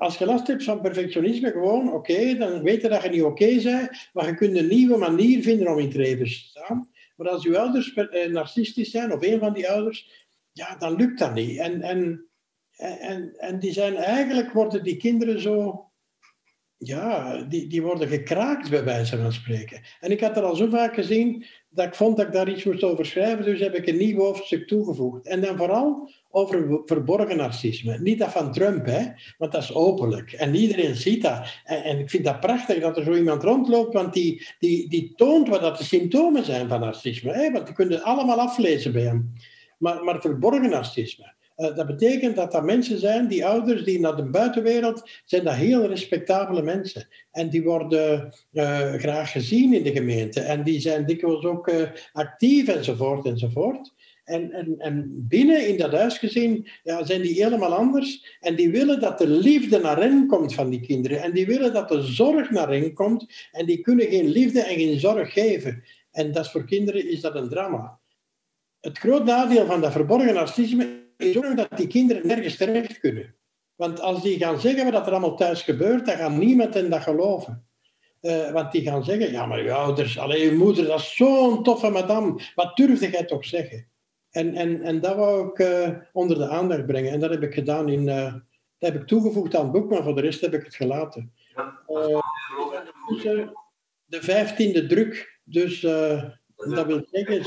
Als 0.00 0.18
je 0.18 0.26
last 0.26 0.46
hebt 0.46 0.64
van 0.64 0.80
perfectionisme, 0.80 1.50
gewoon 1.50 1.92
oké, 1.92 2.34
dan 2.34 2.62
weet 2.62 2.82
je 2.82 2.88
dat 2.88 3.02
je 3.02 3.08
niet 3.08 3.22
oké 3.22 3.44
okay 3.44 3.62
bent, 3.62 4.08
maar 4.12 4.26
je 4.26 4.34
kunt 4.34 4.56
een 4.56 4.68
nieuwe 4.68 4.96
manier 4.96 5.42
vinden 5.42 5.68
om 5.68 5.78
in 5.78 5.84
het 5.84 5.94
leven 5.94 6.24
te 6.24 6.30
staan. 6.30 6.90
Maar 7.16 7.28
als 7.28 7.42
je 7.42 7.58
ouders 7.58 7.94
narcistisch 8.28 8.90
zijn, 8.90 9.12
of 9.12 9.22
een 9.22 9.38
van 9.38 9.52
die 9.52 9.70
ouders, 9.70 10.28
ja, 10.52 10.76
dan 10.76 10.96
lukt 10.96 11.18
dat 11.18 11.34
niet. 11.34 11.58
En, 11.58 11.82
en, 11.82 12.28
en, 12.76 13.34
en 13.36 13.58
die 13.58 13.72
zijn 13.72 13.96
eigenlijk, 13.96 14.52
worden 14.52 14.82
die 14.82 14.96
kinderen 14.96 15.40
zo, 15.40 15.84
ja, 16.76 17.36
die, 17.42 17.66
die 17.66 17.82
worden 17.82 18.08
gekraakt 18.08 18.70
bij 18.70 18.84
wijze 18.84 19.16
van 19.16 19.32
spreken. 19.32 19.82
En 20.00 20.10
ik 20.10 20.20
had 20.20 20.36
er 20.36 20.42
al 20.42 20.56
zo 20.56 20.68
vaak 20.68 20.94
gezien 20.94 21.46
dat 21.68 21.86
ik 21.86 21.94
vond 21.94 22.16
dat 22.16 22.26
ik 22.26 22.32
daar 22.32 22.48
iets 22.48 22.64
moest 22.64 22.82
over 22.82 23.06
schrijven, 23.06 23.44
dus 23.44 23.60
heb 23.60 23.74
ik 23.74 23.86
een 23.86 23.96
nieuw 23.96 24.18
hoofdstuk 24.18 24.66
toegevoegd. 24.66 25.26
En 25.26 25.40
dan 25.40 25.56
vooral 25.56 26.10
over 26.30 26.80
verborgen 26.84 27.36
narcisme. 27.36 27.98
Niet 27.98 28.18
dat 28.18 28.32
van 28.32 28.52
Trump, 28.52 28.86
hè, 28.86 29.06
want 29.38 29.52
dat 29.52 29.62
is 29.62 29.74
openlijk. 29.74 30.32
En 30.32 30.54
iedereen 30.54 30.94
ziet 30.94 31.22
dat. 31.22 31.60
En, 31.64 31.84
en 31.84 31.98
ik 31.98 32.10
vind 32.10 32.24
dat 32.24 32.40
prachtig 32.40 32.80
dat 32.80 32.96
er 32.96 33.04
zo 33.04 33.14
iemand 33.14 33.42
rondloopt, 33.42 33.94
want 33.94 34.12
die, 34.12 34.46
die, 34.58 34.88
die 34.88 35.12
toont 35.16 35.48
wat 35.48 35.60
dat 35.60 35.78
de 35.78 35.84
symptomen 35.84 36.44
zijn 36.44 36.68
van 36.68 36.80
narcisme. 36.80 37.32
Hè, 37.32 37.50
want 37.50 37.66
die 37.66 37.74
kunnen 37.74 38.02
allemaal 38.02 38.40
aflezen 38.40 38.92
bij 38.92 39.02
hem 39.02 39.32
maar, 39.80 40.04
maar 40.04 40.20
verborgen 40.20 40.70
narcisme. 40.70 41.32
Uh, 41.56 41.76
dat 41.76 41.86
betekent 41.86 42.36
dat 42.36 42.52
dat 42.52 42.64
mensen 42.64 42.98
zijn, 42.98 43.28
die 43.28 43.46
ouders 43.46 43.84
die 43.84 44.00
naar 44.00 44.16
de 44.16 44.24
buitenwereld, 44.24 45.10
zijn 45.24 45.44
dat 45.44 45.54
heel 45.54 45.86
respectabele 45.86 46.62
mensen. 46.62 47.08
En 47.30 47.48
die 47.48 47.62
worden 47.62 48.34
uh, 48.52 48.92
graag 48.92 49.32
gezien 49.32 49.74
in 49.74 49.82
de 49.82 49.92
gemeente. 49.92 50.40
En 50.40 50.62
die 50.62 50.80
zijn 50.80 51.06
dikwijls 51.06 51.44
ook 51.44 51.68
uh, 51.68 51.82
actief 52.12 52.68
enzovoort 52.68 53.26
enzovoort. 53.26 53.92
En, 54.30 54.52
en, 54.52 54.74
en 54.78 55.26
binnen 55.28 55.68
in 55.68 55.78
dat 55.78 55.92
huisgezin 55.92 56.68
ja, 56.82 57.04
zijn 57.04 57.22
die 57.22 57.42
helemaal 57.42 57.74
anders. 57.74 58.38
En 58.40 58.54
die 58.56 58.70
willen 58.70 59.00
dat 59.00 59.18
de 59.18 59.28
liefde 59.28 59.78
naar 59.78 60.00
hen 60.00 60.26
komt 60.26 60.54
van 60.54 60.70
die 60.70 60.80
kinderen. 60.80 61.22
En 61.22 61.32
die 61.32 61.46
willen 61.46 61.72
dat 61.72 61.88
de 61.88 62.02
zorg 62.02 62.50
naar 62.50 62.68
hen 62.68 62.92
komt. 62.92 63.26
En 63.52 63.66
die 63.66 63.80
kunnen 63.80 64.06
geen 64.06 64.28
liefde 64.28 64.60
en 64.60 64.74
geen 64.74 65.00
zorg 65.00 65.32
geven. 65.32 65.82
En 66.10 66.32
dat 66.32 66.44
is 66.44 66.50
voor 66.50 66.64
kinderen 66.64 67.10
is 67.10 67.20
dat 67.20 67.34
een 67.34 67.48
drama 67.48 68.00
het 68.80 68.98
groot 68.98 69.24
nadeel 69.24 69.66
van 69.66 69.80
dat 69.80 69.92
verborgen 69.92 70.34
narcisme 70.34 71.08
is 71.16 71.36
ook 71.36 71.56
dat 71.56 71.76
die 71.76 71.86
kinderen 71.86 72.26
nergens 72.26 72.56
terecht 72.56 72.98
kunnen. 72.98 73.34
Want 73.74 74.00
als 74.00 74.22
die 74.22 74.38
gaan 74.38 74.60
zeggen 74.60 74.92
wat 74.92 75.06
er 75.06 75.12
allemaal 75.12 75.36
thuis 75.36 75.62
gebeurt, 75.62 76.06
dan 76.06 76.16
gaat 76.16 76.36
niemand 76.36 76.74
hen 76.74 76.90
dat 76.90 77.02
geloven. 77.02 77.64
Uh, 78.20 78.50
want 78.50 78.72
die 78.72 78.82
gaan 78.82 79.04
zeggen, 79.04 79.32
ja, 79.32 79.46
maar 79.46 79.62
je 79.62 79.72
ouders, 79.72 80.18
alleen 80.18 80.40
je 80.40 80.52
moeder, 80.52 80.86
dat 80.86 81.00
is 81.00 81.16
zo'n 81.16 81.62
toffe 81.62 81.90
madame. 81.90 82.40
Wat 82.54 82.76
durfde 82.76 83.10
jij 83.10 83.24
toch 83.24 83.44
zeggen? 83.44 83.89
En, 84.30 84.54
en, 84.54 84.82
en 84.82 85.00
dat 85.00 85.16
wou 85.16 85.48
ik 85.48 85.58
uh, 85.58 85.88
onder 86.12 86.38
de 86.38 86.48
aandacht 86.48 86.86
brengen. 86.86 87.12
En 87.12 87.20
dat 87.20 87.30
heb 87.30 87.42
ik 87.42 87.54
gedaan 87.54 87.88
in... 87.88 88.06
Uh, 88.06 88.32
dat 88.78 88.92
heb 88.92 89.00
ik 89.00 89.06
toegevoegd 89.06 89.54
aan 89.54 89.62
het 89.62 89.72
boek, 89.72 89.90
maar 89.90 90.02
voor 90.02 90.14
de 90.14 90.20
rest 90.20 90.40
heb 90.40 90.54
ik 90.54 90.64
het 90.64 90.74
gelaten. 90.74 91.32
Dus, 93.08 93.22
de 94.04 94.22
vijftiende 94.22 94.86
druk. 94.86 95.40
Dus 95.44 95.80
dat 96.56 96.86
wil 96.86 97.06
zeggen... 97.10 97.44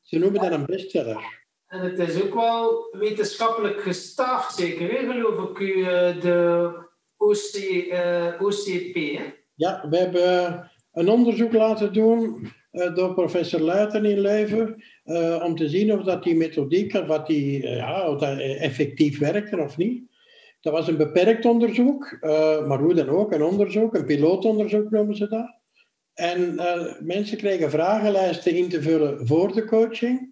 Ze 0.00 0.18
noemen 0.18 0.40
dat 0.40 0.52
een 0.52 0.66
bestseller. 0.66 1.40
En 1.70 1.80
het 1.80 1.98
is 1.98 2.22
ook 2.22 2.34
wel 2.34 2.88
wetenschappelijk 2.90 3.80
gestaafd, 3.80 4.54
zeker, 4.54 4.90
hè, 4.90 5.12
geloof 5.12 5.50
ik, 5.50 5.58
u, 5.58 5.82
eh, 5.82 6.20
de 6.20 6.72
OC, 7.16 7.54
uh, 7.54 8.28
eh, 8.28 8.42
OCP. 8.42 8.94
Hè? 8.94 9.34
Ja, 9.54 9.88
we 9.88 9.96
hebben 9.96 10.70
een 11.00 11.08
onderzoek 11.08 11.52
laten 11.52 11.92
doen 11.92 12.48
uh, 12.72 12.94
door 12.94 13.14
professor 13.14 13.60
Luiten 13.60 14.04
in 14.04 14.20
Leuven, 14.20 14.82
uh, 15.04 15.42
om 15.44 15.56
te 15.56 15.68
zien 15.68 15.92
of 15.92 16.04
dat 16.04 16.22
die 16.22 16.36
methodiek, 16.36 16.92
dat 16.92 17.26
die, 17.26 17.66
ja, 17.66 18.08
of 18.10 18.20
dat 18.20 18.38
effectief 18.38 19.18
werkte 19.18 19.58
of 19.58 19.76
niet. 19.76 20.08
Dat 20.60 20.72
was 20.72 20.88
een 20.88 20.96
beperkt 20.96 21.44
onderzoek, 21.44 22.18
maar 22.66 22.78
hoe 22.78 22.94
dan 22.94 23.08
ook, 23.08 23.32
een 23.32 23.42
onderzoek, 23.42 23.94
een 23.94 24.04
pilootonderzoek 24.04 24.90
noemen 24.90 25.16
ze 25.16 25.28
dat. 25.28 25.58
En 26.14 26.54
mensen 27.00 27.36
kregen 27.36 27.70
vragenlijsten 27.70 28.54
in 28.54 28.68
te 28.68 28.82
vullen 28.82 29.26
voor 29.26 29.52
de 29.52 29.64
coaching, 29.64 30.30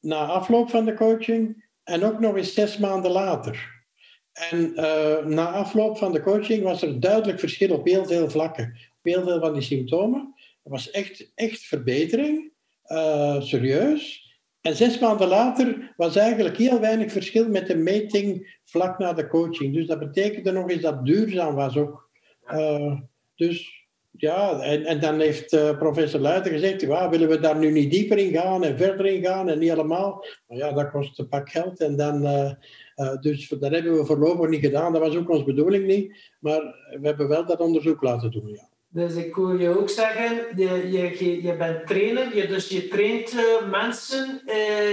na 0.00 0.26
afloop 0.26 0.70
van 0.70 0.84
de 0.84 0.94
coaching 0.94 1.64
en 1.82 2.04
ook 2.04 2.20
nog 2.20 2.36
eens 2.36 2.54
zes 2.54 2.78
maanden 2.78 3.10
later. 3.10 3.84
En 4.32 4.72
na 5.34 5.46
afloop 5.50 5.98
van 5.98 6.12
de 6.12 6.22
coaching 6.22 6.62
was 6.62 6.82
er 6.82 7.00
duidelijk 7.00 7.38
verschil 7.38 7.74
op 7.74 7.86
heel 7.86 8.04
veel 8.04 8.30
vlakken, 8.30 8.76
heel 9.04 9.22
veel 9.22 9.40
van 9.40 9.52
die 9.52 9.62
symptomen. 9.62 10.34
Er 10.62 10.70
was 10.70 10.90
echt, 10.90 11.32
echt 11.34 11.60
verbetering, 11.60 12.52
uh, 12.86 13.40
serieus. 13.40 14.32
En 14.60 14.76
zes 14.76 14.98
maanden 14.98 15.28
later 15.28 15.94
was 15.96 16.16
eigenlijk 16.16 16.56
heel 16.56 16.80
weinig 16.80 17.12
verschil 17.12 17.48
met 17.48 17.66
de 17.66 17.76
meting 17.76 18.56
vlak 18.64 18.98
na 18.98 19.12
de 19.12 19.28
coaching. 19.28 19.74
Dus 19.74 19.86
dat 19.86 19.98
betekende 19.98 20.52
nog 20.52 20.70
eens 20.70 20.82
dat 20.82 21.06
duurzaam 21.06 21.54
was 21.54 21.76
ook. 21.76 22.08
dus 23.34 23.84
ja, 24.16 24.60
en, 24.60 24.84
en 24.84 25.00
dan 25.00 25.20
heeft 25.20 25.52
uh, 25.52 25.78
professor 25.78 26.20
Luiten 26.20 26.52
gezegd, 26.52 26.80
ja, 26.80 27.10
willen 27.10 27.28
we 27.28 27.40
daar 27.40 27.58
nu 27.58 27.70
niet 27.70 27.90
dieper 27.90 28.18
in 28.18 28.32
gaan 28.32 28.64
en 28.64 28.78
verder 28.78 29.06
in 29.06 29.24
gaan 29.24 29.48
en 29.48 29.58
niet 29.58 29.70
allemaal. 29.70 30.24
Maar 30.48 30.58
ja, 30.58 30.72
dat 30.72 30.90
kost 30.90 31.18
een 31.18 31.28
pak 31.28 31.50
geld. 31.50 31.80
En 31.80 31.96
dan, 31.96 32.22
uh, 32.22 32.52
dus 33.20 33.48
dat 33.48 33.72
hebben 33.72 33.96
we 33.96 34.04
voorlopig 34.04 34.48
niet 34.48 34.64
gedaan. 34.64 34.92
Dat 34.92 35.02
was 35.02 35.16
ook 35.16 35.30
onze 35.30 35.44
bedoeling 35.44 35.86
niet. 35.86 36.16
Maar 36.40 36.60
we 37.00 37.06
hebben 37.06 37.28
wel 37.28 37.46
dat 37.46 37.60
onderzoek 37.60 38.02
laten 38.02 38.30
doen, 38.30 38.48
ja. 38.48 38.68
Dus 38.94 39.14
ik 39.14 39.34
hoor 39.34 39.60
je 39.60 39.78
ook 39.78 39.90
zeggen, 39.90 40.46
je, 40.56 40.90
je, 40.90 41.42
je 41.42 41.56
bent 41.56 41.86
trainer, 41.86 42.36
je, 42.36 42.46
dus 42.46 42.68
je 42.68 42.88
traint 42.88 43.34
mensen 43.70 44.42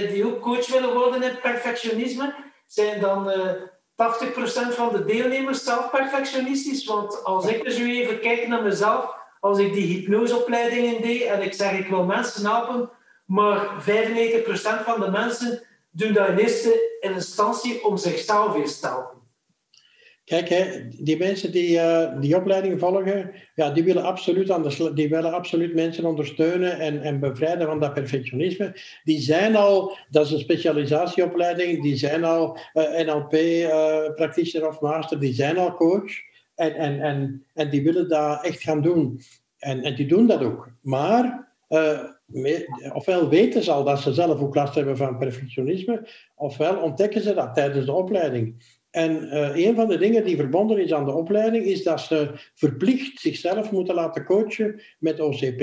die 0.10 0.26
ook 0.26 0.42
coach 0.42 0.68
willen 0.68 0.94
worden 0.94 1.24
in 1.24 1.40
perfectionisme. 1.42 2.36
zijn 2.66 3.00
dan 3.00 3.30
uh, 3.30 3.36
80% 3.36 4.76
van 4.76 4.92
de 4.92 5.06
deelnemers 5.06 5.64
zelf 5.64 5.90
perfectionistisch? 5.90 6.86
Want 6.86 7.24
als 7.24 7.48
ik 7.48 7.64
dus 7.64 7.78
nu 7.78 7.96
even 7.96 8.20
kijk 8.20 8.48
naar 8.48 8.64
mezelf, 8.64 9.16
als 9.40 9.60
ik 9.60 9.74
die 9.74 9.98
hypnoseopleidingen 9.98 11.02
deed 11.02 11.22
en 11.22 11.42
ik 11.42 11.54
zeg 11.54 11.80
ik 11.80 11.88
wil 11.88 12.06
mensen 12.06 12.46
helpen, 12.46 12.90
maar 13.26 13.82
95% 13.82 13.84
van 14.84 15.00
de 15.00 15.12
mensen 15.12 15.64
doen 15.92 16.14
dat 16.14 16.28
in 16.28 16.38
eerste 16.38 16.98
instantie 17.00 17.84
om 17.84 17.98
zichzelf 17.98 18.56
eerst 18.56 18.82
te 18.82 18.88
helpen. 18.88 19.21
Kijk, 20.32 20.50
hè, 20.50 20.88
die 20.90 21.18
mensen 21.18 21.52
die 21.52 21.76
uh, 21.76 22.20
die 22.20 22.36
opleiding 22.36 22.80
volgen, 22.80 23.32
ja, 23.56 23.70
die, 23.70 23.84
willen 23.84 24.04
absoluut 24.04 24.52
aan 24.52 24.64
de, 24.64 24.92
die 24.94 25.10
willen 25.10 25.34
absoluut 25.34 25.74
mensen 25.74 26.06
ondersteunen 26.06 26.80
en, 26.80 27.02
en 27.02 27.20
bevrijden 27.20 27.68
van 27.68 27.80
dat 27.80 27.94
perfectionisme. 27.94 28.76
Die 29.04 29.20
zijn 29.20 29.56
al, 29.56 29.98
dat 30.10 30.26
is 30.26 30.32
een 30.32 30.40
specialisatieopleiding, 30.40 31.82
die 31.82 31.96
zijn 31.96 32.24
al 32.24 32.58
eh, 32.74 33.06
NLP, 33.06 33.34
uh, 33.34 34.20
eh, 34.20 34.68
of 34.68 34.82
master, 34.82 35.20
die 35.20 35.34
zijn 35.34 35.58
al 35.58 35.74
coach. 35.74 36.12
En, 36.56 36.76
en, 36.76 37.02
en, 37.02 37.46
en 37.54 37.70
die 37.70 37.84
willen 37.84 38.10
dat 38.10 38.46
echt 38.46 38.62
gaan 38.62 38.82
doen. 38.82 39.22
En, 39.58 39.84
en 39.84 39.96
die 39.96 40.08
doen 40.08 40.28
dat 40.28 40.44
ook. 40.44 40.70
Maar 40.82 41.50
ofwel 42.94 43.30
weten 43.30 43.64
ze 43.64 43.72
al 43.72 43.84
dat 43.84 44.00
ze 44.00 44.14
zelf 44.14 44.42
ook 44.42 44.56
last 44.56 44.76
hebben 44.76 44.98
van 44.98 45.18
perfectionisme, 45.18 46.08
ofwel 46.36 46.78
ontdekken 46.78 47.22
ze 47.22 47.34
dat 47.34 47.56
tijdens 47.56 47.86
de 47.86 47.94
opleiding. 47.94 48.80
En 48.92 49.24
uh, 49.24 49.56
een 49.56 49.76
van 49.76 49.88
de 49.88 49.98
dingen 49.98 50.24
die 50.24 50.36
verbonden 50.36 50.78
is 50.78 50.94
aan 50.94 51.06
de 51.06 51.12
opleiding, 51.12 51.66
is 51.66 51.84
dat 51.84 52.00
ze 52.00 52.32
verplicht 52.56 53.20
zichzelf 53.20 53.72
moeten 53.72 53.96
laten 53.96 54.26
coachen 54.26 54.82
met 55.00 55.20
OCP, 55.20 55.62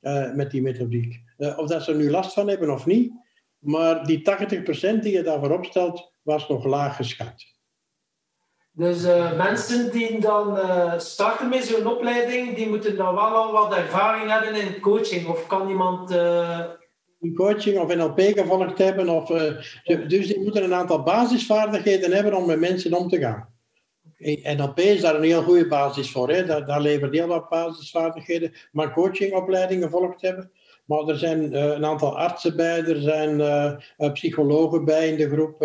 eh, 0.00 0.32
met 0.32 0.50
die 0.50 0.62
methodiek. 0.62 1.20
Uh, 1.38 1.58
of 1.58 1.68
dat 1.68 1.82
ze 1.82 1.90
er 1.90 1.96
nu 1.96 2.10
last 2.10 2.32
van 2.32 2.48
hebben 2.48 2.70
of 2.70 2.86
niet, 2.86 3.12
maar 3.58 4.04
die 4.04 4.22
80% 4.22 5.02
die 5.02 5.12
je 5.12 5.22
daarvoor 5.22 5.50
opstelt, 5.50 6.12
was 6.22 6.48
nog 6.48 6.64
laag 6.64 6.96
geschat. 6.96 7.54
Dus 8.72 9.02
mensen 9.36 9.92
die 9.92 10.20
dan 10.20 10.58
starten 11.00 11.48
met 11.48 11.64
zo'n 11.64 11.86
opleiding, 11.86 12.56
die 12.56 12.68
moeten 12.68 12.96
dan 12.96 13.14
wel 13.14 13.24
al 13.24 13.52
wat 13.52 13.74
ervaring 13.74 14.30
hebben 14.30 14.54
in 14.54 14.80
coaching. 14.80 15.26
Of 15.26 15.46
kan 15.46 15.68
iemand 15.68 16.10
coaching 17.34 17.78
of 17.78 17.94
NLP 17.94 18.20
gevolgd 18.20 18.78
hebben. 18.78 19.08
Of, 19.08 19.30
uh, 19.30 20.08
dus 20.08 20.26
die 20.26 20.40
moeten 20.40 20.64
een 20.64 20.74
aantal 20.74 21.02
basisvaardigheden 21.02 22.12
hebben 22.12 22.34
om 22.34 22.46
met 22.46 22.60
mensen 22.60 22.94
om 22.94 23.08
te 23.08 23.18
gaan. 23.18 23.54
NLP 24.56 24.78
is 24.78 25.00
daar 25.00 25.14
een 25.14 25.22
heel 25.22 25.42
goede 25.42 25.66
basis 25.66 26.10
voor. 26.10 26.30
Hè. 26.30 26.44
Daar, 26.44 26.66
daar 26.66 26.80
levert 26.80 27.14
heel 27.14 27.26
wat 27.26 27.48
basisvaardigheden. 27.48 28.52
Maar 28.72 28.92
coachingopleidingen 28.92 29.84
gevolgd 29.84 30.20
hebben. 30.20 30.50
Maar 30.84 31.08
er 31.08 31.18
zijn 31.18 31.52
uh, 31.52 31.64
een 31.64 31.84
aantal 31.84 32.18
artsen 32.18 32.56
bij, 32.56 32.84
er 32.84 33.00
zijn 33.00 33.40
uh, 33.40 34.12
psychologen 34.12 34.84
bij 34.84 35.08
in 35.08 35.16
de 35.16 35.28
groep. 35.28 35.60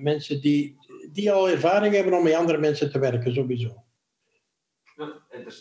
mensen 0.00 0.40
die, 0.40 0.76
die 1.12 1.32
al 1.32 1.48
ervaring 1.48 1.94
hebben 1.94 2.14
om 2.14 2.22
met 2.22 2.34
andere 2.34 2.58
mensen 2.58 2.92
te 2.92 2.98
werken, 2.98 3.34
sowieso 3.34 3.85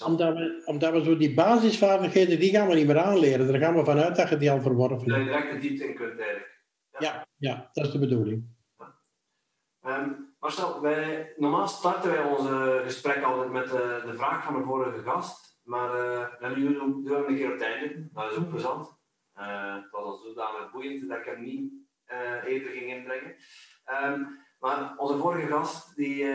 omdat 0.05 0.33
we, 0.33 0.61
omdat 0.65 0.93
we 0.93 1.03
zo 1.03 1.17
die 1.17 1.33
basisvaardigheden, 1.33 2.39
die 2.39 2.51
gaan 2.51 2.67
we 2.67 2.75
niet 2.75 2.87
meer 2.87 2.99
aanleren. 2.99 3.47
Daar 3.47 3.59
gaan 3.61 3.75
we 3.75 3.85
vanuit 3.85 4.15
dat 4.15 4.29
je 4.29 4.37
die 4.37 4.51
al 4.51 4.61
verworven 4.61 4.97
hebt. 4.97 5.09
Dat 5.09 5.17
je 5.17 5.23
direct 5.23 5.51
de 5.51 5.57
diepte 5.59 5.87
in 5.87 5.95
kunt 5.95 6.19
eigenlijk. 6.19 6.63
Ja, 6.89 6.99
ja, 6.99 7.27
ja 7.37 7.69
dat 7.73 7.85
is 7.85 7.91
de 7.91 7.99
bedoeling. 7.99 8.53
Um, 9.85 10.35
Marcel, 10.39 10.81
wij, 10.81 11.33
normaal 11.37 11.67
starten 11.67 12.11
wij 12.11 12.23
onze 12.23 12.81
gesprek 12.83 13.23
altijd 13.23 13.51
met 13.51 13.69
de, 13.69 14.03
de 14.05 14.13
vraag 14.13 14.43
van 14.43 14.57
de 14.57 14.63
vorige 14.63 15.01
gast. 15.01 15.59
Maar 15.63 15.89
uh, 16.41 16.55
nu 16.55 16.73
doen 16.73 17.03
we 17.03 17.13
hem 17.13 17.25
een 17.27 17.35
keer 17.35 17.45
op 17.45 17.53
het 17.53 17.61
einde. 17.61 18.09
Dat 18.13 18.31
is 18.31 18.37
ook 18.37 18.49
plezant. 18.49 18.97
Uh, 19.37 19.75
het 19.75 19.91
was 19.91 20.03
al 20.03 20.17
zodanig 20.17 20.71
boeiend 20.71 21.09
dat 21.09 21.17
ik 21.17 21.25
hem 21.25 21.43
niet 21.43 21.73
eerder 22.45 22.71
ging 22.71 22.93
inbrengen. 22.93 23.35
Um, 24.03 24.43
maar 24.59 24.93
onze 24.97 25.17
vorige 25.17 25.47
gast 25.47 25.95
die, 25.95 26.25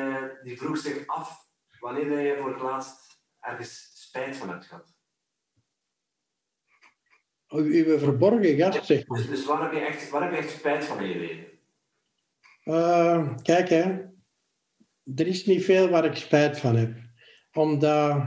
die 0.42 0.58
vroeg 0.58 0.76
zich 0.76 1.06
af 1.06 1.49
wanneer 1.80 2.20
je 2.20 2.36
voor 2.36 2.50
het 2.50 2.62
laatst 2.62 3.20
ergens 3.40 3.90
spijt 3.94 4.36
van 4.36 4.48
hebt 4.48 4.66
gehad? 4.66 4.94
Uw 7.48 7.98
verborgen 7.98 8.56
gast, 8.56 8.86
zegt 8.86 9.08
Dus, 9.08 9.26
dus 9.26 9.46
waar, 9.46 9.62
heb 9.62 9.72
je 9.72 9.80
echt, 9.80 10.10
waar 10.10 10.22
heb 10.22 10.30
je 10.30 10.36
echt 10.36 10.50
spijt 10.50 10.84
van 10.84 11.00
in 11.00 11.08
je 11.08 11.18
leven? 11.18 11.46
Uh, 12.64 13.36
kijk, 13.42 13.68
hè. 13.68 13.82
er 15.14 15.26
is 15.26 15.46
niet 15.46 15.64
veel 15.64 15.88
waar 15.88 16.04
ik 16.04 16.14
spijt 16.14 16.58
van 16.58 16.76
heb. 16.76 16.96
Omdat 17.52 18.22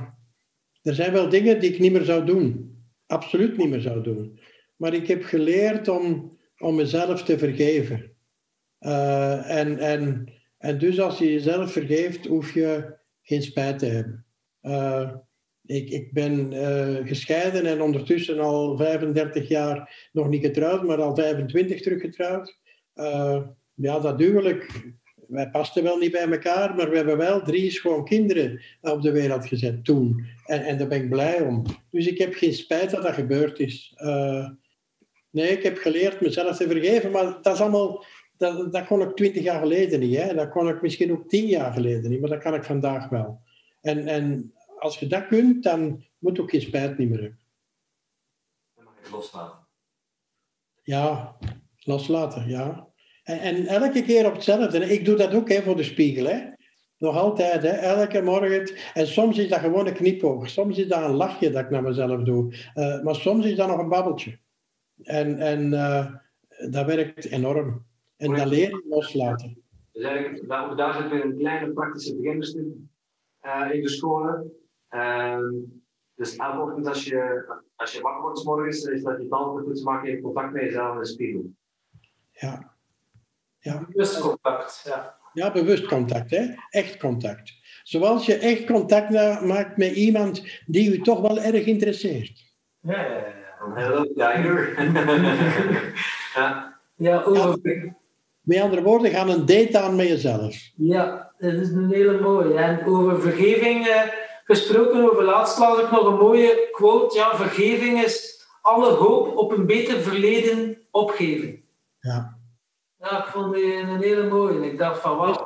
er 0.82 0.94
zijn 0.94 1.12
wel 1.12 1.30
dingen 1.30 1.60
die 1.60 1.74
ik 1.74 1.80
niet 1.80 1.92
meer 1.92 2.04
zou 2.04 2.26
doen. 2.26 2.78
Absoluut 3.06 3.58
niet 3.58 3.70
meer 3.70 3.82
zou 3.82 4.04
doen. 4.04 4.40
Maar 4.76 4.94
ik 4.94 5.08
heb 5.08 5.24
geleerd 5.24 5.88
om, 5.88 6.40
om 6.58 6.76
mezelf 6.76 7.24
te 7.24 7.38
vergeven. 7.38 8.16
Uh, 8.80 9.50
en, 9.50 9.80
en, 9.80 10.34
en 10.58 10.78
dus 10.78 11.00
als 11.00 11.18
je 11.18 11.32
jezelf 11.32 11.72
vergeeft, 11.72 12.26
hoef 12.26 12.54
je 12.54 12.98
geen 13.24 13.42
spijt 13.42 13.80
te 13.80 13.86
hebben. 13.86 14.26
Uh, 14.62 15.12
ik, 15.66 15.90
ik 15.90 16.14
ben 16.14 16.52
uh, 16.52 17.08
gescheiden 17.08 17.66
en 17.66 17.82
ondertussen 17.82 18.40
al 18.40 18.78
35 18.78 19.48
jaar 19.48 20.10
nog 20.12 20.30
niet 20.30 20.46
getrouwd, 20.46 20.84
maar 20.84 21.02
al 21.02 21.16
25 21.16 21.82
teruggetrouwd. 21.82 22.60
Uh, 22.96 23.42
ja, 23.74 24.00
dat 24.00 24.20
huwelijk, 24.20 24.84
wij 25.28 25.50
pasten 25.50 25.84
wel 25.84 25.98
niet 25.98 26.12
bij 26.12 26.28
elkaar, 26.28 26.76
maar 26.76 26.90
we 26.90 26.96
hebben 26.96 27.18
wel 27.18 27.42
drie 27.42 27.72
schoon 27.72 28.06
kinderen 28.06 28.62
op 28.82 29.02
de 29.02 29.12
wereld 29.12 29.48
gezet 29.48 29.86
toen. 29.86 30.26
En, 30.46 30.64
en 30.64 30.78
daar 30.78 30.88
ben 30.88 31.02
ik 31.02 31.10
blij 31.10 31.42
om. 31.42 31.64
Dus 31.92 32.08
ik 32.08 32.18
heb 32.18 32.34
geen 32.34 32.54
spijt 32.54 32.92
dat 32.92 33.04
dat 33.04 33.14
gebeurd 33.14 33.60
is. 33.60 33.94
nee, 35.30 35.50
ik 35.50 35.64
heb 35.64 35.78
geleerd 35.78 36.22
mezelf 36.22 36.58
te 36.58 36.68
vergeven, 36.68 37.12
maar 37.12 37.38
dat 37.42 37.54
is 37.54 37.62
allemaal... 37.62 38.06
Dat, 38.44 38.72
dat 38.72 38.86
kon 38.86 39.02
ik 39.02 39.16
twintig 39.16 39.44
jaar 39.44 39.60
geleden 39.60 40.00
niet. 40.00 40.18
Hè? 40.18 40.34
Dat 40.34 40.50
kon 40.50 40.70
ik 40.70 40.82
misschien 40.82 41.12
ook 41.12 41.30
tien 41.30 41.46
jaar 41.46 41.74
geleden 41.74 42.10
niet, 42.10 42.20
maar 42.20 42.30
dat 42.30 42.42
kan 42.42 42.54
ik 42.54 42.64
vandaag 42.64 43.10
wel. 43.10 43.42
En, 43.82 44.08
en 44.08 44.54
als 44.80 45.00
je 45.00 45.08
dat 45.08 45.28
kunt, 45.28 45.64
dan 45.64 46.04
moet 46.18 46.40
ook 46.40 46.50
geen 46.50 46.62
spijt 46.62 46.98
niet 46.98 47.10
meer 47.10 47.22
hebben. 47.22 47.40
Dan 48.76 48.84
mag 48.84 48.94
je 49.04 49.12
loslaten. 49.12 49.60
Ja, 50.84 51.38
loslaten, 51.80 52.48
ja. 52.50 52.88
En, 53.24 53.40
en, 53.40 53.66
elke 53.66 54.04
keer 54.04 54.26
op 54.26 54.34
hetzelfde. 54.34 54.90
Ik 54.90 55.06
doe 55.06 55.16
dat 55.16 55.34
ook 55.34 55.50
hè, 55.50 55.62
voor 55.62 55.76
de 55.76 55.84
spiegel. 55.84 56.26
Hè. 56.26 56.40
Nog 56.98 57.18
altijd, 57.18 57.62
hè, 57.62 57.70
elke 57.70 58.22
morgen. 58.22 58.72
En 58.94 59.08
soms 59.08 59.38
is 59.38 59.50
dat 59.50 59.60
gewoon 59.60 59.88
een 59.88 59.94
knipoog. 59.94 60.50
Soms 60.50 60.78
is 60.78 60.88
dat 60.88 61.04
een 61.04 61.16
lachje 61.16 61.50
dat 61.50 61.64
ik 61.64 61.70
naar 61.70 61.84
mezelf 61.84 62.24
doe. 62.24 62.54
Uh, 62.76 63.02
maar 63.02 63.16
soms 63.16 63.46
is 63.46 63.56
dat 63.56 63.68
nog 63.68 63.80
een 63.80 63.90
babbeltje. 63.90 64.40
En, 65.04 65.40
en 65.40 65.72
uh, 65.72 66.14
dat 66.70 66.86
werkt 66.86 67.26
enorm. 67.26 67.86
En 68.24 68.36
dat 68.36 68.48
leren 68.48 68.84
loslaten. 68.90 69.64
Dus 69.92 70.04
eigenlijk, 70.04 70.48
daar, 70.48 70.76
daar 70.76 70.94
zit 70.94 71.10
weer 71.10 71.26
een 71.26 71.38
kleine 71.38 71.74
praktische 71.74 72.16
beginnerstuk 72.16 72.66
uh, 73.42 73.70
in 73.72 73.82
de 73.82 73.90
scholen. 73.90 74.52
Ehm, 74.90 75.52
dus 76.16 76.36
elke 76.36 76.62
ochtend 76.62 76.88
als 76.88 77.04
je, 77.04 77.54
als 77.76 77.94
je 77.94 78.02
wakker 78.02 78.22
wordt 78.22 78.40
s 78.40 78.44
morgens, 78.44 78.84
is 78.84 79.04
dat 79.04 79.22
je 79.22 79.28
tanden 79.28 79.64
goed 79.64 79.84
maken 79.84 80.10
in 80.10 80.22
contact 80.22 80.54
met 80.54 80.62
jezelf 80.62 80.94
in 80.94 81.00
de 81.00 81.06
spiegel. 81.06 81.52
Ja. 82.32 82.76
ja. 83.60 83.86
Bewust 83.90 84.20
contact, 84.20 84.84
ja. 84.86 85.18
Ja, 85.34 85.52
bewust 85.52 85.86
contact, 85.86 86.30
hè? 86.30 86.54
echt 86.70 86.98
contact. 86.98 87.54
Zoals 87.84 88.26
je 88.26 88.36
echt 88.36 88.66
contact 88.66 89.10
maakt 89.42 89.78
met 89.78 89.92
iemand 89.92 90.62
die 90.66 90.94
u 90.94 91.02
toch 91.02 91.22
wel 91.22 91.40
erg 91.40 91.66
interesseert. 91.66 92.54
Ja, 92.80 93.02
ja, 93.02 93.18
ja. 93.18 93.74
Hello, 93.74 94.04
Tiger. 94.04 94.84
ja. 96.36 96.80
Ja, 96.96 97.24
over... 97.24 97.60
Met 98.44 98.60
andere 98.62 98.82
woorden, 98.82 99.12
gaan 99.12 99.30
een 99.30 99.46
date 99.46 99.80
aan 99.80 99.96
met 99.96 100.08
jezelf. 100.08 100.72
Ja, 100.76 101.34
dat 101.38 101.54
is 101.54 101.70
een 101.70 101.92
hele 101.92 102.20
mooie. 102.20 102.54
En 102.54 102.86
over 102.86 103.22
vergeving 103.22 103.88
eh, 103.88 104.02
gesproken, 104.44 105.12
over 105.12 105.24
laatst 105.24 105.60
las 105.60 105.80
ik 105.80 105.92
nog 105.92 106.06
een 106.06 106.18
mooie 106.18 106.70
quote. 106.72 107.18
Ja, 107.18 107.36
vergeving 107.36 108.04
is 108.04 108.46
alle 108.62 108.92
hoop 108.92 109.38
op 109.38 109.52
een 109.52 109.66
beter 109.66 110.00
verleden 110.00 110.78
opgeven. 110.92 111.64
Ja. 112.00 112.38
Ja, 112.98 113.26
ik 113.26 113.32
vond 113.32 113.54
die 113.54 113.74
een 113.74 114.02
hele 114.02 114.30
mooie. 114.30 114.72
Ik 114.72 114.78
dacht 114.78 115.02
van, 115.02 115.18
wauw. 115.18 115.44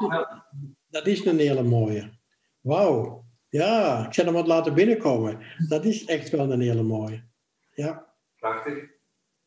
Dat 0.90 1.06
is 1.06 1.26
een 1.26 1.40
hele 1.40 1.64
mooie. 1.64 2.10
Wauw. 2.62 3.26
Ja, 3.50 4.06
ik 4.06 4.14
zal 4.14 4.26
hem 4.26 4.34
wat 4.34 4.48
laten 4.48 4.74
binnenkomen. 4.74 5.40
Dat 5.68 5.86
is 5.86 6.06
echt 6.06 6.30
wel 6.30 6.52
een 6.52 6.62
hele 6.62 6.84
mooie. 6.84 7.24
Ja. 7.74 8.14
Prachtig. 8.40 8.74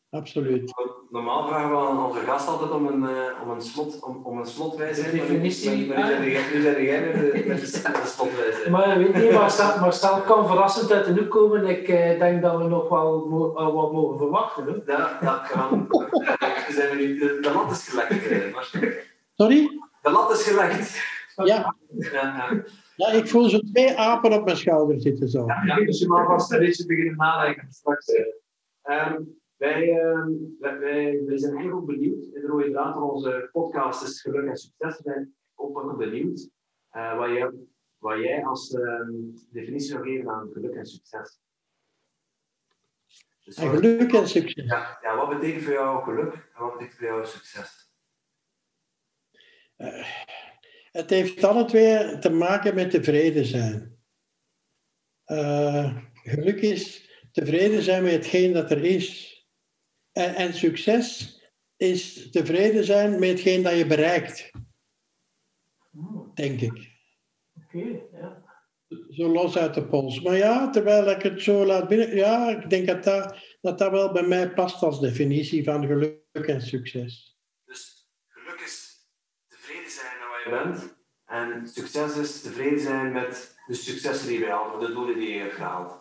Absoluut. 0.09 0.73
Normaal 1.11 1.47
vragen 1.47 1.69
we 1.69 1.77
aan 1.77 2.05
onze 2.05 2.19
gast 2.19 2.47
altijd 2.47 2.71
om 2.71 2.87
een, 2.87 3.03
uh, 3.03 3.41
om 3.43 3.49
een, 3.49 3.61
slot, 3.61 3.99
om, 3.99 4.21
om 4.23 4.37
een 4.37 4.45
slotwijze. 4.45 5.11
definitie. 5.11 5.87
Maar 5.87 6.19
nu 6.19 6.61
zijn 6.61 6.83
jij 6.83 7.01
met, 7.01 7.45
met 7.47 7.59
de 7.59 8.01
slotwijze. 8.05 8.69
Maar 8.69 8.97
weet 8.97 9.15
je, 9.15 9.31
Marcel, 9.33 9.79
Marcel 9.79 10.21
kan 10.21 10.47
verrassend 10.47 10.91
uit 10.91 11.05
de 11.05 11.13
hoek 11.13 11.29
komen. 11.29 11.65
Ik 11.65 11.87
uh, 11.87 12.19
denk 12.19 12.41
dat 12.41 12.57
we 12.57 12.63
nog 12.63 12.89
wel 12.89 13.27
mo 13.29 13.51
uh, 13.51 13.73
wat 13.73 13.91
mogen 13.91 14.17
verwachten. 14.17 14.65
Hè? 14.65 14.93
Ja, 14.93 15.17
dat 15.21 15.47
kan. 15.47 15.87
zijn 16.75 16.89
we 16.89 16.95
nu, 16.95 17.19
de, 17.19 17.37
de 17.41 17.51
lat 17.53 17.71
is 17.71 17.87
gelegd. 17.87 18.31
Uh, 18.31 18.57
Sorry? 19.35 19.79
De 20.01 20.11
lat 20.11 20.31
is 20.31 20.43
gelegd. 20.43 20.99
Ja. 21.35 21.45
ja, 21.45 21.75
ja. 22.11 22.63
ja 22.95 23.11
ik 23.11 23.27
voel 23.27 23.49
zo 23.49 23.59
twee 23.59 23.97
apen 23.97 24.33
op 24.33 24.45
mijn 24.45 24.57
schouder 24.57 25.01
zitten. 25.01 25.29
Zo. 25.29 25.45
Ja, 25.45 25.61
ja 25.65 25.75
dus 25.75 25.99
je 25.99 26.07
mag 26.07 26.25
vast 26.25 26.51
een 26.51 26.59
beetje 26.59 26.85
beginnen 26.85 27.15
nadenken 27.15 27.67
straks. 27.71 28.07
Um, 28.83 29.40
Wij, 29.61 29.99
ehm, 29.99 30.31
wij, 30.59 30.79
wij, 31.25 31.37
zijn 31.37 31.57
heel 31.57 31.81
benieuwd. 31.81 32.23
In 32.23 32.41
de 32.41 32.47
rode 32.47 32.71
draad 32.71 32.93
van 32.93 33.03
onze 33.03 33.49
podcast 33.51 34.03
is 34.03 34.21
geluk 34.21 34.47
en 34.47 34.57
succes. 34.57 34.97
We 34.97 35.03
zijn 35.03 35.35
ook 35.55 35.97
benieuwd 35.97 36.49
uh, 36.93 37.17
wat, 37.17 37.29
jij, 37.29 37.51
wat 37.97 38.19
jij 38.19 38.45
als 38.45 38.73
ehm, 38.73 39.11
definitie 39.51 39.89
zou 39.89 40.03
geven 40.03 40.29
aan 40.29 40.49
geluk 40.53 40.73
en 40.75 40.85
succes. 40.85 41.39
Dus 43.43 43.55
en 43.57 43.69
geluk 43.69 44.13
en 44.13 44.27
succes. 44.27 44.65
Ja, 44.65 44.99
ja, 45.01 45.15
wat 45.15 45.29
betekent 45.29 45.63
voor 45.63 45.73
jou 45.73 46.03
geluk 46.03 46.33
en 46.33 46.61
wat 46.61 46.71
betekent 46.71 46.97
voor 46.97 47.07
jou 47.07 47.25
succes? 47.25 47.91
Uh, 49.77 50.05
het 50.91 51.09
heeft 51.09 51.43
alle 51.43 51.65
twee 51.65 52.19
te 52.19 52.29
maken 52.29 52.75
met 52.75 52.91
tevreden 52.91 53.45
zijn. 53.45 53.99
Uh, 55.25 55.97
geluk 56.13 56.61
is 56.61 57.09
tevreden 57.31 57.81
zijn 57.81 58.03
met 58.03 58.11
hetgeen 58.11 58.53
dat 58.53 58.71
er 58.71 58.83
is. 58.83 59.30
En, 60.11 60.35
en 60.35 60.53
succes 60.53 61.35
is 61.75 62.29
tevreden 62.31 62.83
zijn 62.83 63.19
met 63.19 63.29
hetgeen 63.29 63.63
dat 63.63 63.77
je 63.77 63.85
bereikt. 63.85 64.51
Hmm. 65.91 66.31
Denk 66.33 66.61
ik. 66.61 66.91
Oké, 67.55 68.01
ja. 68.11 68.49
Zo 69.09 69.27
los 69.27 69.57
uit 69.57 69.73
de 69.73 69.87
pols. 69.87 70.21
Maar 70.21 70.37
ja, 70.37 70.69
terwijl 70.69 71.09
ik 71.09 71.21
het 71.21 71.41
zo 71.41 71.65
laat 71.65 71.87
binnen... 71.87 72.15
Ja, 72.15 72.49
ik 72.49 72.69
denk 72.69 72.87
dat 72.87 73.03
dat, 73.03 73.37
dat, 73.61 73.77
dat 73.77 73.91
wel 73.91 74.11
bij 74.11 74.27
mij 74.27 74.53
past 74.53 74.83
als 74.83 74.99
definitie 74.99 75.63
van 75.63 75.85
geluk 75.85 76.47
en 76.47 76.61
succes. 76.61 77.39
Dus 77.65 78.11
geluk 78.27 78.59
is 78.59 79.05
tevreden 79.47 79.91
zijn 79.91 80.17
met 80.19 80.27
wat 80.27 80.43
je 80.43 80.63
bent. 80.63 80.99
En 81.25 81.67
succes 81.67 82.17
is 82.17 82.41
tevreden 82.41 82.79
zijn 82.79 83.11
met 83.11 83.55
de 83.67 83.73
successen 83.73 84.27
die 84.27 84.39
je 84.39 84.45
behaalt, 84.45 84.81
de 84.81 84.93
doelen 84.93 85.19
die 85.19 85.33
je 85.33 85.39
hebt 85.39 85.53
gehaald. 85.53 86.00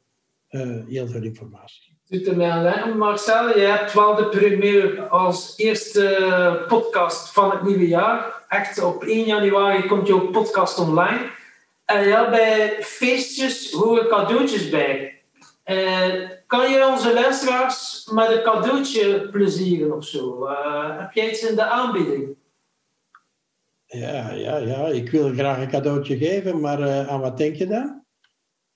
uh, 0.50 0.86
heel 0.88 1.08
veel 1.08 1.22
informatie. 1.22 1.96
Doet 2.08 2.26
er 2.26 2.36
mij 2.36 2.50
aan 2.50 2.98
Marcel, 2.98 3.58
je 3.58 3.64
hebt 3.64 3.92
wel 3.92 4.14
de 4.14 4.28
primeur 4.28 5.08
als 5.08 5.54
eerste 5.56 6.64
podcast 6.68 7.32
van 7.32 7.50
het 7.50 7.62
nieuwe 7.62 7.88
jaar. 7.88 8.44
Echt 8.48 8.82
op 8.82 9.02
1 9.02 9.24
januari 9.24 9.86
komt 9.86 10.06
jouw 10.06 10.30
podcast 10.30 10.78
online. 10.78 11.30
En 11.84 12.08
ja, 12.08 12.30
bij 12.30 12.76
feestjes 12.80 13.72
horen 13.72 14.08
cadeautjes 14.08 14.68
bij. 14.68 15.18
Uh, 15.66 16.28
kan 16.46 16.70
je 16.70 16.86
onze 16.86 17.14
luisteraars 17.14 18.08
met 18.12 18.30
een 18.30 18.42
cadeautje 18.42 19.28
plezieren 19.30 19.96
of 19.96 20.04
zo? 20.04 20.48
heb 20.98 21.12
jij 21.12 21.30
iets 21.30 21.48
in 21.48 21.54
de 21.54 21.64
aanbieding? 21.64 22.36
Ja, 23.94 24.32
ja, 24.32 24.56
ja, 24.56 24.86
ik 24.86 25.10
wil 25.10 25.32
graag 25.32 25.58
een 25.58 25.68
cadeautje 25.68 26.16
geven, 26.16 26.60
maar 26.60 26.80
uh, 26.80 27.08
aan 27.08 27.20
wat 27.20 27.36
denk 27.36 27.56
je 27.56 27.66
dan? 27.66 28.04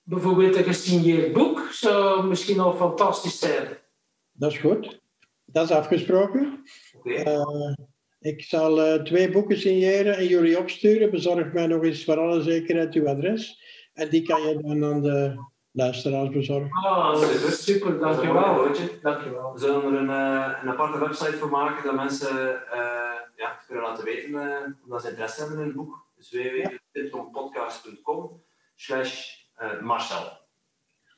Bijvoorbeeld 0.01 0.55
een 0.55 0.63
gesigneerd 0.63 1.33
boek 1.33 1.67
zou 1.71 2.27
misschien 2.27 2.59
al 2.59 2.73
fantastisch 2.73 3.39
zijn. 3.39 3.67
Dat 4.31 4.51
is 4.51 4.57
goed. 4.57 5.01
Dat 5.45 5.69
is 5.69 5.75
afgesproken. 5.75 6.63
Okay. 6.97 7.25
Uh, 7.25 7.73
ik 8.19 8.43
zal 8.43 8.85
uh, 8.85 8.93
twee 8.93 9.31
boeken 9.31 9.57
signeren 9.57 10.17
en 10.17 10.25
jullie 10.25 10.59
opsturen. 10.59 11.11
Bezorg 11.11 11.53
mij 11.53 11.67
nog 11.67 11.83
eens 11.83 12.03
voor 12.03 12.17
alle 12.17 12.41
zekerheid 12.41 12.93
uw 12.93 13.07
adres. 13.07 13.61
En 13.93 14.09
die 14.09 14.21
kan 14.21 14.41
je 14.41 14.59
dan 14.61 14.83
aan 14.83 15.01
de 15.01 15.35
luisteraars 15.71 16.29
bezorgen. 16.29 16.71
Ah, 16.71 17.15
super, 17.15 17.51
super 17.51 17.99
dankjewel. 17.99 18.67
dankjewel. 19.01 19.53
We 19.53 19.59
zullen 19.59 19.83
er 19.83 19.99
een, 19.99 20.09
een 20.61 20.69
aparte 20.69 20.99
website 20.99 21.37
voor 21.37 21.49
maken 21.49 21.83
dat 21.83 21.95
mensen 21.95 22.61
ja, 23.39 23.59
kunnen 23.67 23.83
laten 23.83 24.03
weten 24.03 24.31
uh, 24.31 24.83
omdat 24.83 25.01
ze 25.01 25.09
interesse 25.09 25.39
hebben 25.39 25.59
in 25.59 25.65
het 25.65 25.75
boek. 25.75 26.07
Dus 26.15 26.29
slash 28.75 29.35
uh, 29.61 29.81
Marcel. 29.81 30.37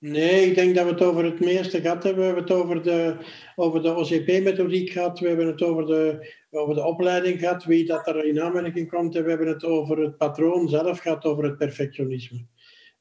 Nee, 0.00 0.46
ik 0.46 0.54
denk 0.54 0.74
dat 0.74 0.84
we 0.84 0.90
het 0.90 1.02
over 1.02 1.24
het 1.24 1.40
meeste 1.40 1.80
gehad 1.80 2.02
hebben. 2.02 2.20
We 2.20 2.26
hebben 2.26 2.42
het 2.42 2.52
over 2.52 2.82
de, 2.82 3.16
over 3.56 3.82
de 3.82 3.94
OCP-methodiek 3.94 4.90
gehad. 4.90 5.18
We 5.18 5.28
hebben 5.28 5.46
het 5.46 5.62
over 5.62 5.86
de, 5.86 6.32
over 6.50 6.74
de 6.74 6.84
opleiding 6.84 7.38
gehad, 7.38 7.64
wie 7.64 7.86
dat 7.86 8.06
er 8.06 8.24
in 8.24 8.40
aanmerking 8.40 8.90
komt. 8.90 9.16
En 9.16 9.22
we 9.22 9.28
hebben 9.28 9.48
het 9.48 9.64
over 9.64 9.98
het 9.98 10.16
patroon 10.16 10.68
zelf 10.68 10.98
gehad, 10.98 11.24
over 11.24 11.44
het 11.44 11.58
perfectionisme. 11.58 12.46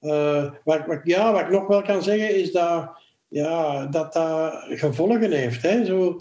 Uh, 0.02 0.52
wat, 0.64 0.86
wat, 0.86 1.00
ja, 1.04 1.32
wat 1.32 1.41
ik 1.41 1.50
nog 1.50 1.68
wel 1.68 1.82
kan 1.82 2.04
zeggen 2.04 2.36
is 2.36 2.52
dat 2.52 2.91
ja, 3.28 3.86
dat, 3.86 4.14
dat 4.14 4.64
gevolgen 4.70 5.32
heeft. 5.32 5.62
Hè? 5.62 5.86
Zo, 5.86 6.18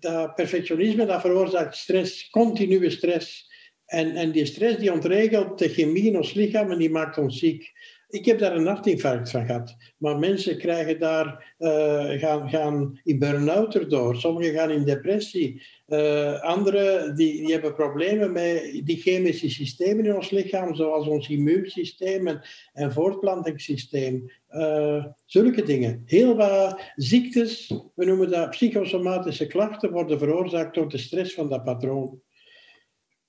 dat 0.00 0.34
perfectionisme 0.34 1.06
dat 1.06 1.20
veroorzaakt 1.20 1.76
stress, 1.76 2.30
continue 2.30 2.90
stress. 2.90 3.50
En, 3.86 4.16
en 4.16 4.32
die 4.32 4.46
stress 4.46 4.78
die 4.78 4.92
ontregelt 4.92 5.58
de 5.58 5.68
chemie 5.68 6.04
in 6.04 6.16
ons 6.16 6.32
lichaam 6.32 6.70
en 6.70 6.78
die 6.78 6.90
maakt 6.90 7.18
ons 7.18 7.38
ziek. 7.38 7.72
Ik 8.12 8.24
heb 8.24 8.38
daar 8.38 8.56
een 8.56 8.66
hartinfarct 8.66 9.30
van 9.30 9.46
gehad. 9.46 9.76
Maar 9.98 10.18
mensen 10.18 10.58
krijgen 10.58 10.98
daar, 10.98 11.54
uh, 11.58 12.10
gaan, 12.10 12.48
gaan 12.48 13.00
in 13.04 13.18
burn-out 13.18 13.74
erdoor. 13.74 14.16
Sommigen 14.16 14.54
gaan 14.54 14.70
in 14.70 14.84
depressie. 14.84 15.62
Uh, 15.88 16.40
anderen 16.40 17.16
die, 17.16 17.36
die 17.36 17.52
hebben 17.52 17.74
problemen 17.74 18.32
met 18.32 18.80
die 18.84 18.96
chemische 18.96 19.50
systemen 19.50 20.04
in 20.04 20.14
ons 20.14 20.30
lichaam, 20.30 20.74
zoals 20.74 21.06
ons 21.06 21.28
immuunsysteem 21.28 22.26
en, 22.26 22.40
en 22.72 22.92
voortplantingssysteem. 22.92 24.30
Uh, 24.50 25.04
zulke 25.26 25.62
dingen. 25.62 26.02
Heel 26.06 26.36
wat 26.36 26.80
ziektes, 26.96 27.74
we 27.94 28.04
noemen 28.04 28.30
dat 28.30 28.50
psychosomatische 28.50 29.46
klachten, 29.46 29.90
worden 29.90 30.18
veroorzaakt 30.18 30.74
door 30.74 30.88
de 30.88 30.98
stress 30.98 31.34
van 31.34 31.48
dat 31.48 31.64
patroon. 31.64 32.20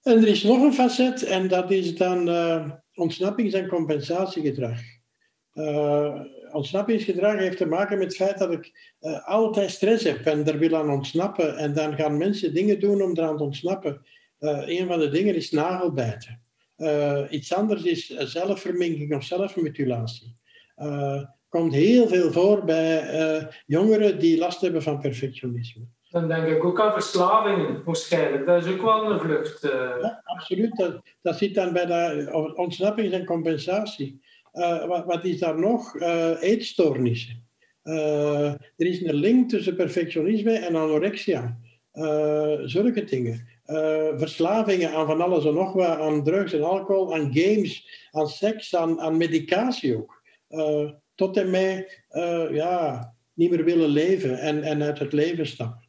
En 0.02 0.18
er 0.18 0.28
is 0.28 0.44
nog 0.44 0.62
een 0.62 0.74
facet, 0.74 1.24
en 1.24 1.48
dat 1.48 1.72
is 1.72 1.96
dan 1.96 2.30
ontsnappings- 2.96 3.54
en 3.54 3.68
compensatiegedrag. 3.68 4.80
Uh, 5.54 6.22
ontsnappingsgedrag 6.52 7.38
heeft 7.38 7.58
te 7.58 7.66
maken 7.66 7.98
met 7.98 8.08
het 8.08 8.16
feit 8.16 8.38
dat 8.38 8.52
ik 8.52 8.96
uh, 9.02 9.28
altijd 9.28 9.72
stress 9.72 10.04
heb 10.04 10.26
en 10.26 10.48
er 10.48 10.60
wil 10.60 10.76
aan 10.76 10.90
ontsnappen. 10.90 11.58
En 11.58 11.74
dan 11.74 11.96
gaan 11.96 12.18
mensen 12.18 12.54
dingen 12.54 12.80
doen 12.80 13.02
om 13.02 13.12
eraan 13.12 13.38
te 13.38 13.44
ontsnappen. 13.44 14.06
Uh, 14.40 14.62
een 14.66 14.88
van 14.88 15.00
de 15.00 15.10
dingen 15.10 15.36
is 15.36 15.52
nagelbijten. 15.52 16.42
iets 17.30 17.54
anders 17.54 17.84
is 17.84 18.08
zelfverminking 18.08 19.16
of 19.16 19.24
zelfmutilatie. 19.24 20.36
komt 21.50 21.74
heel 21.74 22.08
veel 22.08 22.32
voor 22.32 22.64
bij 22.64 23.48
jongeren 23.66 24.20
die 24.20 24.38
last 24.38 24.62
hebben 24.62 24.84
van 24.84 25.00
perfectionisme. 25.00 25.86
Dan 26.14 26.28
denk 26.28 26.48
ik 26.48 26.64
ook 26.64 26.82
aan 26.82 26.94
verslavingen, 26.94 27.84
waarschijnlijk. 27.84 28.46
Dat 28.46 28.66
is 28.66 28.72
ook 28.72 28.82
wel 28.82 29.12
een 29.12 29.20
vlucht. 29.20 29.62
Ja, 29.62 30.22
absoluut. 30.24 30.76
Dat, 30.76 31.02
dat 31.22 31.38
zit 31.38 31.56
dan 31.56 31.74
bij 31.74 31.86
de 31.86 32.54
ontsnapping 32.56 33.14
en 33.14 33.26
compensatie. 33.26 34.22
Uh, 34.54 35.06
wat, 35.06 35.26
is 35.26 35.40
daar 35.40 35.60
nog? 35.60 35.96
Uh, 35.96 36.42
eetstoornissen. 36.42 37.48
er 37.84 38.58
is 38.76 39.02
een 39.02 39.14
link 39.14 39.50
tussen 39.50 39.76
perfectionisme 39.76 40.52
en 40.52 40.76
anorexia. 40.76 41.58
zulke 42.66 43.04
dingen. 43.04 43.48
verslavingen 44.18 44.94
aan 44.94 45.06
van 45.06 45.22
alles 45.22 45.46
en 45.46 45.54
nog 45.54 45.74
wat, 45.74 46.00
aan 46.00 46.24
drugs 46.24 46.54
en 46.54 46.64
alcohol, 46.64 47.14
aan 47.14 47.32
games, 47.34 48.08
aan 48.12 48.28
seks, 48.28 48.76
aan, 48.76 49.02
aan 49.02 49.18
medicatie 49.18 49.98
ook. 49.98 50.22
tot 51.16 51.38
en 51.38 51.50
met 51.50 52.04
ja, 52.52 53.14
niet 53.34 53.50
meer 53.50 53.64
willen 53.64 53.90
leven 53.90 54.40
en, 54.40 54.64
en 54.64 54.84
uit 54.84 55.00
het 55.00 55.14
leven 55.14 55.48
stappen. 55.48 55.83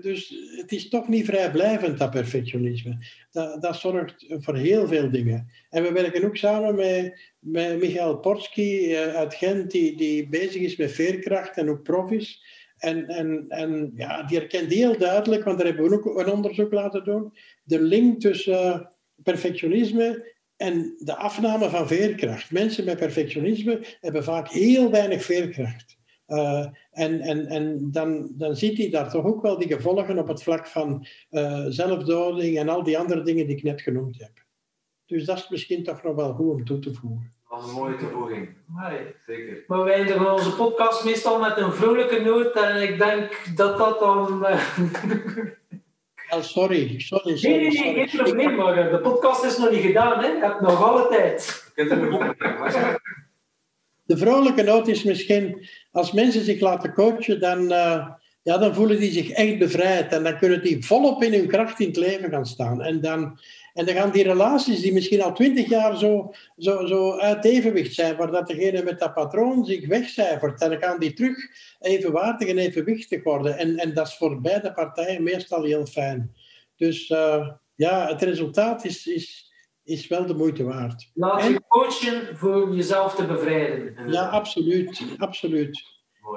Dus 0.00 0.34
het 0.56 0.72
is 0.72 0.88
toch 0.88 1.08
niet 1.08 1.24
vrijblijvend, 1.24 1.98
dat 1.98 2.10
perfectionisme. 2.10 2.98
Dat, 3.30 3.62
dat 3.62 3.76
zorgt 3.76 4.26
voor 4.28 4.56
heel 4.56 4.88
veel 4.88 5.10
dingen. 5.10 5.50
En 5.70 5.82
we 5.82 5.92
werken 5.92 6.24
ook 6.24 6.36
samen 6.36 6.74
met, 6.74 7.20
met 7.38 7.78
Michael 7.78 8.18
Portsky 8.18 8.60
uh, 8.60 9.14
uit 9.14 9.34
Gent, 9.34 9.70
die, 9.70 9.96
die 9.96 10.28
bezig 10.28 10.62
is 10.62 10.76
met 10.76 10.92
veerkracht 10.92 11.56
en 11.56 11.68
ook 11.68 11.82
prof 11.82 12.10
is. 12.10 12.44
En, 12.78 13.06
en, 13.06 13.44
en 13.48 13.92
ja, 13.94 14.22
die 14.22 14.38
herkent 14.38 14.72
heel 14.72 14.98
duidelijk, 14.98 15.44
want 15.44 15.58
daar 15.58 15.66
hebben 15.66 15.88
we 15.88 15.94
ook 15.94 16.18
een 16.18 16.32
onderzoek 16.32 16.72
laten 16.72 17.04
doen, 17.04 17.32
de 17.62 17.80
link 17.80 18.20
tussen 18.20 18.90
perfectionisme 19.22 20.34
en 20.56 20.94
de 20.98 21.16
afname 21.16 21.70
van 21.70 21.88
veerkracht. 21.88 22.50
Mensen 22.50 22.84
met 22.84 22.98
perfectionisme 22.98 23.80
hebben 24.00 24.24
vaak 24.24 24.48
heel 24.48 24.90
weinig 24.90 25.24
veerkracht. 25.24 25.95
Uh, 26.28 26.66
en 26.90 27.20
en, 27.20 27.46
en 27.46 27.90
dan, 27.90 28.32
dan 28.34 28.56
ziet 28.56 28.78
hij 28.78 28.90
daar 28.90 29.10
toch 29.10 29.24
ook 29.24 29.42
wel 29.42 29.58
die 29.58 29.72
gevolgen 29.72 30.18
op 30.18 30.28
het 30.28 30.42
vlak 30.42 30.66
van 30.66 31.06
uh, 31.30 31.64
zelfdoding 31.68 32.58
en 32.58 32.68
al 32.68 32.82
die 32.82 32.98
andere 32.98 33.22
dingen 33.22 33.46
die 33.46 33.56
ik 33.56 33.62
net 33.62 33.80
genoemd 33.80 34.18
heb. 34.18 34.44
Dus 35.06 35.24
dat 35.24 35.36
is 35.36 35.48
misschien 35.48 35.84
toch 35.84 36.02
nog 36.02 36.14
wel 36.14 36.32
goed 36.32 36.50
om 36.50 36.64
toe 36.64 36.78
te 36.78 36.94
voegen. 36.94 37.32
Dat 37.48 37.62
is 37.62 37.68
een 37.68 37.74
mooie 37.74 37.96
toevoeging. 37.96 38.48
Nee. 38.66 39.14
Zeker. 39.26 39.64
Maar 39.66 39.84
wij 39.84 39.94
eindigen 39.94 40.32
onze 40.32 40.56
podcast 40.56 41.04
meestal 41.04 41.40
met 41.40 41.56
een 41.56 41.72
vrolijke 41.72 42.20
noot 42.20 42.54
en 42.54 42.82
ik 42.82 42.98
denk 42.98 43.56
dat 43.56 43.78
dat 43.78 43.98
dan... 43.98 44.46
Uh... 44.46 44.60
Oh, 46.30 46.40
sorry, 46.56 47.00
sorry, 47.00 47.36
sorry. 47.36 47.56
Nee, 47.56 47.70
nee, 47.70 47.94
nee, 47.94 48.08
geen 48.08 48.22
probleem, 48.22 48.54
maar 48.54 48.90
de 48.90 49.00
podcast 49.00 49.44
is 49.44 49.58
nog 49.58 49.70
niet 49.70 49.80
gedaan, 49.80 50.18
hè. 50.18 50.26
Je 50.26 50.40
hebt 50.40 50.60
nog 50.60 50.82
alle 50.82 51.08
tijd. 51.08 51.72
Je 51.74 51.86
kunt 51.86 51.90
er 51.90 53.00
de 54.06 54.16
vrolijke 54.16 54.62
noot 54.62 54.88
is 54.88 55.02
misschien, 55.02 55.66
als 55.92 56.12
mensen 56.12 56.44
zich 56.44 56.60
laten 56.60 56.92
coachen, 56.92 57.40
dan, 57.40 57.62
uh, 57.62 58.08
ja, 58.42 58.58
dan 58.58 58.74
voelen 58.74 59.00
die 59.00 59.12
zich 59.12 59.30
echt 59.30 59.58
bevrijd. 59.58 60.12
En 60.12 60.22
dan 60.22 60.38
kunnen 60.38 60.62
die 60.62 60.84
volop 60.84 61.22
in 61.22 61.32
hun 61.32 61.48
kracht 61.48 61.80
in 61.80 61.86
het 61.86 61.96
leven 61.96 62.30
gaan 62.30 62.46
staan. 62.46 62.82
En 62.82 63.00
dan, 63.00 63.38
en 63.74 63.86
dan 63.86 63.94
gaan 63.94 64.10
die 64.10 64.22
relaties 64.22 64.80
die 64.80 64.92
misschien 64.92 65.22
al 65.22 65.32
twintig 65.32 65.68
jaar 65.68 65.96
zo, 65.98 66.34
zo, 66.58 66.86
zo 66.86 67.18
uit 67.18 67.44
evenwicht 67.44 67.94
zijn, 67.94 68.16
waar 68.16 68.30
dat 68.30 68.46
degene 68.46 68.82
met 68.82 68.98
dat 68.98 69.14
patroon 69.14 69.64
zich 69.64 69.86
wegcijfert, 69.86 70.58
dan 70.58 70.76
gaan 70.78 70.98
die 70.98 71.12
terug 71.12 71.38
evenwaardig 71.80 72.48
en 72.48 72.58
evenwichtig 72.58 73.22
worden. 73.22 73.58
En, 73.58 73.76
en 73.76 73.94
dat 73.94 74.06
is 74.06 74.14
voor 74.14 74.40
beide 74.40 74.72
partijen 74.72 75.22
meestal 75.22 75.62
heel 75.62 75.86
fijn. 75.86 76.34
Dus 76.76 77.10
uh, 77.10 77.48
ja, 77.74 78.08
het 78.08 78.22
resultaat 78.22 78.84
is, 78.84 79.06
is, 79.06 79.45
is 79.86 80.08
wel 80.08 80.26
de 80.26 80.34
moeite 80.34 80.64
waard. 80.64 81.10
Laat 81.14 81.44
je 81.44 81.60
coachen 81.68 82.36
voor 82.36 82.74
jezelf 82.74 83.14
te 83.14 83.26
bevrijden. 83.26 84.12
Ja, 84.12 84.28
absoluut. 84.28 85.02
absoluut. 85.18 85.82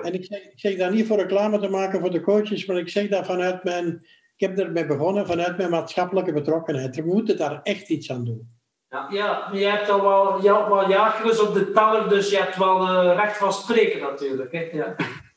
En 0.01 0.13
ik 0.13 0.25
zeg, 0.25 0.39
ik 0.39 0.59
zeg 0.59 0.77
dat 0.77 0.91
niet 0.91 1.07
voor 1.07 1.17
reclame 1.17 1.59
te 1.59 1.69
maken 1.69 1.99
voor 1.99 2.11
de 2.11 2.21
coaches, 2.21 2.65
maar 2.65 2.77
ik 2.77 2.89
zeg 2.89 3.07
dat 3.07 3.25
vanuit 3.25 3.63
mijn... 3.63 3.87
Ik 4.35 4.47
heb 4.47 4.57
ermee 4.57 4.85
begonnen 4.85 5.27
vanuit 5.27 5.57
mijn 5.57 5.69
maatschappelijke 5.69 6.33
betrokkenheid. 6.33 6.95
We 6.95 7.01
moeten 7.05 7.37
daar 7.37 7.59
echt 7.63 7.89
iets 7.89 8.11
aan 8.11 8.25
doen. 8.25 8.57
Ja, 8.89 9.07
ja 9.11 9.49
je 9.53 9.65
hebt 9.65 9.89
al 9.89 10.01
wel, 10.01 10.41
je 10.41 10.53
hebt 10.53 10.67
wel 10.67 10.89
jaartjes 10.89 11.39
op 11.39 11.53
de 11.53 11.71
teller, 11.71 12.09
dus 12.09 12.29
je 12.29 12.37
hebt 12.37 12.57
wel 12.57 12.81
uh, 12.81 13.15
recht 13.15 13.37
van 13.37 13.53
spreken 13.53 14.01
natuurlijk. 14.01 14.51
Hè? 14.51 14.59
Ja. 14.59 14.95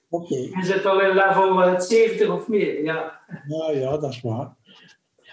Oké. 0.08 0.34
Je 0.34 0.60
zit 0.62 0.86
al 0.86 1.00
in 1.00 1.14
level 1.14 1.80
70 1.80 2.28
of 2.28 2.48
meer, 2.48 2.84
ja. 2.84 3.20
Ja, 3.46 3.70
ja, 3.70 3.98
dat 3.98 4.10
is 4.10 4.20
waar. 4.20 4.56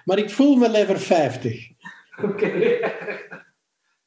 Maar 0.05 0.17
ik 0.17 0.29
voel 0.29 0.55
me 0.55 0.69
level 0.69 0.97
50. 0.97 1.69
Oké. 2.23 2.49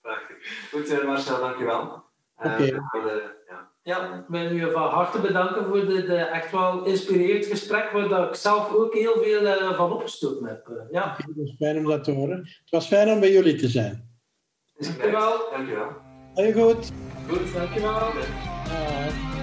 Prachtig. 0.02 0.68
Goed, 0.70 0.90
uh, 0.90 1.04
Marcel, 1.04 1.40
dankjewel. 1.40 2.02
Uh, 2.44 2.52
Oké. 2.52 2.64
ja. 2.64 3.70
ja, 3.82 4.14
ik 4.14 4.24
wil 4.28 4.50
u 4.50 4.70
van 4.70 4.88
harte 4.88 5.20
bedanken 5.20 5.66
voor 5.66 5.86
dit 5.86 6.04
uh, 6.04 6.34
echt 6.34 6.52
wel 6.52 6.84
inspirerend 6.84 7.46
gesprek, 7.46 7.90
waar 7.90 8.28
ik 8.28 8.34
zelf 8.34 8.72
ook 8.74 8.94
heel 8.94 9.22
veel 9.22 9.42
uh, 9.42 9.76
van 9.76 9.92
opgestoken 9.92 10.46
heb. 10.46 10.68
Uh, 10.68 10.76
ja. 10.90 11.14
Het 11.16 11.36
was 11.36 11.54
fijn 11.58 11.78
om 11.78 11.84
dat 11.84 12.04
te 12.04 12.12
horen. 12.12 12.38
Het 12.38 12.70
was 12.70 12.86
fijn 12.86 13.08
om 13.08 13.20
bij 13.20 13.32
jullie 13.32 13.56
te 13.56 13.68
zijn. 13.68 14.10
Dankjewel. 14.78 15.50
Dankjewel. 15.50 15.90
Heel 16.34 16.52
goed. 16.52 16.90
Goed, 17.28 17.54
dankjewel. 17.54 18.12
Uh, 18.66 19.41